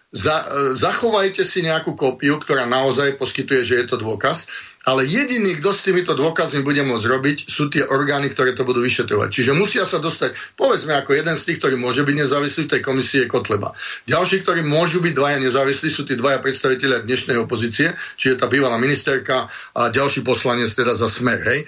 [0.09, 0.41] za,
[0.73, 4.49] zachovajte si nejakú kópiu, ktorá naozaj poskytuje, že je to dôkaz
[4.87, 8.79] ale jediný, kto s týmito dôkazmi bude môcť robiť, sú tie orgány, ktoré to budú
[8.81, 9.29] vyšetrovať.
[9.29, 12.81] Čiže musia sa dostať, povedzme, ako jeden z tých, ktorý môže byť nezávislý v tej
[12.81, 13.75] komisie je Kotleba.
[14.07, 18.79] Ďalší, ktorí môžu byť dvaja nezávislí, sú tí dvaja predstaviteľia dnešnej opozície, čiže tá bývalá
[18.79, 21.43] ministerka a ďalší poslanec teda za smer.
[21.43, 21.67] Hej.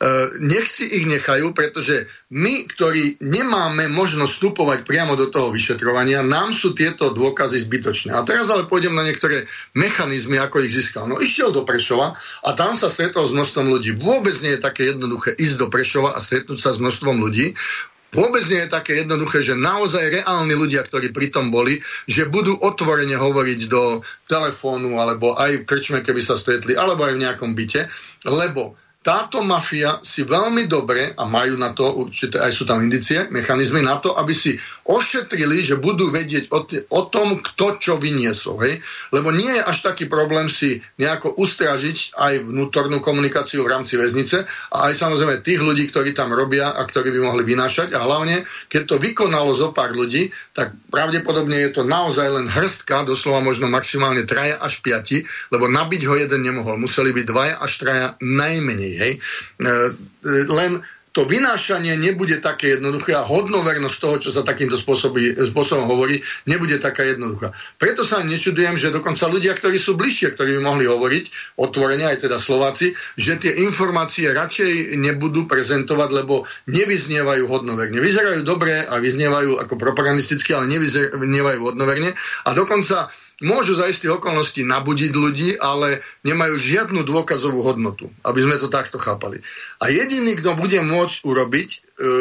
[0.00, 6.24] E, nech si ich nechajú, pretože my, ktorí nemáme možnosť vstupovať priamo do toho vyšetrovania,
[6.24, 8.16] nám sú tieto dôkazy zbytočné.
[8.16, 9.44] A teraz ale pôjdem na niektoré
[9.76, 11.04] mechanizmy, ako ich získal.
[11.04, 13.92] No išiel do Prešova a tam sa stretol s množstvom ľudí.
[14.00, 17.52] Vôbec nie je také jednoduché ísť do Prešova a stretnúť sa s množstvom ľudí.
[18.16, 21.78] Vôbec nie je také jednoduché, že naozaj reálni ľudia, ktorí pritom boli,
[22.08, 27.14] že budú otvorene hovoriť do telefónu, alebo aj v krčme, keby sa stretli, alebo aj
[27.14, 27.86] v nejakom byte,
[28.26, 33.32] lebo táto mafia si veľmi dobre, a majú na to určite, aj sú tam indicie,
[33.32, 34.52] mechanizmy na to, aby si
[34.84, 38.60] ošetrili, že budú vedieť o, t- o tom, kto čo vyniesol.
[38.60, 38.84] Hej?
[39.08, 44.44] Lebo nie je až taký problém si nejako ustražiť aj vnútornú komunikáciu v rámci väznice
[44.68, 47.96] a aj samozrejme tých ľudí, ktorí tam robia a ktorí by mohli vynášať.
[47.96, 53.08] A hlavne, keď to vykonalo zo pár ľudí, tak pravdepodobne je to naozaj len hrstka,
[53.08, 56.76] doslova možno maximálne traja až piati, lebo nabiť ho jeden nemohol.
[56.76, 59.12] Museli byť dvaja až traja najmenej hej.
[59.16, 59.20] E,
[59.66, 60.80] e, len
[61.10, 67.02] to vynášanie nebude také jednoduché a hodnovernosť toho, čo sa takýmto spôsobom hovorí, nebude taká
[67.02, 67.50] jednoduchá.
[67.82, 71.24] Preto sa nečudujem, že dokonca ľudia, ktorí sú bližšie, ktorí by mohli hovoriť,
[71.58, 77.98] otvorene aj teda Slováci, že tie informácie radšej nebudú prezentovať, lebo nevyznievajú hodnoverne.
[77.98, 82.14] Vyzerajú dobre a vyznievajú ako propagandisticky, ale nevyznievajú hodnoverne.
[82.46, 83.10] A dokonca
[83.40, 89.00] môžu za istých okolností nabudiť ľudí, ale nemajú žiadnu dôkazovú hodnotu, aby sme to takto
[89.00, 89.40] chápali.
[89.80, 91.78] A jediný, kto bude môcť urobiť e,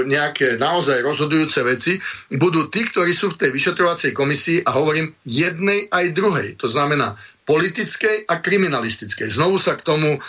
[0.08, 2.00] nejaké naozaj rozhodujúce veci,
[2.32, 6.56] budú tí, ktorí sú v tej vyšetrovacej komisii a hovorím jednej aj druhej.
[6.64, 9.28] To znamená politickej a kriminalistickej.
[9.28, 10.20] Znovu sa k tomu e,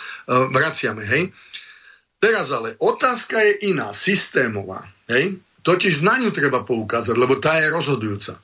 [0.51, 1.07] vraciame.
[1.07, 1.31] Hej?
[2.19, 4.83] Teraz ale otázka je iná, systémová.
[5.07, 5.39] Hej?
[5.61, 8.35] Totiž na ňu treba poukázať, lebo tá je rozhodujúca.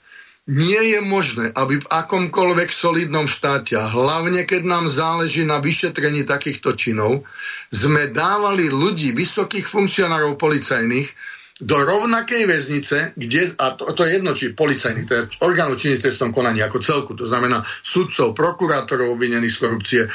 [0.48, 6.24] Nie je možné, aby v akomkoľvek solidnom štáte, a hlavne keď nám záleží na vyšetrení
[6.24, 7.28] takýchto činov,
[7.68, 11.12] sme dávali ľudí, vysokých funkcionárov policajných,
[11.58, 16.30] do rovnakej väznice, kde, a to, to je jedno, či policajných, je orgánov činných trestnom
[16.30, 20.10] konaní ako celku, to znamená sudcov, prokurátorov obvinených z korupcie, e,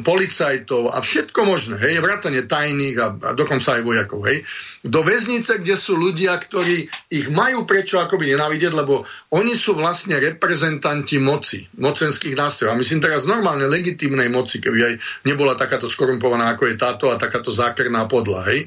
[0.00, 4.40] policajtov a všetko možné, hej, vrátane tajných a, a dokonca aj vojakov, hej,
[4.88, 9.04] do väznice, kde sú ľudia, ktorí ich majú prečo akoby nenávidieť, lebo
[9.36, 12.72] oni sú vlastne reprezentanti moci, mocenských nástrojov.
[12.72, 14.94] A myslím teraz normálne legitímnej moci, keby aj
[15.28, 18.64] nebola takáto skorumpovaná, ako je táto a takáto zákerná podla, hej.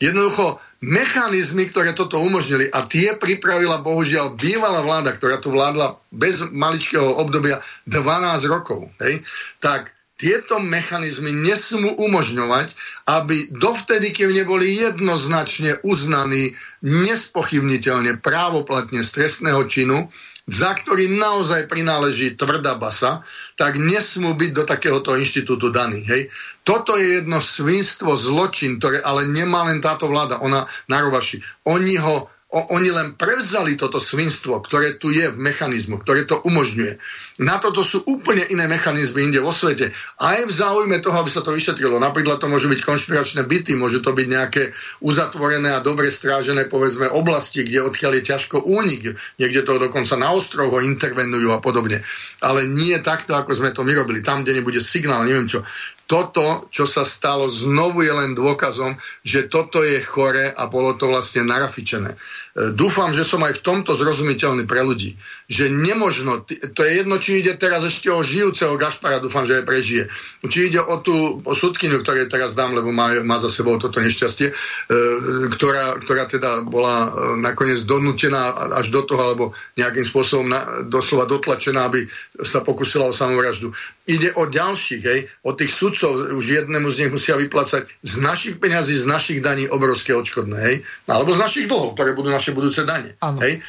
[0.00, 2.72] Jednoducho, mechanizmy, ktoré toto umožnili.
[2.72, 9.20] A tie pripravila bohužiaľ bývalá vláda, ktorá tu vládla bez maličkého obdobia 12 rokov, hej,
[9.60, 12.76] tak tieto mechanizmy nesmú umožňovať,
[13.08, 16.52] aby dovtedy, keď neboli jednoznačne uznaní
[16.84, 20.12] nespochybniteľne právoplatne z trestného činu,
[20.48, 23.20] za ktorý naozaj prináleží tvrdá basa,
[23.58, 26.06] tak nesmú byť do takéhoto inštitútu daní.
[26.06, 26.32] Hej.
[26.64, 31.40] Toto je jedno svinstvo, zločin, ktoré ale nemá len táto vláda, ona na rovaši.
[31.68, 36.42] Oni ho O, oni len prevzali toto svinstvo, ktoré tu je v mechanizmu, ktoré to
[36.42, 36.98] umožňuje.
[37.46, 39.94] Na toto sú úplne iné mechanizmy inde vo svete.
[40.18, 42.02] Aj v záujme toho, aby sa to vyšetrilo.
[42.02, 47.06] Napríklad to môžu byť konšpiračné byty, môžu to byť nejaké uzatvorené a dobre strážené, povedzme,
[47.06, 49.14] oblasti, kde odkiaľ je ťažko únik.
[49.38, 52.02] Niekde to dokonca na ostrov ho intervenujú a podobne.
[52.42, 54.26] Ale nie takto, ako sme to my robili.
[54.26, 55.62] Tam, kde nebude signál, neviem čo
[56.10, 61.06] toto, čo sa stalo, znovu je len dôkazom, že toto je chore a bolo to
[61.06, 62.18] vlastne narafičené.
[62.50, 65.14] E, dúfam, že som aj v tomto zrozumiteľný pre ľudí.
[65.46, 69.64] Že nemožno, to je jedno, či ide teraz ešte o žijúceho Gašpara, dúfam, že aj
[69.66, 70.04] prežije.
[70.42, 74.02] Či ide o tú o sudkyňu, ktoré teraz dám, lebo má, má za sebou toto
[74.02, 74.54] nešťastie, e,
[75.54, 78.50] ktorá, ktorá teda bola e, nakoniec donútená
[78.82, 79.44] až do toho, alebo
[79.78, 82.02] nejakým spôsobom na, doslova dotlačená, aby
[82.42, 83.70] sa pokusila o samovraždu.
[84.10, 88.58] Ide o ďalších, hej, o tých sudcov, už jednému z nich musia vyplácať z našich
[88.58, 90.76] peňazí, z našich daní obrovské odškodné, hej,
[91.06, 93.14] alebo z našich dlhov, ktoré budú naše budúce dane.
[93.38, 93.62] Hej.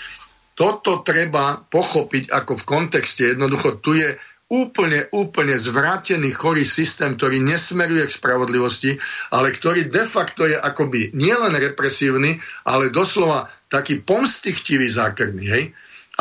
[0.58, 3.38] Toto treba pochopiť ako v kontexte.
[3.38, 4.18] Jednoducho tu je
[4.52, 9.00] úplne, úplne zvrátený chorý systém, ktorý nesmeruje k spravodlivosti,
[9.32, 12.36] ale ktorý de facto je akoby nielen represívny,
[12.68, 15.46] ale doslova taký pomstichtivý zákerný.
[15.48, 15.64] Hej?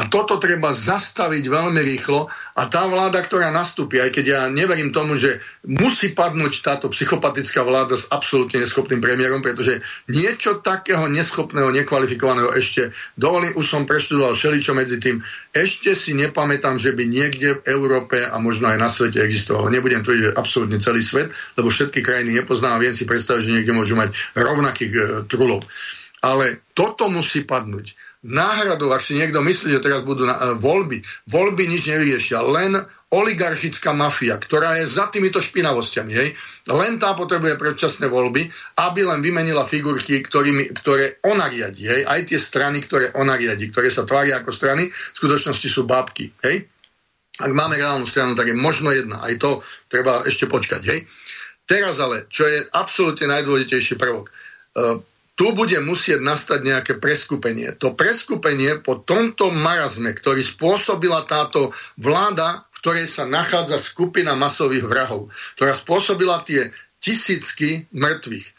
[0.00, 2.24] A toto treba zastaviť veľmi rýchlo
[2.56, 7.60] a tá vláda, ktorá nastúpi, aj keď ja neverím tomu, že musí padnúť táto psychopatická
[7.60, 14.32] vláda s absolútne neschopným premiérom, pretože niečo takého neschopného, nekvalifikovaného ešte, dovolím, už som preštudoval
[14.32, 15.20] šeličo medzi tým,
[15.52, 19.68] ešte si nepamätám, že by niekde v Európe a možno aj na svete existovalo.
[19.68, 21.28] Nebudem tvrdiť, že absolútne celý svet,
[21.60, 25.68] lebo všetky krajiny nepoznám a viem si predstaviť, že niekde môžu mať rovnakých e, trulov.
[26.24, 31.00] Ale toto musí padnúť náhradou, ak si niekto myslí, že teraz budú na, uh, voľby,
[31.32, 32.76] voľby nič nevyriešia, len
[33.10, 36.28] oligarchická mafia, ktorá je za týmito špinavosťami, hej,
[36.68, 42.20] len tá potrebuje predčasné voľby, aby len vymenila figurky, ktorými, ktoré ona riadi, hej, aj
[42.28, 46.68] tie strany, ktoré ona riadi, ktoré sa tvária ako strany, v skutočnosti sú bábky, hej.
[47.40, 51.08] Ak máme reálnu stranu, tak je možno jedna, aj to treba ešte počkať, hej.
[51.64, 55.00] Teraz ale, čo je absolútne najdôležitejší prvok, uh,
[55.40, 57.72] tu bude musieť nastať nejaké preskupenie.
[57.80, 64.84] To preskupenie po tomto marazme, ktorý spôsobila táto vláda, v ktorej sa nachádza skupina masových
[64.84, 66.68] vrahov, ktorá spôsobila tie
[67.00, 68.44] tisícky mŕtvych.
[68.44, 68.52] E,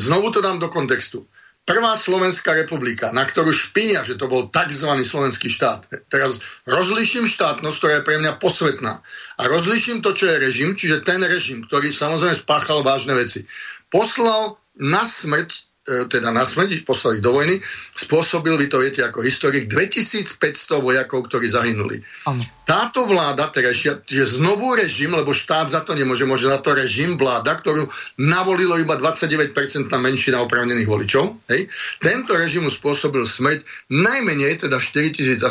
[0.00, 1.28] znovu to dám do kontextu.
[1.68, 4.96] Prvá Slovenská republika, na ktorú špinia, že to bol tzv.
[5.04, 6.08] slovenský štát.
[6.08, 8.96] Teraz rozliším štátnosť, ktorá je pre mňa posvetná.
[9.36, 13.44] A rozliším to, čo je režim, čiže ten režim, ktorý samozrejme spáchal vážne veci.
[13.92, 17.60] Poslal na smrť teda na smrť, poslali do vojny,
[17.92, 22.00] spôsobil, vy to viete ako historik, 2500 vojakov, ktorí zahynuli.
[22.24, 22.40] Ano.
[22.64, 27.20] Táto vláda terajšia, čiže znovu režim, lebo štát za to nemôže, môže za to režim,
[27.20, 27.84] vláda, ktorú
[28.16, 29.52] navolilo iba 29%
[29.92, 31.44] menšina opravnených voličov.
[31.52, 31.68] Hej.
[32.00, 35.44] Tento režim spôsobil smrť najmenej teda 4700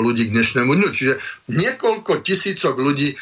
[0.00, 1.14] ľudí k dnešnému dňu, čiže
[1.52, 3.12] niekoľko tisícok ľudí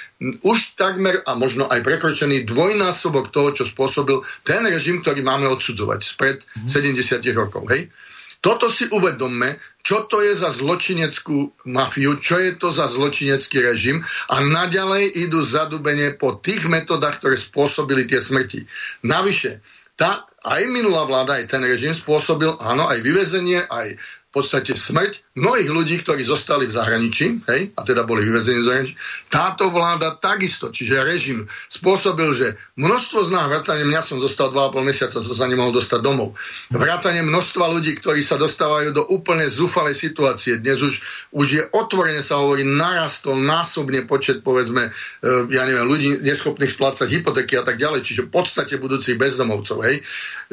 [0.47, 6.01] už takmer a možno aj prekročený dvojnásobok toho, čo spôsobil ten režim, ktorý máme odsudzovať
[6.01, 6.70] spred mm.
[6.70, 7.66] 70 rokov.
[7.74, 7.90] Hej?
[8.45, 14.03] Toto si uvedomme, čo to je za zločineckú mafiu, čo je to za zločinecký režim
[14.35, 18.67] a naďalej idú zadubenie po tých metodách, ktoré spôsobili tie smrti.
[19.07, 19.63] Navyše,
[19.97, 23.97] tá, aj minulá vláda, aj ten režim spôsobil, áno, aj vyvezenie, aj
[24.37, 28.95] podstate smrť mnohých ľudí, ktorí zostali v zahraničí, hej, a teda boli vyvezení v zahraničí.
[29.33, 34.85] Táto vláda takisto, čiže režim spôsobil, že množstvo z nás, vrátane mňa som zostal 2,5
[34.85, 36.37] mesiaca, som sa nemohol dostať domov.
[36.69, 40.61] Vrátane množstva ľudí, ktorí sa dostávajú do úplne zúfalej situácie.
[40.61, 40.95] Dnes už,
[41.33, 44.91] už je otvorene sa hovorí, narastol násobne počet, povedzme, e,
[45.49, 50.05] ja neviem, ľudí neschopných splácať hypotéky a tak ďalej, čiže v podstate budúcich bezdomovcov, hej.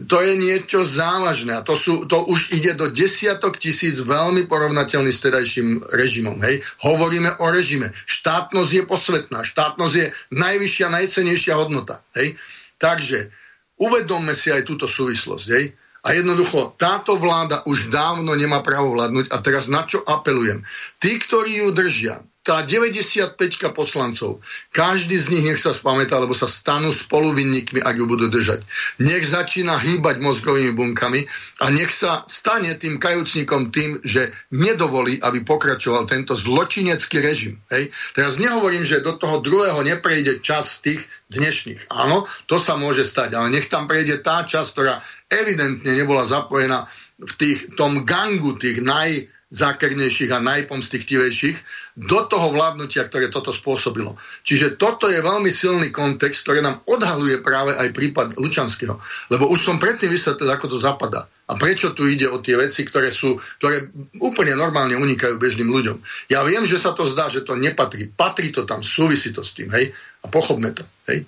[0.08, 4.45] To je niečo závažné a to, sú, to už ide do desiatok tisíc tisíc veľmi
[4.45, 6.38] porovnateľný s tedajším režimom.
[6.45, 6.62] Hej.
[6.86, 7.90] Hovoríme o režime.
[8.06, 9.41] Štátnosť je posvetná.
[9.41, 10.06] Štátnosť je
[10.38, 12.06] najvyššia, najcenejšia hodnota.
[12.14, 12.38] Hej.
[12.78, 13.34] Takže
[13.82, 15.45] uvedomme si aj túto súvislosť.
[15.58, 15.74] Hej.
[16.06, 20.62] A jednoducho, táto vláda už dávno nemá právo vládnuť a teraz na čo apelujem?
[21.02, 23.40] Tí, ktorí ju držia, tá 95
[23.72, 24.44] poslancov,
[24.76, 28.60] každý z nich nech sa spamätá, lebo sa stanú spoluvinníkmi, ak ju budú držať.
[28.99, 31.24] Nech začína hýbať mozgovými bunkami
[31.64, 37.64] a nech sa stane tým kajúcnikom tým, že nedovolí, aby pokračoval tento zločinecký režim.
[37.72, 37.95] Hej?
[38.11, 40.99] Teraz nehovorím, že do toho druhého neprejde čas tých
[41.32, 41.88] dnešných.
[41.95, 44.99] Áno, to sa môže stať, ale nech tam prejde tá časť, ktorá
[45.32, 46.84] evidentne nebola zapojená
[47.24, 51.57] v tých, tom gangu tých naj zákernejších a najpomstichtivejších
[51.94, 54.18] do toho vládnutia, ktoré toto spôsobilo.
[54.41, 58.98] Čiže toto je veľmi silný kontext, ktorý nám odhaluje práve aj prípad Lučanského.
[59.30, 61.30] Lebo už som predtým vysvetlil, ako to zapadá.
[61.44, 63.94] A prečo tu ide o tie veci, ktoré, sú, ktoré
[64.24, 65.98] úplne normálne unikajú bežným ľuďom.
[66.34, 68.10] Ja viem, že sa to zdá, že to nepatrí.
[68.10, 69.94] Patrí to tam, súvisí to s tým, hej?
[70.24, 71.28] A pochopme to, hej?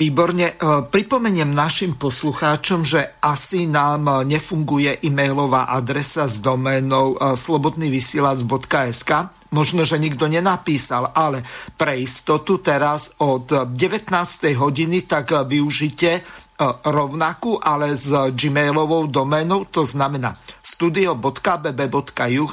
[0.00, 0.48] Výborne.
[0.48, 0.54] E,
[0.88, 9.10] pripomeniem našim poslucháčom, že asi nám nefunguje e-mailová adresa s doménou e, slobodnyvysielac.sk.
[9.52, 11.44] Možno, že nikto nenapísal, ale
[11.76, 13.44] pre istotu teraz od
[13.76, 14.08] 19.
[14.56, 16.24] hodiny tak využite
[16.60, 22.50] E, rovnakú, ale s gmailovou doménou, to znamená studio.bb.juh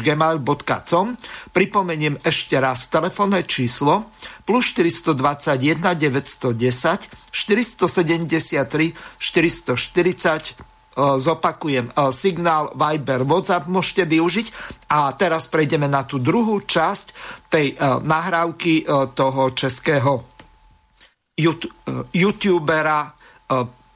[0.00, 1.06] gmail.com
[1.52, 4.08] Pripomeniem ešte raz telefónne číslo
[4.44, 10.54] plus 421 910 473 440
[11.18, 14.46] zopakujem, e, signál Viber, WhatsApp môžete využiť.
[14.94, 17.06] A teraz prejdeme na tú druhú časť
[17.50, 17.76] tej e,
[18.06, 20.22] nahrávky toho českého
[22.14, 23.10] youtubera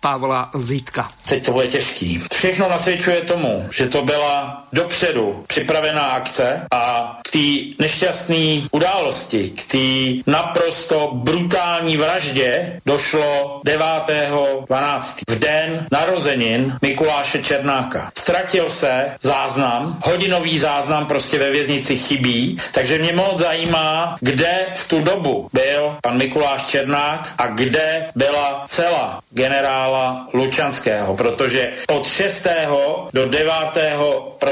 [0.00, 1.08] Pavla Zítka.
[1.28, 2.22] Teď to bude těžký.
[2.32, 9.72] Všechno nasvědčuje tomu, že to byla dopředu připravená akce a k té nešťastné události, k
[9.72, 15.02] té naprosto brutální vraždě došlo 9.12.
[15.30, 18.10] v den narozenin Mikuláše Černáka.
[18.18, 24.88] Ztratil se záznam, hodinový záznam prostě ve věznici chybí, takže mě moc zajímá, kde v
[24.88, 32.46] tu dobu byl pan Mikuláš Černák a kde byla celá generála Lučanského, protože od 6.
[33.12, 33.52] do 9.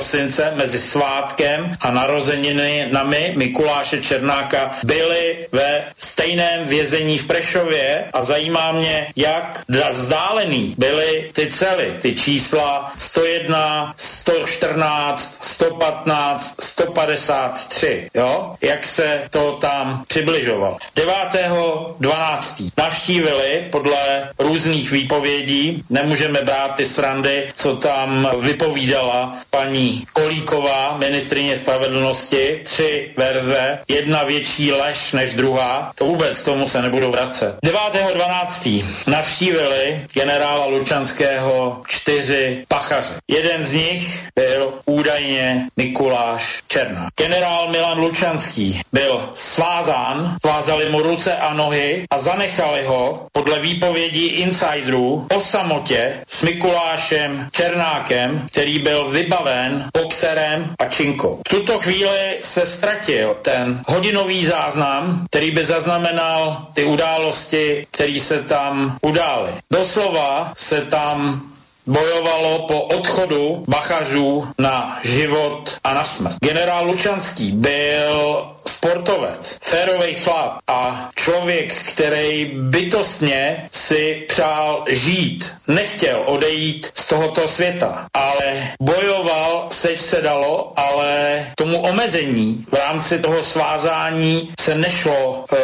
[0.07, 8.73] prosince mezi svátkem a narozeninami Mikuláše Černáka byli ve stejném vězení v Prešově a zajímá
[8.73, 18.55] mě, jak vzdálený byly ty cely, ty čísla 101, 114, 115, 153, jo?
[18.62, 20.77] Jak se to tam přibližovalo.
[20.97, 22.70] 9.12.
[22.78, 32.60] navštívili podle různých výpovědí, nemůžeme brát ty srandy, co tam vypovídala paní Kolíková, ministrině spravedlnosti,
[32.64, 37.55] tři verze, jedna větší lež než druhá, to vůbec k tomu se nebudu vracet.
[37.64, 38.85] 9.12.
[39.06, 43.14] navštívili generála Lučanského čtyři pachaře.
[43.28, 47.09] Jeden z nich byl údajně Mikuláš Černá.
[47.16, 54.27] Generál Milan Lučanský byl svázán, svázali mu ruce a nohy a zanechali ho podle výpovědí
[54.27, 61.40] insiderů o samotě s Mikulášem Černákem, který byl vybaven boxerem a činkou.
[61.46, 68.42] V tuto chvíli se ztratil ten hodinový záznam, který by zaznamenal ty události, které se
[68.42, 69.52] tam udály.
[69.70, 71.42] Doslova se tam
[71.86, 76.36] bojovalo po odchodu bachařů na život a na smrt.
[76.40, 86.90] Generál Lučanský byl sportovec, férový chlap a člověk, který bytostně si přál žít, nechtěl odejít
[86.94, 94.51] z tohoto světa, ale bojoval, seč se dalo, ale tomu omezení v rámci toho svázání
[94.60, 95.56] se nešlo e,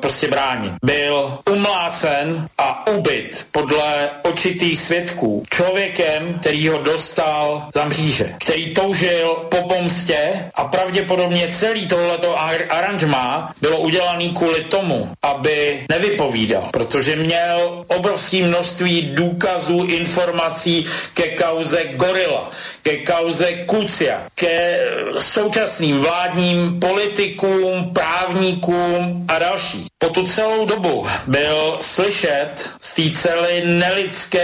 [0.00, 0.72] prostě bránit.
[0.84, 9.46] Byl umlácen a ubyt podle očitých svědků člověkem, který ho dostal za mříže, který toužil
[9.48, 17.84] po pomstě a pravděpodobně celý tohleto aranžma bylo udělaný kvůli tomu, aby nevypovídal, protože měl
[17.88, 22.50] obrovské množství důkazů, informací ke kauze Gorila,
[22.82, 24.80] ke kauze Kucia, ke
[25.18, 29.86] současným vládním politikům, právníkům a další.
[29.98, 34.38] Po tu celou dobu byl slyšet z té celé nelidský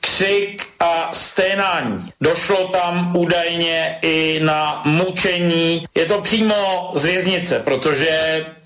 [0.00, 2.10] křik a sténání.
[2.20, 5.86] Došlo tam údajně i na mučení.
[5.94, 8.10] Je to přímo z věznice, protože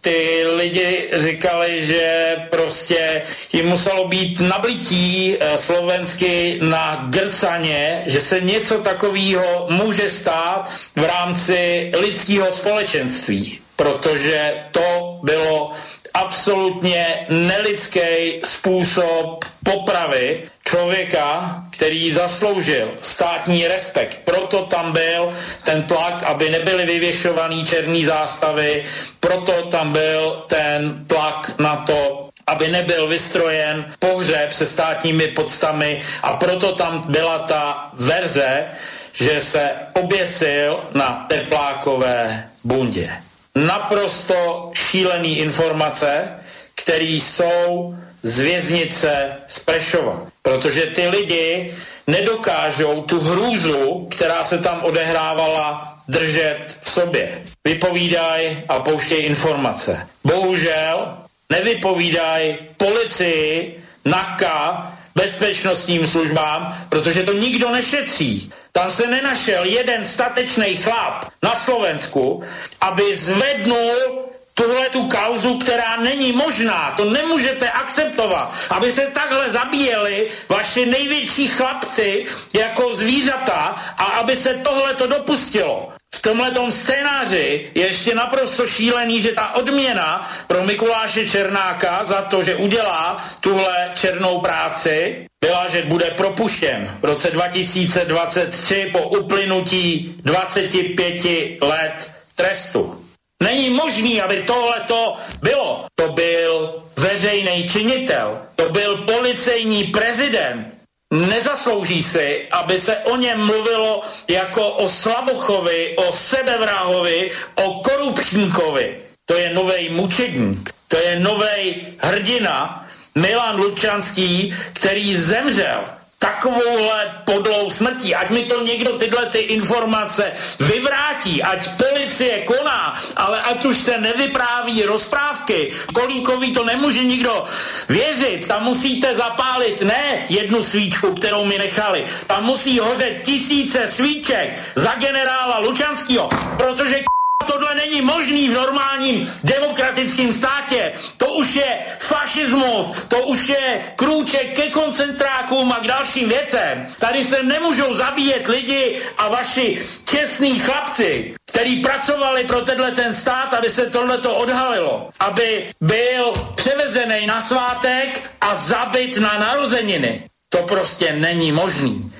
[0.01, 8.41] ty lidi říkali, že prostě jim muselo být nablití eh, slovensky na grcaně, že se
[8.41, 15.71] něco takového může stát v rámci lidského společenství, protože to bylo
[16.15, 24.19] absolutně nelidský způsob popravy člověka, který zasloužil státní respekt.
[24.25, 25.33] Proto tam byl
[25.65, 28.85] ten tlak, aby nebyly vyvěšovaný černý zástavy,
[29.21, 36.03] proto tam byl ten tlak na to, aby nebyl vystrojen pohřeb se státními podstami.
[36.23, 38.67] A proto tam byla ta verze,
[39.13, 43.11] že se oběsil na teplákové bundě
[43.55, 46.29] naprosto šílený informace,
[46.75, 50.27] které jsou z věznice z Prešova.
[50.43, 51.75] Protože ty lidi
[52.07, 57.43] nedokážou tu hrůzu, která se tam odehrávala, držet v sobě.
[57.65, 60.07] Vypovídají a pouštějí informace.
[60.25, 61.19] Bohužel
[61.51, 68.53] nevypovídají policii, NAKA, bezpečnostním službám, protože to nikdo nešetří.
[68.73, 72.43] Tam se nenašel jeden statečný chlap na Slovensku,
[72.81, 76.95] aby zvednul tuhle tu kauzu, která není možná.
[76.97, 78.55] To nemůžete akceptovat.
[78.71, 85.92] Aby se takhle zabíjeli vaši největší chlapci jako zvířata a aby se tohle to dopustilo.
[86.15, 92.43] V tomhle scénáři je ještě naprosto šílený, že ta odměna pro Mikuláše Černáka za to,
[92.43, 101.61] že udělá tuhle černou práci, byla, že bude propuštěn v roce 2023 po uplynutí 25
[101.61, 103.05] let trestu.
[103.43, 105.85] Není možný, aby tohleto bylo.
[105.95, 110.72] To byl veřejný činitel, to byl policejní prezident,
[111.13, 118.99] nezaslouží si, aby se o něm mluvilo jako o slabochovi, o sebevrahovi, o korupčníkovi.
[119.25, 128.15] To je nový mučedník, to je nový hrdina Milan Lučanský, který zemřel takovouhle podlou smrtí.
[128.15, 133.99] Ať mi to někdo tyhle ty informace vyvrátí, ať policie koná, ale ať už se
[133.99, 135.73] nevypráví rozprávky.
[135.95, 137.45] Kolíkovi to nemůže nikdo
[137.89, 138.47] věřit.
[138.49, 142.05] Tam musíte zapálit ne jednu svíčku, kterou mi nechali.
[142.27, 147.03] Tam musí hořet tisíce svíček za generála Lučanského, protože
[147.43, 150.93] Tohle není možný v normálním demokratickém státě.
[151.17, 156.87] To už je fašismus, to už je krůček ke koncentrákům a k dalším věcem.
[156.99, 163.55] Tady se nemůžou zabíjet lidi a vaši čestní chlapci, který pracovali pro tenhle ten stát,
[163.55, 165.11] aby se tohleto odhalilo.
[165.21, 170.29] Aby byl převezený na svátek a zabit na narozeniny.
[170.49, 172.13] To prostě není možný.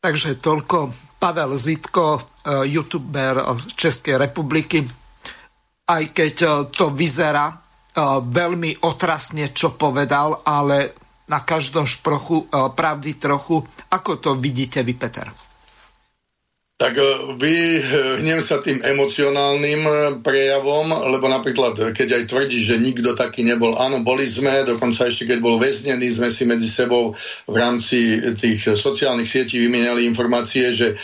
[0.00, 4.84] Takže tolko Pavel Zitko, eh, youtuber z Českej republiky.
[5.86, 7.58] Aj keď eh, to vyzerá eh,
[8.20, 10.92] veľmi otrasne, čo povedal, ale
[11.26, 13.58] na každom šprochu pravdy trochu.
[13.90, 15.45] Ako to vidíte vy, Peter?
[16.76, 17.04] Tak e,
[17.40, 23.80] vyhnem sa tým emocionálnym e, prejavom, lebo napríklad, keď aj tvrdí, že nikto taký nebol,
[23.80, 27.16] áno, boli sme, dokonca ešte keď bol väznený, sme si medzi sebou
[27.48, 30.96] v rámci tých sociálnych sietí vymieniali informácie, že e,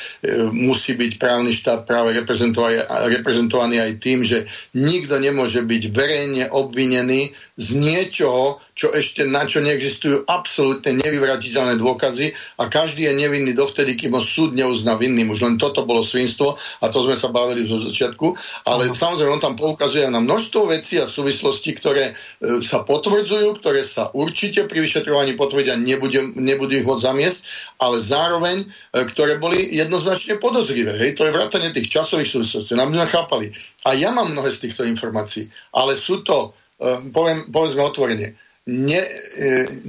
[0.53, 4.44] musí byť právny štát práve reprezentovaný aj tým, že
[4.77, 12.32] nikto nemôže byť verejne obvinený z niečoho, čo ešte na čo neexistujú absolútne nevyvratiteľné dôkazy
[12.56, 15.28] a každý je nevinný dovtedy, kým ho súd neuzná vinným.
[15.36, 18.32] Už len toto bolo svinstvo a to sme sa bavili zo začiatku.
[18.64, 18.96] Ale Aha.
[18.96, 24.08] samozrejme, on tam poukazuje na množstvo vecí a súvislostí, ktoré e, sa potvrdzujú, ktoré sa
[24.16, 27.38] určite pri vyšetrovaní potvrdia, nebude, nebudú ich môcť zamiesť,
[27.84, 28.66] ale zároveň, e,
[29.12, 30.96] ktoré boli jednoznačne podozrivé.
[30.96, 32.72] Hej, to je vrátanie tých časových súvislostí.
[32.72, 33.52] Nám sme chápali.
[33.84, 36.56] A ja mám mnohé z týchto informácií, ale sú to,
[37.14, 38.34] poviem, povedzme otvorene,
[38.66, 39.10] ne, e,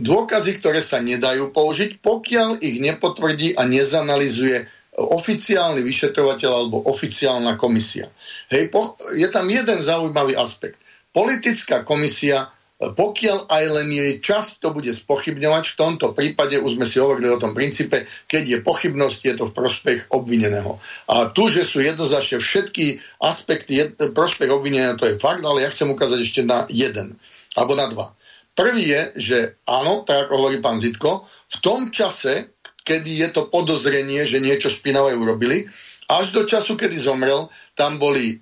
[0.01, 8.09] dôkazy, ktoré sa nedajú použiť, pokiaľ ich nepotvrdí a nezanalizuje oficiálny vyšetrovateľ alebo oficiálna komisia.
[8.53, 10.77] Hej, po, je tam jeden zaujímavý aspekt.
[11.13, 12.49] Politická komisia,
[12.91, 17.31] pokiaľ aj len jej čas to bude spochybňovať, v tomto prípade už sme si hovorili
[17.31, 20.75] o tom princípe, keď je pochybnosť, je to v prospech obvineného.
[21.07, 25.87] A tu, že sú jednoznačne všetky aspekty prospech obvineného, to je fakt, ale ja chcem
[25.87, 27.15] ukázať ešte na jeden,
[27.55, 28.11] alebo na dva.
[28.53, 32.53] Prvý je, že áno, tak ako hovorí pán Zitko, v tom čase,
[32.85, 35.65] kedy je to podozrenie, že niečo špinavé urobili,
[36.05, 38.37] až do času, kedy zomrel, tam boli,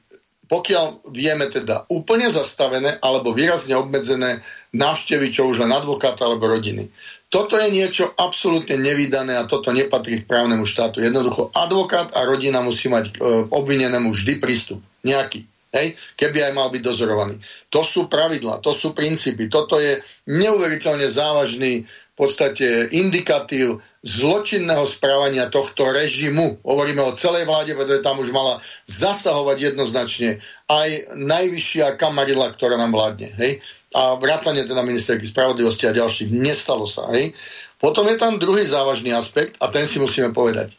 [0.51, 4.43] pokiaľ vieme teda, úplne zastavené alebo výrazne obmedzené
[4.75, 6.91] návštevy, čo už len advokáta alebo rodiny.
[7.31, 10.99] Toto je niečo absolútne nevydané a toto nepatrí k právnemu štátu.
[10.99, 13.11] Jednoducho advokát a rodina musí mať e,
[13.47, 14.83] obvinenému vždy prístup.
[15.07, 15.47] Nejaký.
[15.71, 15.95] Hej?
[16.19, 17.39] Keby aj mal byť dozorovaný.
[17.71, 19.47] To sú pravidla, to sú princípy.
[19.47, 26.57] Toto je neuveriteľne závažný v podstate indikatív zločinného správania tohto režimu.
[26.65, 28.57] Hovoríme o celej vláde, pretože tam už mala
[28.89, 33.29] zasahovať jednoznačne aj najvyššia kamarila, ktorá nám vládne.
[33.37, 33.61] Hej?
[33.93, 36.33] A vrátanie teda ministerky spravodlivosti a ďalších.
[36.33, 37.13] Nestalo sa.
[37.13, 37.37] Hej?
[37.77, 40.73] Potom je tam druhý závažný aspekt a ten si musíme povedať.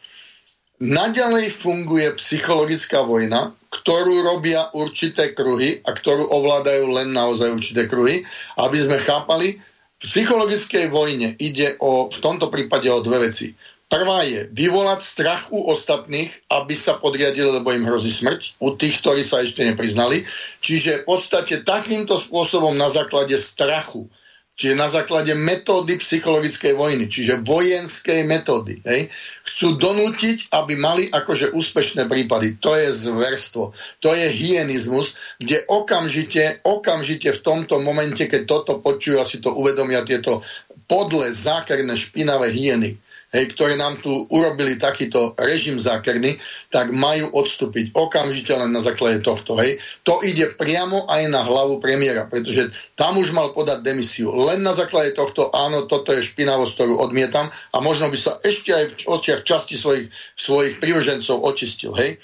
[0.82, 8.27] Naďalej funguje psychologická vojna, ktorú robia určité kruhy a ktorú ovládajú len naozaj určité kruhy.
[8.59, 9.62] Aby sme chápali,
[10.03, 13.55] psychologickej vojne ide o, v tomto prípade o dve veci.
[13.93, 19.05] Prvá je vyvolať strach u ostatných, aby sa podriadili, lebo im hrozí smrť, u tých,
[19.05, 20.24] ktorí sa ešte nepriznali.
[20.65, 24.09] Čiže v podstate takýmto spôsobom na základe strachu
[24.53, 28.85] Čiže na základe metódy psychologickej vojny, čiže vojenskej metódy.
[28.85, 29.09] Hej,
[29.49, 32.61] chcú donútiť, aby mali akože úspešné prípady.
[32.61, 33.73] To je zverstvo.
[34.05, 39.57] To je hyenizmus, kde okamžite, okamžite v tomto momente, keď toto počujú a si to
[39.57, 40.45] uvedomia tieto
[40.85, 43.01] podle, zákerné, špinavé hyeny,
[43.33, 46.37] hej, ktoré nám tu urobili takýto režim zákerný,
[46.69, 49.57] tak majú odstúpiť okamžite len na základe tohto.
[49.57, 49.81] Hej.
[50.05, 54.31] To ide priamo aj na hlavu premiéra, pretože tam už mal podať demisiu.
[54.37, 58.71] Len na základe tohto, áno, toto je špinavosť, ktorú odmietam a možno by sa ešte
[58.71, 61.97] aj v očiach časti svojich, svojich privržencov očistil.
[61.97, 62.21] Hej.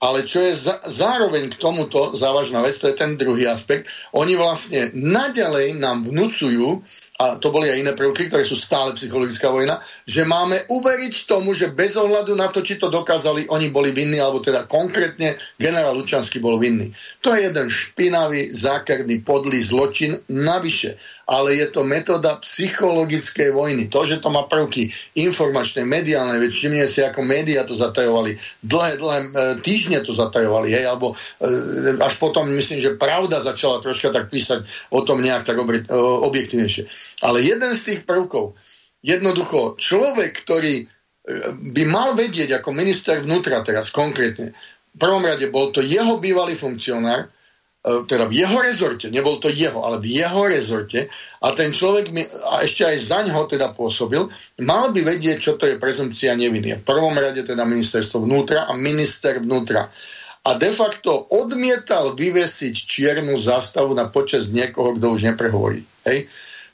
[0.00, 3.92] Ale čo je za, zároveň k tomuto závažná vec, to je ten druhý aspekt.
[4.16, 6.80] Oni vlastne naďalej nám vnúcujú,
[7.20, 9.76] a to boli aj iné prvky, ktoré sú stále psychologická vojna,
[10.08, 14.16] že máme uveriť tomu, že bez ohľadu na to, či to dokázali, oni boli vinní,
[14.16, 16.88] alebo teda konkrétne generál Lučanský bol vinný.
[17.20, 20.96] To je jeden špinavý, zákerný, podlý zločin navyše
[21.30, 23.86] ale je to metóda psychologickej vojny.
[23.86, 28.34] To, že to má prvky informačné, mediálne, veď všimne si, ako médiá to zatajovali.
[28.66, 29.28] Dlhé, dlhé e,
[29.62, 34.90] týždne to zatajovali, hej, alebo e, až potom, myslím, že pravda začala troška tak písať
[34.90, 35.86] o tom nejak tak e,
[36.26, 37.09] objektívnejšie.
[37.20, 38.56] Ale jeden z tých prvkov,
[39.04, 40.86] jednoducho, človek, ktorý e,
[41.76, 44.56] by mal vedieť ako minister vnútra teraz konkrétne,
[44.90, 47.30] v prvom rade bol to jeho bývalý funkcionár,
[47.80, 51.08] E, teda v jeho rezorte, nebol to jeho, ale v jeho rezorte
[51.40, 54.20] a ten človek mi, a ešte aj za ňoho teda pôsobil,
[54.60, 56.76] mal by vedieť, čo to je prezumpcia neviny.
[56.76, 59.88] V prvom rade teda ministerstvo vnútra a minister vnútra.
[60.44, 65.80] A de facto odmietal vyvesiť čiernu zástavu na počas niekoho, kto už neprehovorí.
[66.04, 66.28] Hej?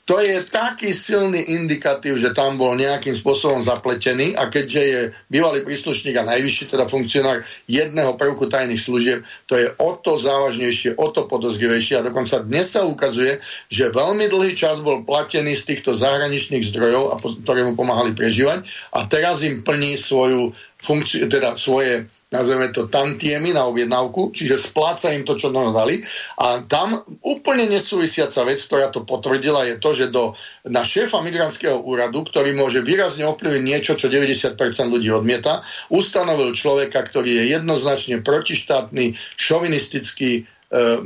[0.07, 5.67] To je taký silný indikatív, že tam bol nejakým spôsobom zapletený a keďže je bývalý
[5.67, 11.11] príslušník a najvyšší teda funkcionár jedného prvku tajných služieb, to je o to závažnejšie, o
[11.11, 15.91] to podozrivejšie a dokonca dnes sa ukazuje, že veľmi dlhý čas bol platený z týchto
[15.91, 18.63] zahraničných zdrojov, a ktoré mu pomáhali prežívať
[18.95, 25.15] a teraz im plní svoju funkciu, teda svoje nazveme to tantiemy na objednávku, čiže spláca
[25.15, 26.03] im to, čo no dali.
[26.43, 30.35] A tam úplne nesúvisiaca vec, ktorá to potvrdila, je to, že do,
[30.67, 34.59] na šéfa migrantského úradu, ktorý môže výrazne ovplyvniť niečo, čo 90%
[34.91, 40.43] ľudí odmieta, ustanovil človeka, ktorý je jednoznačne protištátny, šovinistický,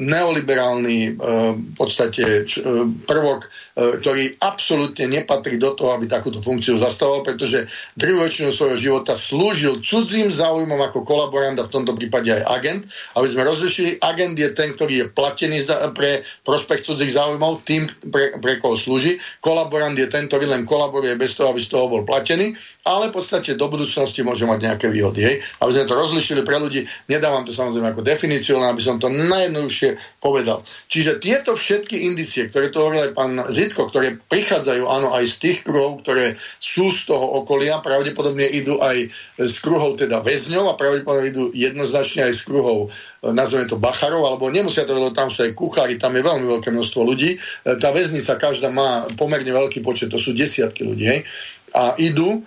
[0.01, 1.09] neoliberálny e,
[1.53, 2.65] v podstate e,
[3.05, 9.15] prvok, ktorý absolútne nepatrí do toho, aby takúto funkciu zastával, pretože druhú väčšinu svojho života
[9.15, 12.81] slúžil cudzím záujmom ako kolaborant a v tomto prípade aj agent.
[13.15, 15.63] Aby sme rozlišili, agent je ten, ktorý je platený
[15.95, 19.15] pre prospekt cudzích záujmov, tým, pre, pre koho slúži.
[19.39, 22.51] Kolaborant je ten, ktorý len kolaboruje bez toho, aby z toho bol platený,
[22.83, 25.21] ale v podstate do budúcnosti môže mať nejaké výhody.
[25.23, 25.35] Hej?
[25.63, 29.07] Aby sme to rozlišili pre ľudí, nedávam to samozrejme ako definíciu, len aby som to
[29.07, 30.63] naj najjednoduchšie povedal.
[30.87, 35.35] Čiže tieto všetky indície, ktoré to hovoril aj pán Zitko, ktoré prichádzajú áno aj z
[35.43, 39.11] tých kruhov, ktoré sú z toho okolia, pravdepodobne idú aj
[39.43, 44.23] z kruhov teda väzňov a pravdepodobne idú jednoznačne aj z kruhov e, nazveme to Bacharov,
[44.23, 47.35] alebo nemusia to tam sú aj kuchári, tam je veľmi veľké množstvo ľudí.
[47.35, 47.37] E,
[47.75, 51.05] tá väznica každá má pomerne veľký počet, to sú desiatky ľudí.
[51.11, 51.19] Hej?
[51.75, 52.45] A idú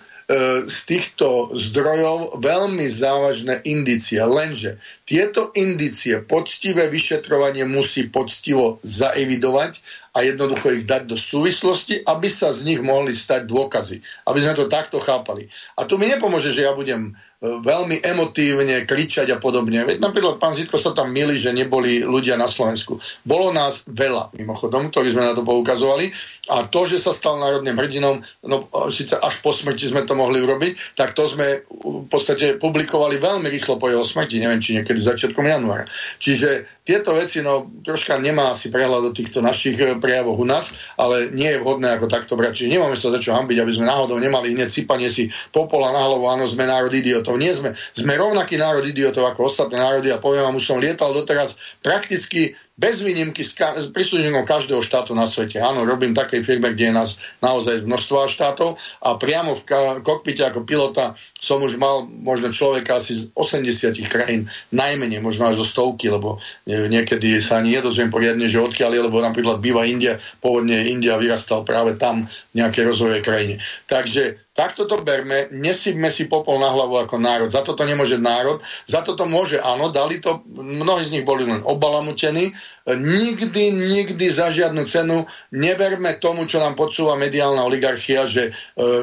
[0.65, 4.17] z týchto zdrojov veľmi závažné indície.
[4.25, 9.77] Lenže tieto indície poctivé vyšetrovanie musí poctivo zaevidovať
[10.17, 14.01] a jednoducho ich dať do súvislosti, aby sa z nich mohli stať dôkazy.
[14.25, 15.45] Aby sme to takto chápali.
[15.77, 19.83] A tu mi nepomôže, že ja budem veľmi emotívne kričať a podobne.
[19.83, 22.97] Veď napríklad pán Zitko sa tam milí, že neboli ľudia na Slovensku.
[23.27, 26.09] Bolo nás veľa, mimochodom, ktorí sme na to poukazovali
[26.55, 28.55] a to, že sa stal národným hrdinom, no
[28.87, 33.51] síce až po smrti sme to mohli urobiť, tak to sme v podstate publikovali veľmi
[33.51, 35.83] rýchlo po jeho smrti, neviem, či niekedy začiatkom januára.
[36.17, 40.93] Čiže tieto veci, no troška nemá asi prehľad do týchto našich eh, prejavov u nás,
[41.01, 42.61] ale nie je vhodné ako takto brať.
[42.61, 46.05] Čiže nemáme sa za čo hambiť, aby sme náhodou nemali hneď sypanie si popola na
[46.05, 46.93] hlavu, áno, sme národ
[47.25, 47.41] idiotov.
[47.41, 47.69] Nie sme.
[47.97, 52.53] Sme rovnaký národ idiotov ako ostatné národy a poviem vám, už som lietal doteraz prakticky
[52.75, 55.63] bez výnimky s, ka- s príslušníkom každého štátu na svete.
[55.63, 60.43] Áno, robím takej firme, kde je nás naozaj množstvo štátov a priamo v ka- kokpite
[60.43, 65.65] ako pilota som už mal možno človeka asi z 80 krajín, najmenej, možno až zo
[65.65, 66.35] stovky, lebo
[66.67, 71.63] niekedy sa ani nedozviem poriadne, že odkiaľ je, lebo napríklad býva India, pôvodne India vyrastal
[71.63, 73.55] práve tam v nejakej rozvojovej krajine.
[73.87, 77.51] Takže Takto to berme, nesypme si popol na hlavu ako národ.
[77.51, 81.59] Za toto nemôže národ, za toto môže, áno, dali to, mnohí z nich boli len
[81.67, 82.55] obalamutení,
[82.93, 88.51] nikdy, nikdy za žiadnu cenu neverme tomu, čo nám podsúva mediálna oligarchia, že e,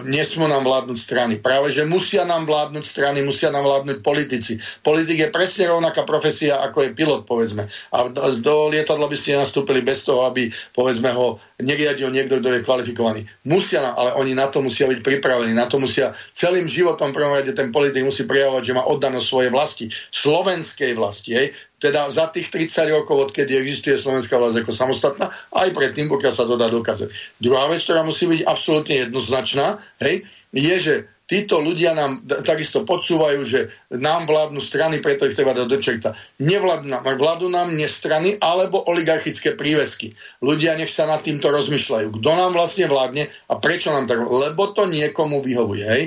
[0.06, 1.34] nesmú nám vládnuť strany.
[1.42, 4.54] Práve, že musia nám vládnuť strany, musia nám vládnuť politici.
[4.86, 7.66] Politik je presne rovnaká profesia, ako je pilot, povedzme.
[7.90, 8.06] A
[8.38, 13.26] do lietadla by ste nastúpili bez toho, aby, povedzme, ho neriadil niekto, kto je kvalifikovaný.
[13.50, 17.34] Musia nám, ale oni na to musia byť pripravení, na to musia celým životom prvom
[17.34, 21.30] rade ten politik musí prijavovať, že má oddanosť svojej vlasti, slovenskej vlasti.
[21.34, 21.48] Hej
[21.82, 26.46] teda za tých 30 rokov, odkedy existuje slovenská vlast ako samostatná, aj predtým, pokiaľ sa
[26.46, 27.10] to dá dokázať.
[27.42, 30.22] Druhá vec, ktorá musí byť absolútne jednoznačná, hej,
[30.54, 30.94] je, že
[31.32, 36.12] títo ľudia nám takisto podsúvajú, že nám vládnu strany, preto ich treba dať do čerta.
[36.44, 36.84] Nám,
[37.16, 40.12] vládnu nám nie strany alebo oligarchické prívesky.
[40.44, 42.20] Ľudia nech sa nad týmto rozmýšľajú.
[42.20, 44.20] Kto nám vlastne vládne a prečo nám tak...
[44.20, 45.84] Lebo to niekomu vyhovuje.
[45.88, 46.02] Hej?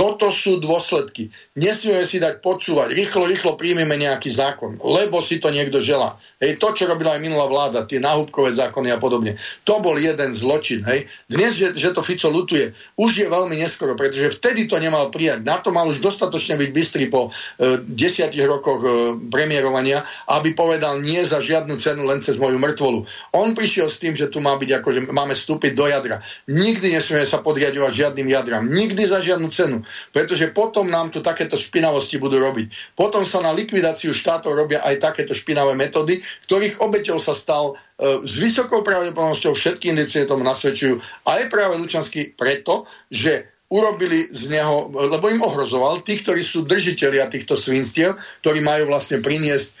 [0.00, 1.28] Toto sú dôsledky.
[1.60, 2.96] Nesmieme si dať počúvať.
[2.96, 6.16] Rýchlo, rýchlo príjmeme nejaký zákon, lebo si to niekto želá.
[6.40, 10.32] Hej, to, čo robila aj minulá vláda, tie náhubkové zákony a podobne, to bol jeden
[10.32, 10.80] zločin.
[10.88, 11.04] Hej.
[11.28, 15.44] Dnes, že, že to Fico lutuje, už je veľmi neskoro, pretože vtedy to nemal prijať.
[15.44, 18.88] Na to mal už dostatočne byť bystrý po e, desiatich rokoch e,
[19.28, 20.00] premiérovania,
[20.32, 23.04] aby povedal nie za žiadnu cenu, len cez moju mŕtvolu.
[23.36, 26.24] On prišiel s tým, že tu má byť ako, že máme vstúpiť do jadra.
[26.48, 28.64] Nikdy nesmieme sa podriadovať žiadnym jadram.
[28.64, 32.96] Nikdy za žiadnu cenu pretože potom nám tu takéto špinavosti budú robiť.
[32.96, 36.18] Potom sa na likvidáciu štátov robia aj takéto špinavé metódy,
[36.48, 42.34] ktorých obeťou sa stal e, s vysokou pravdepodobnosťou všetky indicie tomu nasvedčujú aj práve Lučanský
[42.34, 48.58] preto, že urobili z neho, lebo im ohrozoval tých, ktorí sú držiteľia týchto svinstiev, ktorí
[48.66, 49.74] majú vlastne priniesť e,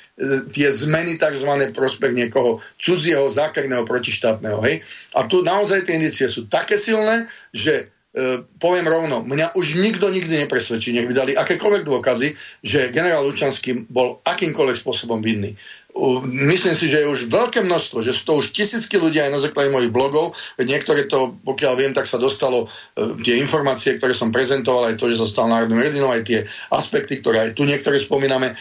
[0.54, 1.50] tie zmeny tzv.
[1.74, 4.62] prospech niekoho cudzieho, zákerného, protištátneho.
[4.62, 4.86] Hej?
[5.18, 10.10] A tu naozaj tie indície sú také silné, že E, poviem rovno, mňa už nikto
[10.10, 15.54] nikdy nepresvedčí, nech by dali akékoľvek dôkazy, že generál Lučanský bol akýmkoľvek spôsobom vinný.
[16.26, 19.40] Myslím si, že je už veľké množstvo, že sú to už tisícky ľudia aj na
[19.42, 20.34] základe mojich blogov.
[20.58, 22.68] Niektoré to, pokiaľ viem, tak sa dostalo e,
[23.22, 26.42] tie informácie, ktoré som prezentoval, aj to, že sa stal národným hrdinou, aj tie
[26.74, 28.54] aspekty, ktoré aj tu niektoré spomíname, e,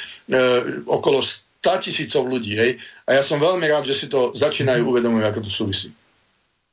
[0.85, 2.53] okolo 100 tisícov ľudí.
[2.53, 2.77] Hej?
[3.09, 5.89] A ja som veľmi rád, že si to začínajú uvedomovať, ako to súvisí.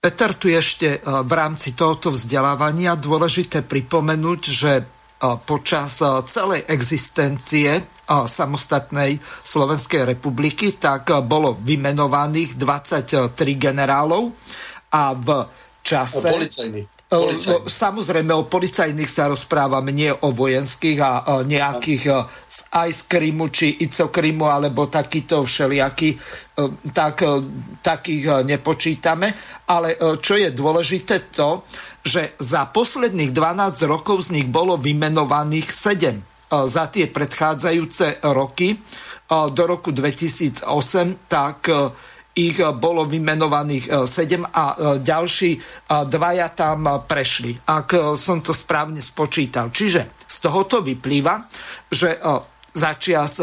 [0.06, 4.72] Peter, tu ešte e, v rámci tohoto vzdelávania dôležité pripomenúť, že
[5.48, 5.96] počas
[6.28, 14.36] celej existencie samostatnej Slovenskej republiky, tak bolo vymenovaných 23 generálov
[14.92, 15.28] a v
[15.80, 16.30] čase...
[16.30, 16.95] Policajný.
[17.06, 17.70] Policajný.
[17.70, 22.04] Samozrejme, o policajných sa rozprávame, nie o vojenských a nejakých
[22.74, 26.18] aj z Krymu, či Icokrymu, alebo takýto všelijaký,
[26.90, 27.22] tak,
[27.78, 29.38] takých nepočítame.
[29.70, 31.62] Ale čo je dôležité to,
[32.02, 38.82] že za posledných 12 rokov z nich bolo vymenovaných 7 za tie predchádzajúce roky
[39.30, 40.66] do roku 2008,
[41.30, 41.70] tak
[42.36, 44.64] ich bolo vymenovaných 7 a
[45.00, 45.50] ďalší
[45.88, 49.72] dvaja tam prešli, ak som to správne spočítal.
[49.72, 51.48] Čiže z tohoto vyplýva,
[51.88, 52.20] že
[52.76, 53.40] začias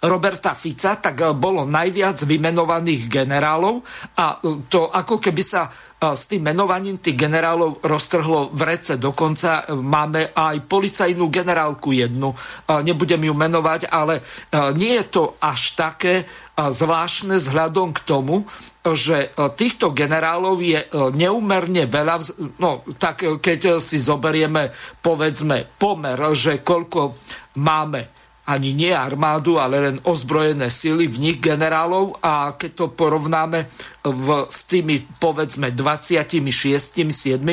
[0.00, 3.84] Roberta Fica, tak bolo najviac vymenovaných generálov
[4.16, 4.40] a
[4.72, 5.68] to ako keby sa
[6.00, 8.96] s tým menovaním tých generálov roztrhlo v rece.
[8.96, 12.32] Dokonca máme aj policajnú generálku jednu.
[12.64, 14.24] Nebudem ju menovať, ale
[14.72, 16.24] nie je to až také
[16.56, 18.48] zvláštne vzhľadom k tomu,
[18.80, 20.80] že týchto generálov je
[21.12, 22.24] neumerne veľa.
[22.56, 24.72] No, tak keď si zoberieme,
[25.04, 27.20] povedzme, pomer, že koľko
[27.60, 28.19] máme
[28.50, 32.18] ani nie armádu, ale len ozbrojené sily, v nich generálov.
[32.18, 33.70] A keď to porovnáme
[34.02, 36.34] v, s tými povedzme 26,
[37.14, 37.46] 7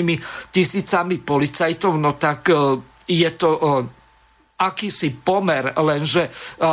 [0.50, 3.62] tisícami policajtov, no tak e, je to e,
[4.58, 6.32] akýsi pomer, lenže e,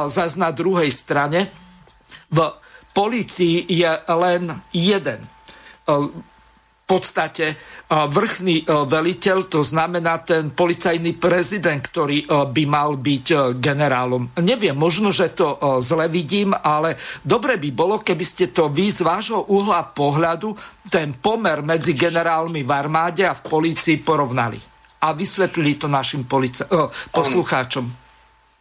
[0.09, 1.53] zase na druhej strane
[2.33, 2.39] v
[2.97, 5.21] policii je len jeden
[6.85, 7.57] v podstate
[7.89, 14.37] vrchný veliteľ, to znamená ten policajný prezident, ktorý by mal byť generálom.
[14.45, 19.01] Neviem, možno, že to zle vidím, ale dobre by bolo, keby ste to vy z
[19.01, 20.53] vášho uhla pohľadu
[20.93, 24.61] ten pomer medzi generálmi v armáde a v polícii porovnali
[25.01, 26.69] a vysvetlili to našim polica-
[27.09, 28.04] poslucháčom.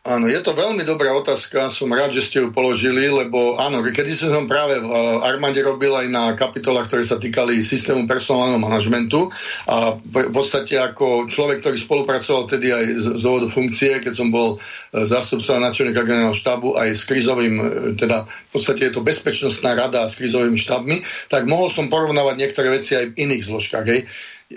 [0.04, 4.12] Áno, je to veľmi dobrá otázka, som rád, že ste ju položili, lebo áno, kedy
[4.12, 4.92] som práve v
[5.24, 9.32] armáde robil aj na kapitolách, ktoré sa týkali systému personálneho manažmentu
[9.64, 14.28] a v podstate ako človek, ktorý spolupracoval tedy aj z, z dôvodu funkcie, keď som
[14.28, 17.64] bol e, zástupca načelníka generálneho štábu aj s krizovým, e,
[17.96, 21.00] teda v podstate je to bezpečnostná rada s krizovými štábmi,
[21.32, 23.88] tak mohol som porovnávať niektoré veci aj v iných zložkách.
[23.88, 24.04] Hej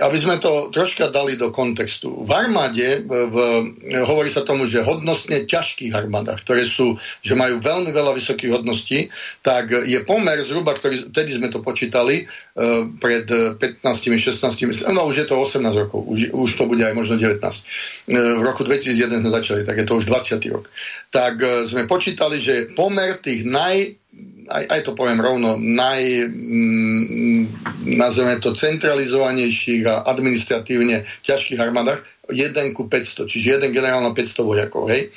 [0.00, 2.24] aby sme to troška dali do kontextu.
[2.24, 3.36] V armáde, v,
[4.04, 9.08] hovorí sa tomu, že hodnostne ťažkých armádach, ktoré sú, že majú veľmi veľa vysokých hodností,
[9.40, 15.26] tak je pomer zhruba, ktorý, tedy sme to počítali, uh, pred 15-16, no už je
[15.26, 17.40] to 18 rokov, už, už to bude aj možno 19.
[17.40, 17.56] Uh,
[18.08, 20.40] e, v roku 2001 sme začali, tak je to už 20.
[20.52, 20.68] rok.
[21.10, 24.05] Tak uh, sme počítali, že pomer tých naj
[24.48, 27.42] aj, aj to poviem rovno, naj, mm,
[27.98, 34.42] nazveme to centralizovanejších a administratívne ťažkých armádach, 1 ku 500, čiže jeden generál na 500
[34.42, 35.10] vojakov, hej.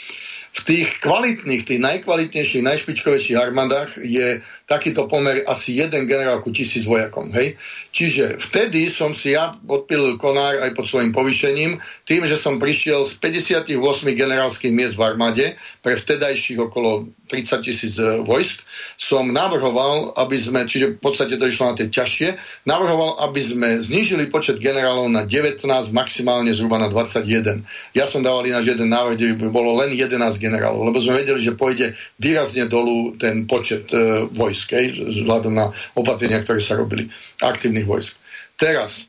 [0.50, 6.86] V tých kvalitných, tých najkvalitnejších, najšpičkovejších armádach je takýto pomer asi jeden generál ku tisíc
[6.86, 7.34] vojakom.
[7.34, 7.58] Hej?
[7.90, 13.02] Čiže vtedy som si ja odpilil konár aj pod svojim povýšením, tým, že som prišiel
[13.02, 13.74] z 58
[14.14, 15.46] generálskych miest v armáde
[15.82, 18.66] pre vtedajších okolo 30 tisíc e, vojsk,
[18.98, 22.28] som navrhoval, aby sme, čiže v podstate to išlo na tie ťažšie,
[22.66, 27.62] navrhoval, aby sme znížili počet generálov na 19, maximálne zhruba na 21.
[27.94, 31.38] Ja som dával ináč jeden návrh, kde by bolo len 11 generálov, lebo sme vedeli,
[31.42, 36.76] že pôjde výrazne dolu ten počet e, vojsk vojsk, hej, vzhľadom na opatrenia, ktoré sa
[36.76, 37.08] robili,
[37.40, 38.20] aktívnych vojsk.
[38.60, 39.08] Teraz,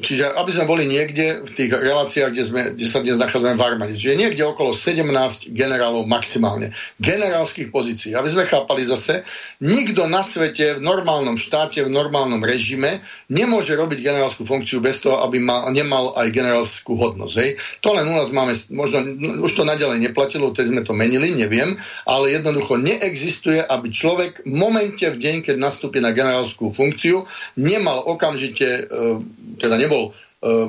[0.00, 3.66] čiže aby sme boli niekde v tých reláciách, kde, sme, kde sa dnes nachádzame v
[3.68, 3.92] armáde.
[3.92, 6.72] Čiže niekde okolo 17 generálov maximálne.
[6.96, 8.16] Generálskych pozícií.
[8.16, 9.20] Aby sme chápali zase,
[9.60, 15.20] nikto na svete v normálnom štáte, v normálnom režime nemôže robiť generálskú funkciu bez toho,
[15.20, 17.34] aby mal, nemal aj generálskú hodnosť.
[17.36, 17.50] Hej.
[17.84, 19.04] To len u nás máme, možno
[19.44, 21.76] už to naďalej neplatilo, teď sme to menili, neviem,
[22.08, 27.20] ale jednoducho neexistuje, aby človek v momente, v deň, keď nastúpi na generálskú funkciu,
[27.60, 29.25] nemal okamžite e,
[29.56, 30.10] teda nebol e,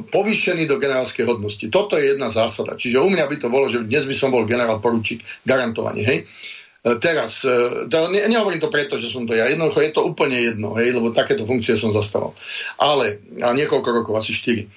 [0.08, 1.66] povýšený do generálskej hodnosti.
[1.68, 2.80] Toto je jedna zásada.
[2.80, 6.04] Čiže u mňa by to bolo, že dnes by som bol generál poručík garantovanie.
[6.04, 6.20] Hej?
[6.24, 10.08] E, teraz, e, to, ne, nehovorím to preto, že som to ja, jednoducho je to
[10.08, 12.32] úplne jedno, hej, lebo takéto funkcie som zastával.
[12.80, 14.68] Ale, a niekoľko rokov, asi 4.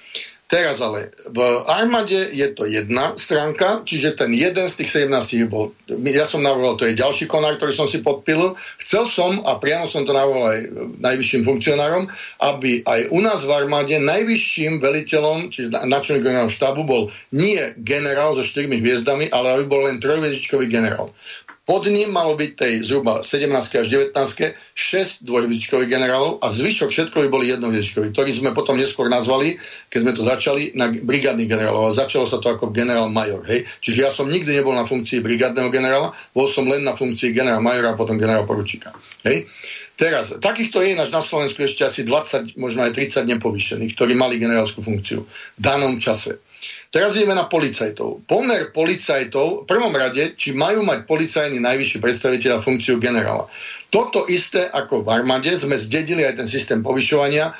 [0.51, 1.39] Teraz ale v
[1.71, 5.71] armáde je to jedna stránka, čiže ten jeden z tých 17 bol,
[6.11, 8.51] ja som navrhol, to je ďalší konár, ktorý som si podpil.
[8.83, 10.59] Chcel som, a priamo som to navrhol aj
[10.99, 12.03] najvyšším funkcionárom,
[12.43, 18.35] aby aj u nás v armáde najvyšším veliteľom, čiže načelník generálneho štábu bol nie generál
[18.35, 21.15] so štyrmi hviezdami, ale aby bol len trojviezdičkový generál.
[21.61, 24.17] Pod ním malo byť tej zhruba 17 až 19
[24.73, 29.53] 6 dvojhviezdičkových generálov a zvyšok všetko boli jednohviezdičkoví, ktorí sme potom neskôr nazvali,
[29.93, 31.93] keď sme to začali, na brigádnych generálov.
[31.93, 33.45] A začalo sa to ako generál major.
[33.45, 33.61] Hej?
[33.77, 37.61] Čiže ja som nikdy nebol na funkcii brigádneho generála, bol som len na funkcii generál
[37.61, 38.89] majora a potom generál poručíka.
[39.21, 39.45] Hej?
[40.01, 44.41] Teraz, takýchto je náš na Slovensku ešte asi 20, možno aj 30 nepovýšených, ktorí mali
[44.41, 46.41] generálskú funkciu v danom čase.
[46.91, 48.27] Teraz ideme na policajtov.
[48.27, 53.47] Pomer policajtov, v prvom rade, či majú mať policajní najvyšší predstaviteľa funkciu generála.
[53.87, 57.55] Toto isté ako v armáde sme zdedili aj ten systém povyšovania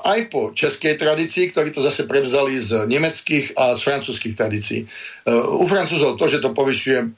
[0.00, 4.80] aj po českej tradícii, ktorí to zase prevzali z nemeckých a z francúzských tradícií.
[5.28, 7.10] Ehm, u Francúzov to, že to povyšuje ehm,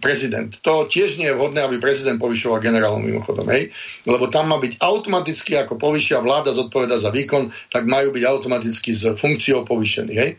[0.00, 3.68] prezident, to tiež nie je vhodné, aby prezident povyšoval generálom mimochodom, hej?
[4.08, 8.96] Lebo tam má byť automaticky, ako povyšia vláda zodpoveda za výkon, tak majú byť automaticky
[8.96, 10.30] s funkciou povyšení, hej?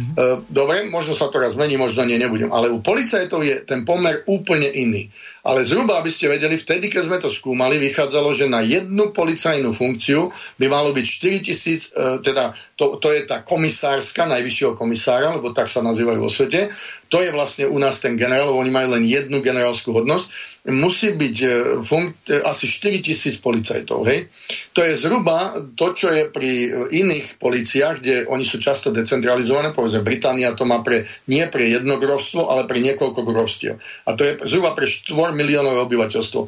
[0.00, 0.48] Mm-hmm.
[0.48, 2.54] Dobre, možno sa to raz zmení, možno nie, nebudem.
[2.54, 5.10] Ale u policajtov je ten pomer úplne iný.
[5.48, 9.72] Ale zhruba, aby ste vedeli, vtedy, keď sme to skúmali, vychádzalo, že na jednu policajnú
[9.72, 10.28] funkciu
[10.60, 15.56] by malo byť 4 tisíc, e, teda to, to je tá komisárska, najvyššieho komisára, lebo
[15.56, 16.68] tak sa nazývajú vo svete.
[17.08, 20.57] To je vlastne u nás ten generál, oni majú len jednu generálskú hodnosť.
[20.68, 21.48] Musí byť e,
[21.80, 24.04] fun- e, asi 4 tisíc policajtov.
[24.04, 24.28] Hej?
[24.76, 29.72] To je zhruba to, čo je pri iných policiách, kde oni sú často decentralizované.
[29.72, 33.80] Povedzme, Británia to má pre, nie pre jedno grovstvo, ale pre niekoľko grovstiev.
[34.04, 36.40] A to je zhruba pre 4 miliónové obyvateľstvo.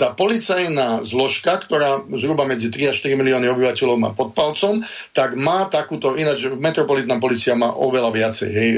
[0.00, 4.80] Tá policajná zložka, ktorá zhruba medzi 3 a 4 milióny obyvateľov má pod palcom,
[5.12, 8.70] tak má takúto, ináč metropolitná policia má oveľa viacej, hej,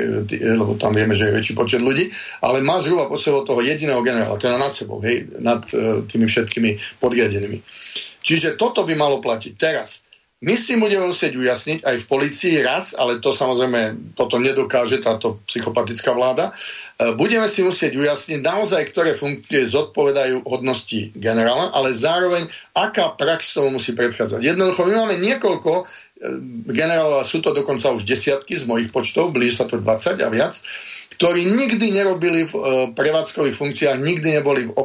[0.58, 2.10] lebo tam vieme, že je väčší počet ľudí,
[2.42, 6.24] ale má zhruba pod sebou toho jediného generála, je nad sebou, hej, nad uh, tými
[6.24, 7.60] všetkými podriadenými.
[8.20, 9.52] Čiže toto by malo platiť.
[9.56, 10.04] Teraz,
[10.40, 15.36] my si budeme musieť ujasniť aj v policii raz, ale to samozrejme potom nedokáže táto
[15.44, 16.48] psychopatická vláda.
[16.48, 23.52] E, budeme si musieť ujasniť naozaj, ktoré funkcie zodpovedajú hodnosti generála, ale zároveň, aká prax
[23.52, 24.40] tomu musí predchádzať.
[24.40, 25.84] Jednoducho, my máme niekoľko e,
[26.68, 30.28] generálov, a sú to dokonca už desiatky z mojich počtov, blíži sa to 20 a
[30.28, 30.52] viac,
[31.16, 32.60] ktorí nikdy nerobili v e,
[32.92, 34.76] prevádzkových funkciách, nikdy neboli v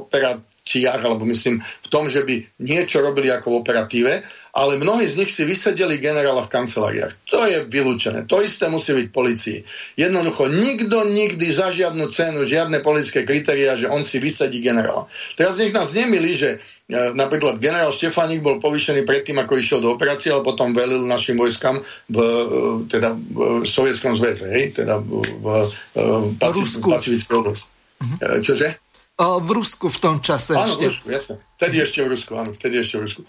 [0.65, 4.13] operáciách, alebo myslím v tom, že by niečo robili ako v operatíve,
[4.55, 7.13] ale mnohí z nich si vysedeli generála v kanceláriách.
[7.29, 8.25] To je vylúčené.
[8.25, 9.59] To isté musí byť policii.
[9.99, 15.05] Jednoducho, nikto nikdy za žiadnu cenu, žiadne politické kritéria, že on si vysedí generála.
[15.37, 19.93] Teraz nech nás nemili, že e, napríklad generál Štefaník bol povýšený predtým, ako išiel do
[19.93, 21.77] operácie, ale potom velil našim vojskám
[22.09, 22.43] v, e,
[22.89, 24.71] teda v Sovietskom zväze, hej?
[24.71, 25.45] teda v, v,
[25.99, 27.67] v Pacifickej oblasti.
[27.95, 28.39] Uh-huh.
[28.39, 28.84] Čože?
[29.15, 30.83] V Rusku v tom čase áno, ešte.
[30.83, 31.35] v Rusku, jasne.
[31.55, 33.21] Vtedy ešte v Rusku, áno, vtedy ešte v Rusku.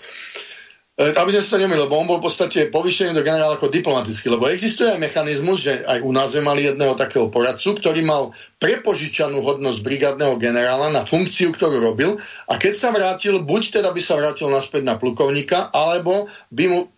[0.97, 4.33] E, aby sme to nemili, lebo on bol v podstate povýšený do generála ako diplomatický,
[4.33, 8.33] lebo existuje aj mechanizmus, že aj u nás sme mali jedného takého poradcu, ktorý mal
[8.57, 12.17] prepožičanú hodnosť brigádneho generála na funkciu, ktorú robil
[12.49, 16.89] a keď sa vrátil, buď teda by sa vrátil naspäť na plukovníka, alebo by mu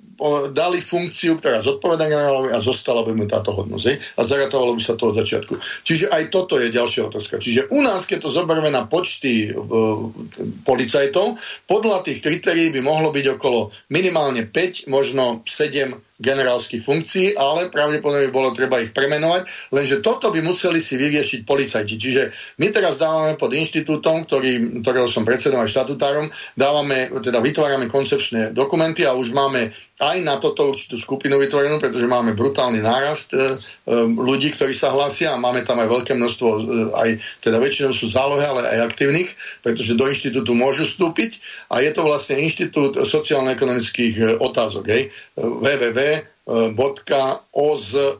[0.50, 3.84] dali funkciu, ktorá zodpoveda generálovi a zostala by mu táto hodnosť.
[3.86, 3.96] Hej?
[4.18, 5.54] A zaratovalo by sa to od začiatku.
[5.86, 7.38] Čiže aj toto je ďalšia otázka.
[7.38, 9.54] Čiže u nás, keď to zoberieme na počty e,
[10.66, 11.38] policajtov,
[11.70, 18.34] podľa tých kritérií by mohlo byť okolo minimálne 5, možno 7 generálskych funkcií, ale pravdepodobne
[18.34, 21.94] bolo treba ich premenovať, lenže toto by museli si vyriešiť policajti.
[21.94, 22.22] Čiže
[22.58, 26.26] my teraz dávame pod inštitútom, ktorý, ktorého som predsedom aj štatutárom,
[26.58, 32.06] dávame, teda vytvárame koncepčné dokumenty a už máme aj na toto určitú skupinu vytvorenú, pretože
[32.10, 33.46] máme brutálny nárast e, e,
[34.06, 36.60] ľudí, ktorí sa hlásia a máme tam aj veľké množstvo, e,
[36.94, 37.08] aj
[37.42, 39.30] teda väčšinou sú zálohy, ale aj aktívnych,
[39.62, 41.42] pretože do inštitútu môžu vstúpiť
[41.74, 46.07] a je to vlastne inštitút sociálno-ekonomických e, otázok, hej, www
[46.48, 48.16] oziseo.sk.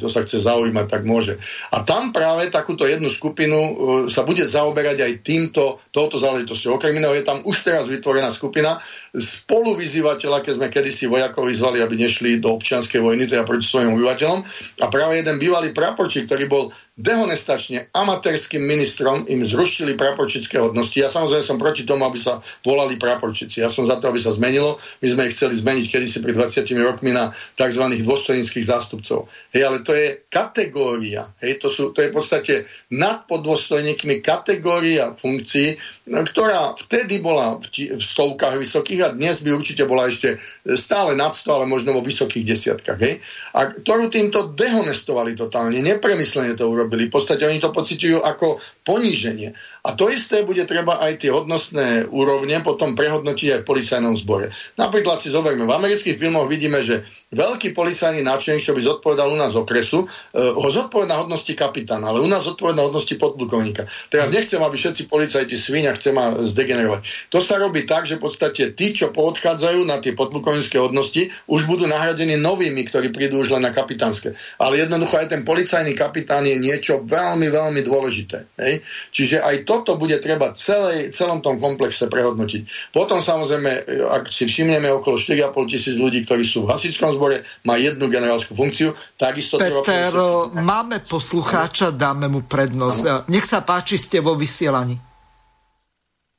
[0.00, 1.36] Kto sa chce zaujímať, tak môže.
[1.68, 3.72] A tam práve takúto jednu skupinu uh,
[4.08, 6.80] sa bude zaoberať aj týmto, touto záležitosťou.
[6.80, 8.80] Okrem iného je tam už teraz vytvorená skupina
[9.12, 14.40] spoluvyzývateľa, keď sme kedysi vojakov vyzvali, aby nešli do občianskej vojny, teda proti svojim obyvateľom.
[14.80, 16.72] A práve jeden bývalý praporčík, ktorý bol
[17.02, 20.94] dehonestačne amatérským ministrom im zrušili praporčické hodnosti.
[20.94, 23.58] Ja samozrejme som proti tomu, aby sa volali praporčici.
[23.58, 24.78] Ja som za to, aby sa zmenilo.
[25.02, 27.84] My sme ich chceli zmeniť kedysi pred 20 rokmi na tzv.
[28.06, 29.26] dôstojnických zástupcov.
[29.50, 31.26] Hej, ale to je kategória.
[31.42, 32.54] Hej, to, sú, to je v podstate
[32.94, 35.74] nad podôstojníkmi kategória funkcií,
[36.06, 40.38] ktorá vtedy bola v, v stovkách vysokých a dnes by určite bola ešte
[40.78, 43.00] stále nad 100, ale možno vo vysokých desiatkách.
[43.02, 43.18] Hej?
[43.58, 47.08] A ktorú týmto dehonestovali totálne, nepremyslene to urobili urobili.
[47.08, 49.56] V podstate oni to pocitujú ako poníženie.
[49.82, 54.54] A to isté bude treba aj tie hodnostné úrovne potom prehodnotiť aj v policajnom zbore.
[54.78, 57.02] Napríklad si zoberme, v amerických filmoch vidíme, že
[57.34, 62.14] veľký policajný náčelník, čo by zodpovedal u nás okresu, e, ho zodpoveda na hodnosti kapitána,
[62.14, 63.82] ale u nás zodpoveda na hodnosti podplukovníka.
[64.06, 67.34] Teraz nechcem, aby všetci policajti svinia chce ma zdegenerovať.
[67.34, 71.66] To sa robí tak, že v podstate tí, čo poodchádzajú na tie podplukovnícke hodnosti, už
[71.66, 74.38] budú nahradení novými, ktorí prídu už len na kapitánske.
[74.62, 78.46] Ale jednoducho aj ten policajný kapitán je niečo veľmi, veľmi dôležité.
[78.62, 78.86] Hej?
[79.10, 82.92] Čiže aj toto bude treba celej, celom tom komplexe prehodnotiť.
[82.92, 87.80] Potom samozrejme, ak si všimneme okolo 4,5 tisíc ľudí, ktorí sú v hasičskom zbore, má
[87.80, 93.02] jednu generálskú funkciu, takisto Peter, treba máme poslucháča, dáme mu prednosť.
[93.08, 93.24] Ano.
[93.32, 95.00] Nech sa páči, ste vo vysielaní.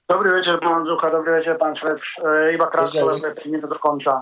[0.05, 1.97] Dobrý večer, pán Zucha, dobrý večer, pán Švec.
[1.97, 3.33] E, iba krátko, lebo
[3.65, 4.21] do konca.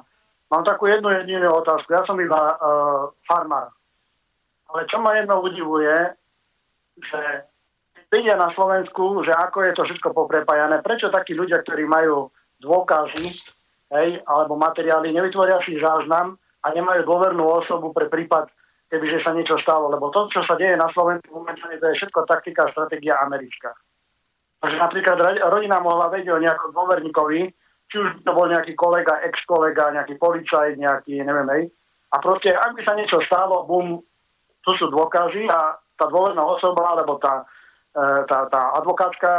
[0.52, 1.96] Mám takú jednu jedinú otázku.
[1.96, 3.72] Ja som iba uh, farmár.
[4.68, 5.96] Ale čo ma jedno udivuje,
[7.00, 7.51] že
[8.12, 12.28] vidia na Slovensku, že ako je to všetko poprepájané, prečo takí ľudia, ktorí majú
[12.60, 13.26] dôkazy
[13.92, 18.52] hej, alebo materiály, nevytvoria si záznam a nemajú dôvernú osobu pre prípad,
[18.92, 19.88] kebyže sa niečo stalo.
[19.92, 23.72] Lebo to, čo sa deje na Slovensku momentálne, to je všetko taktika a stratégia americká.
[24.62, 25.18] Takže napríklad
[25.50, 27.42] rodina mohla vedieť o nejakom dôverníkovi,
[27.90, 31.64] či už to bol nejaký kolega, ex-kolega, nejaký policajt, nejaký, neviem, hej.
[32.12, 34.00] A proste, ak by sa niečo stalo, bum,
[34.62, 37.44] to sú dôkazy a tá dôverná osoba, alebo tá,
[37.94, 39.32] tá, tá advokátska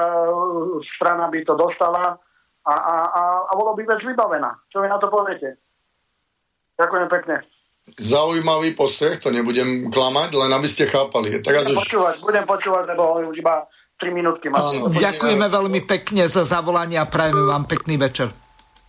[0.97, 2.20] strana by to dostala
[2.62, 4.55] a, a, a, a bolo by vec vybavená.
[4.70, 5.59] Čo vy na to poviete?
[6.79, 7.37] Ďakujem pekne.
[7.83, 11.43] Zaujímavý postreh, to nebudem klamať, len aby ste chápali.
[11.43, 11.83] Teraz budem, už...
[11.83, 13.66] počúvať, budem počúvať, lebo už iba
[13.99, 18.31] 3 minútky Áno, Ďakujeme veľmi pekne za zavolanie a prajeme vám pekný večer.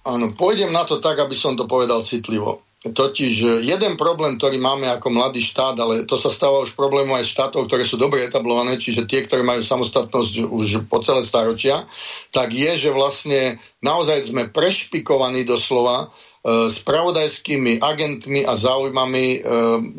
[0.05, 2.61] Áno, pôjdem na to tak, aby som to povedal citlivo.
[2.83, 7.31] Totiž jeden problém, ktorý máme ako mladý štát, ale to sa stáva už problémom aj
[7.31, 11.87] štátov, ktoré sú dobre etablované, čiže tie, ktoré majú samostatnosť už po celé staročia,
[12.35, 19.37] tak je, že vlastne naozaj sme prešpikovaní doslova E, spravodajskými agentmi a záujmami e,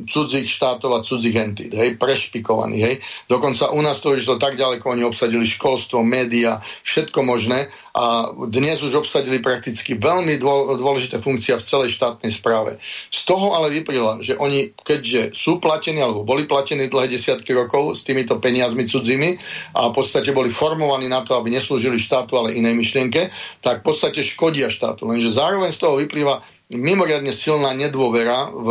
[0.04, 3.00] cudzích štátov a cudzích entít, hej, prešpikovaní, hej.
[3.32, 8.26] Dokonca u nás to už to tak ďaleko, oni obsadili školstvo, média, všetko možné a
[8.50, 10.42] dnes už obsadili prakticky veľmi
[10.82, 12.74] dôležité funkcia v celej štátnej správe.
[13.06, 17.94] Z toho ale vyplýva, že oni, keďže sú platení alebo boli platení dlhé desiatky rokov
[17.94, 19.38] s týmito peniazmi cudzími
[19.78, 23.30] a v podstate boli formovaní na to, aby neslúžili štátu, ale inej myšlienke,
[23.62, 25.06] tak v podstate škodia štátu.
[25.06, 26.33] Lenže zároveň z toho vyplýva
[26.72, 28.68] mimoriadne silná nedôvera v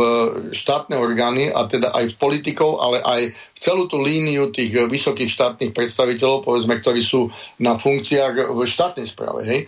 [0.50, 5.30] štátne orgány a teda aj v politikov, ale aj v celú tú líniu tých vysokých
[5.30, 7.30] štátnych predstaviteľov, povedzme, ktorí sú
[7.62, 9.46] na funkciách v štátnej správe.
[9.46, 9.60] Hej.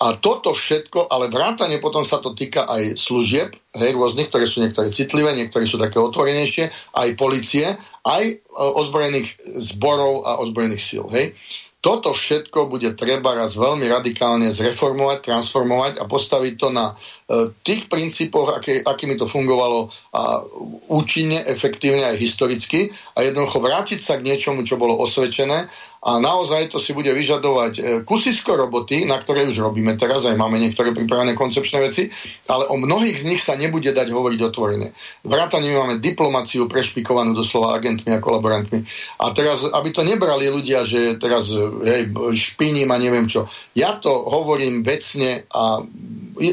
[0.00, 4.64] A toto všetko, ale vrátane potom sa to týka aj služieb, hej, rôznych, ktoré sú
[4.64, 7.68] niektoré citlivé, niektoré sú také otvorenejšie, aj policie,
[8.08, 11.04] aj e, ozbrojených zborov a ozbrojených síl.
[11.12, 11.36] Hej.
[11.84, 16.92] Toto všetko bude treba raz veľmi radikálne zreformovať, transformovať a postaviť to na
[17.62, 20.42] tých princípoch, aké, akými to fungovalo a
[20.90, 25.70] účinne, efektívne aj historicky a jednoducho vrátiť sa k niečomu, čo bolo osvedčené
[26.00, 30.32] a naozaj to si bude vyžadovať e, kusisko roboty, na ktoré už robíme teraz, aj
[30.32, 32.08] máme niektoré pripravené koncepčné veci,
[32.48, 34.96] ale o mnohých z nich sa nebude dať hovoriť otvorene.
[35.28, 38.80] Vrátane máme diplomáciu prešpikovanú doslova agentmi a kolaborantmi.
[39.20, 41.52] A teraz, aby to nebrali ľudia, že teraz
[41.84, 43.44] hej, špiním a neviem čo.
[43.76, 45.84] Ja to hovorím vecne a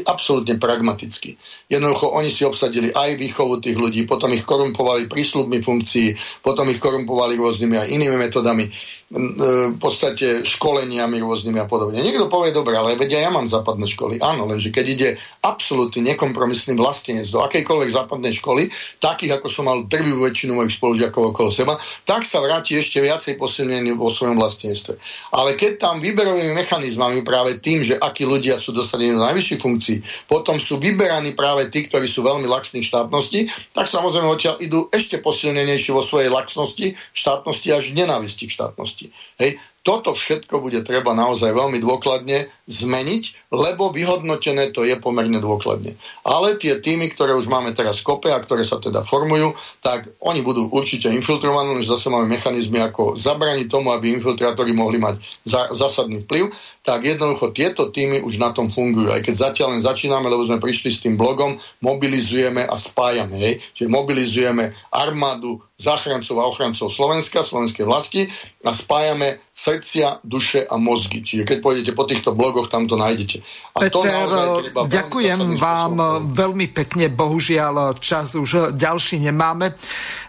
[0.04, 1.36] absolútne pragmatycki.
[1.68, 6.80] Jednoducho oni si obsadili aj výchovu tých ľudí, potom ich korumpovali prísľubmi funkcií, potom ich
[6.80, 8.72] korumpovali rôznymi aj inými metodami
[9.08, 12.04] v podstate školeniami rôznymi a podobne.
[12.04, 14.20] Niekto povie, dobre, ale vedia, ja mám západné školy.
[14.20, 15.08] Áno, lenže keď ide
[15.40, 18.68] absolútne nekompromisný vlastenec do akejkoľvek západnej školy,
[19.00, 23.40] takých ako som mal drvivú väčšinu mojich spolužiakov okolo seba, tak sa vráti ešte viacej
[23.40, 25.00] posilnený vo svojom vlastenectve.
[25.32, 29.96] Ale keď tam výberovými mechanizmami práve tým, že akí ľudia sú dosadení do najvyšších funkcií,
[30.28, 35.18] potom sú vyberaní práve tí, ktorí sú veľmi laxní štátnosti, tak samozrejme odtiaľ idú ešte
[35.18, 39.10] posilnenejšie vo svojej laxnosti, štátnosti až nenávisti k štátnosti.
[39.42, 39.58] Hej.
[39.82, 45.96] Toto všetko bude treba naozaj veľmi dôkladne zmeniť, lebo vyhodnotené to je pomerne dôkladne.
[46.28, 50.44] Ale tie týmy, ktoré už máme teraz kope a ktoré sa teda formujú, tak oni
[50.44, 55.16] budú určite infiltrovaní, už zase máme mechanizmy, ako zabraniť tomu, aby infiltrátori mohli mať
[55.48, 56.52] za, zásadný vplyv,
[56.84, 59.12] tak jednoducho tieto týmy už na tom fungujú.
[59.12, 63.36] Aj keď zatiaľ len začíname, lebo sme prišli s tým blogom, mobilizujeme a spájame.
[63.40, 63.54] Hej?
[63.72, 68.26] Čiže mobilizujeme armádu, záchrancov a ochrancov Slovenska, slovenskej vlasti
[68.66, 71.22] a spájame srdcia, duše a mozgy.
[71.22, 73.37] Čiže keď pôjdete po týchto blogoch, tam to nájdete.
[73.74, 74.26] A Peter,
[74.86, 76.34] ďakujem vám spôsobom.
[76.34, 79.74] veľmi pekne, bohužiaľ čas už ďalší nemáme.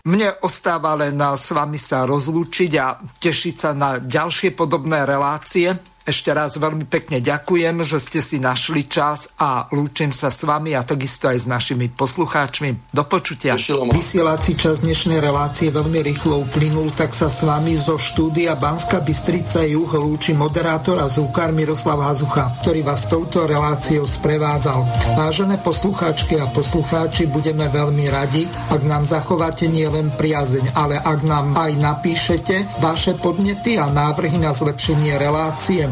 [0.05, 5.73] Mne ostáva len s vami sa rozlúčiť a tešiť sa na ďalšie podobné relácie.
[6.07, 10.71] Ešte raz veľmi pekne ďakujem, že ste si našli čas a lúčim sa s vami
[10.73, 12.95] a takisto aj s našimi poslucháčmi.
[12.95, 13.59] Do počutia.
[13.93, 19.61] Vysielací čas dnešnej relácie veľmi rýchlo uplynul, tak sa s vami zo štúdia Banska Bystrica
[19.67, 24.81] Juh lúči moderátor a zúkar Miroslav Hazucha, ktorý vás touto reláciou sprevádzal.
[25.19, 31.53] Vážené poslucháčky a poslucháči, budeme veľmi radi, ak nám zachováte nielen priazeň, ale ak nám
[31.59, 35.91] aj napíšete vaše podnety a návrhy na zlepšenie relácie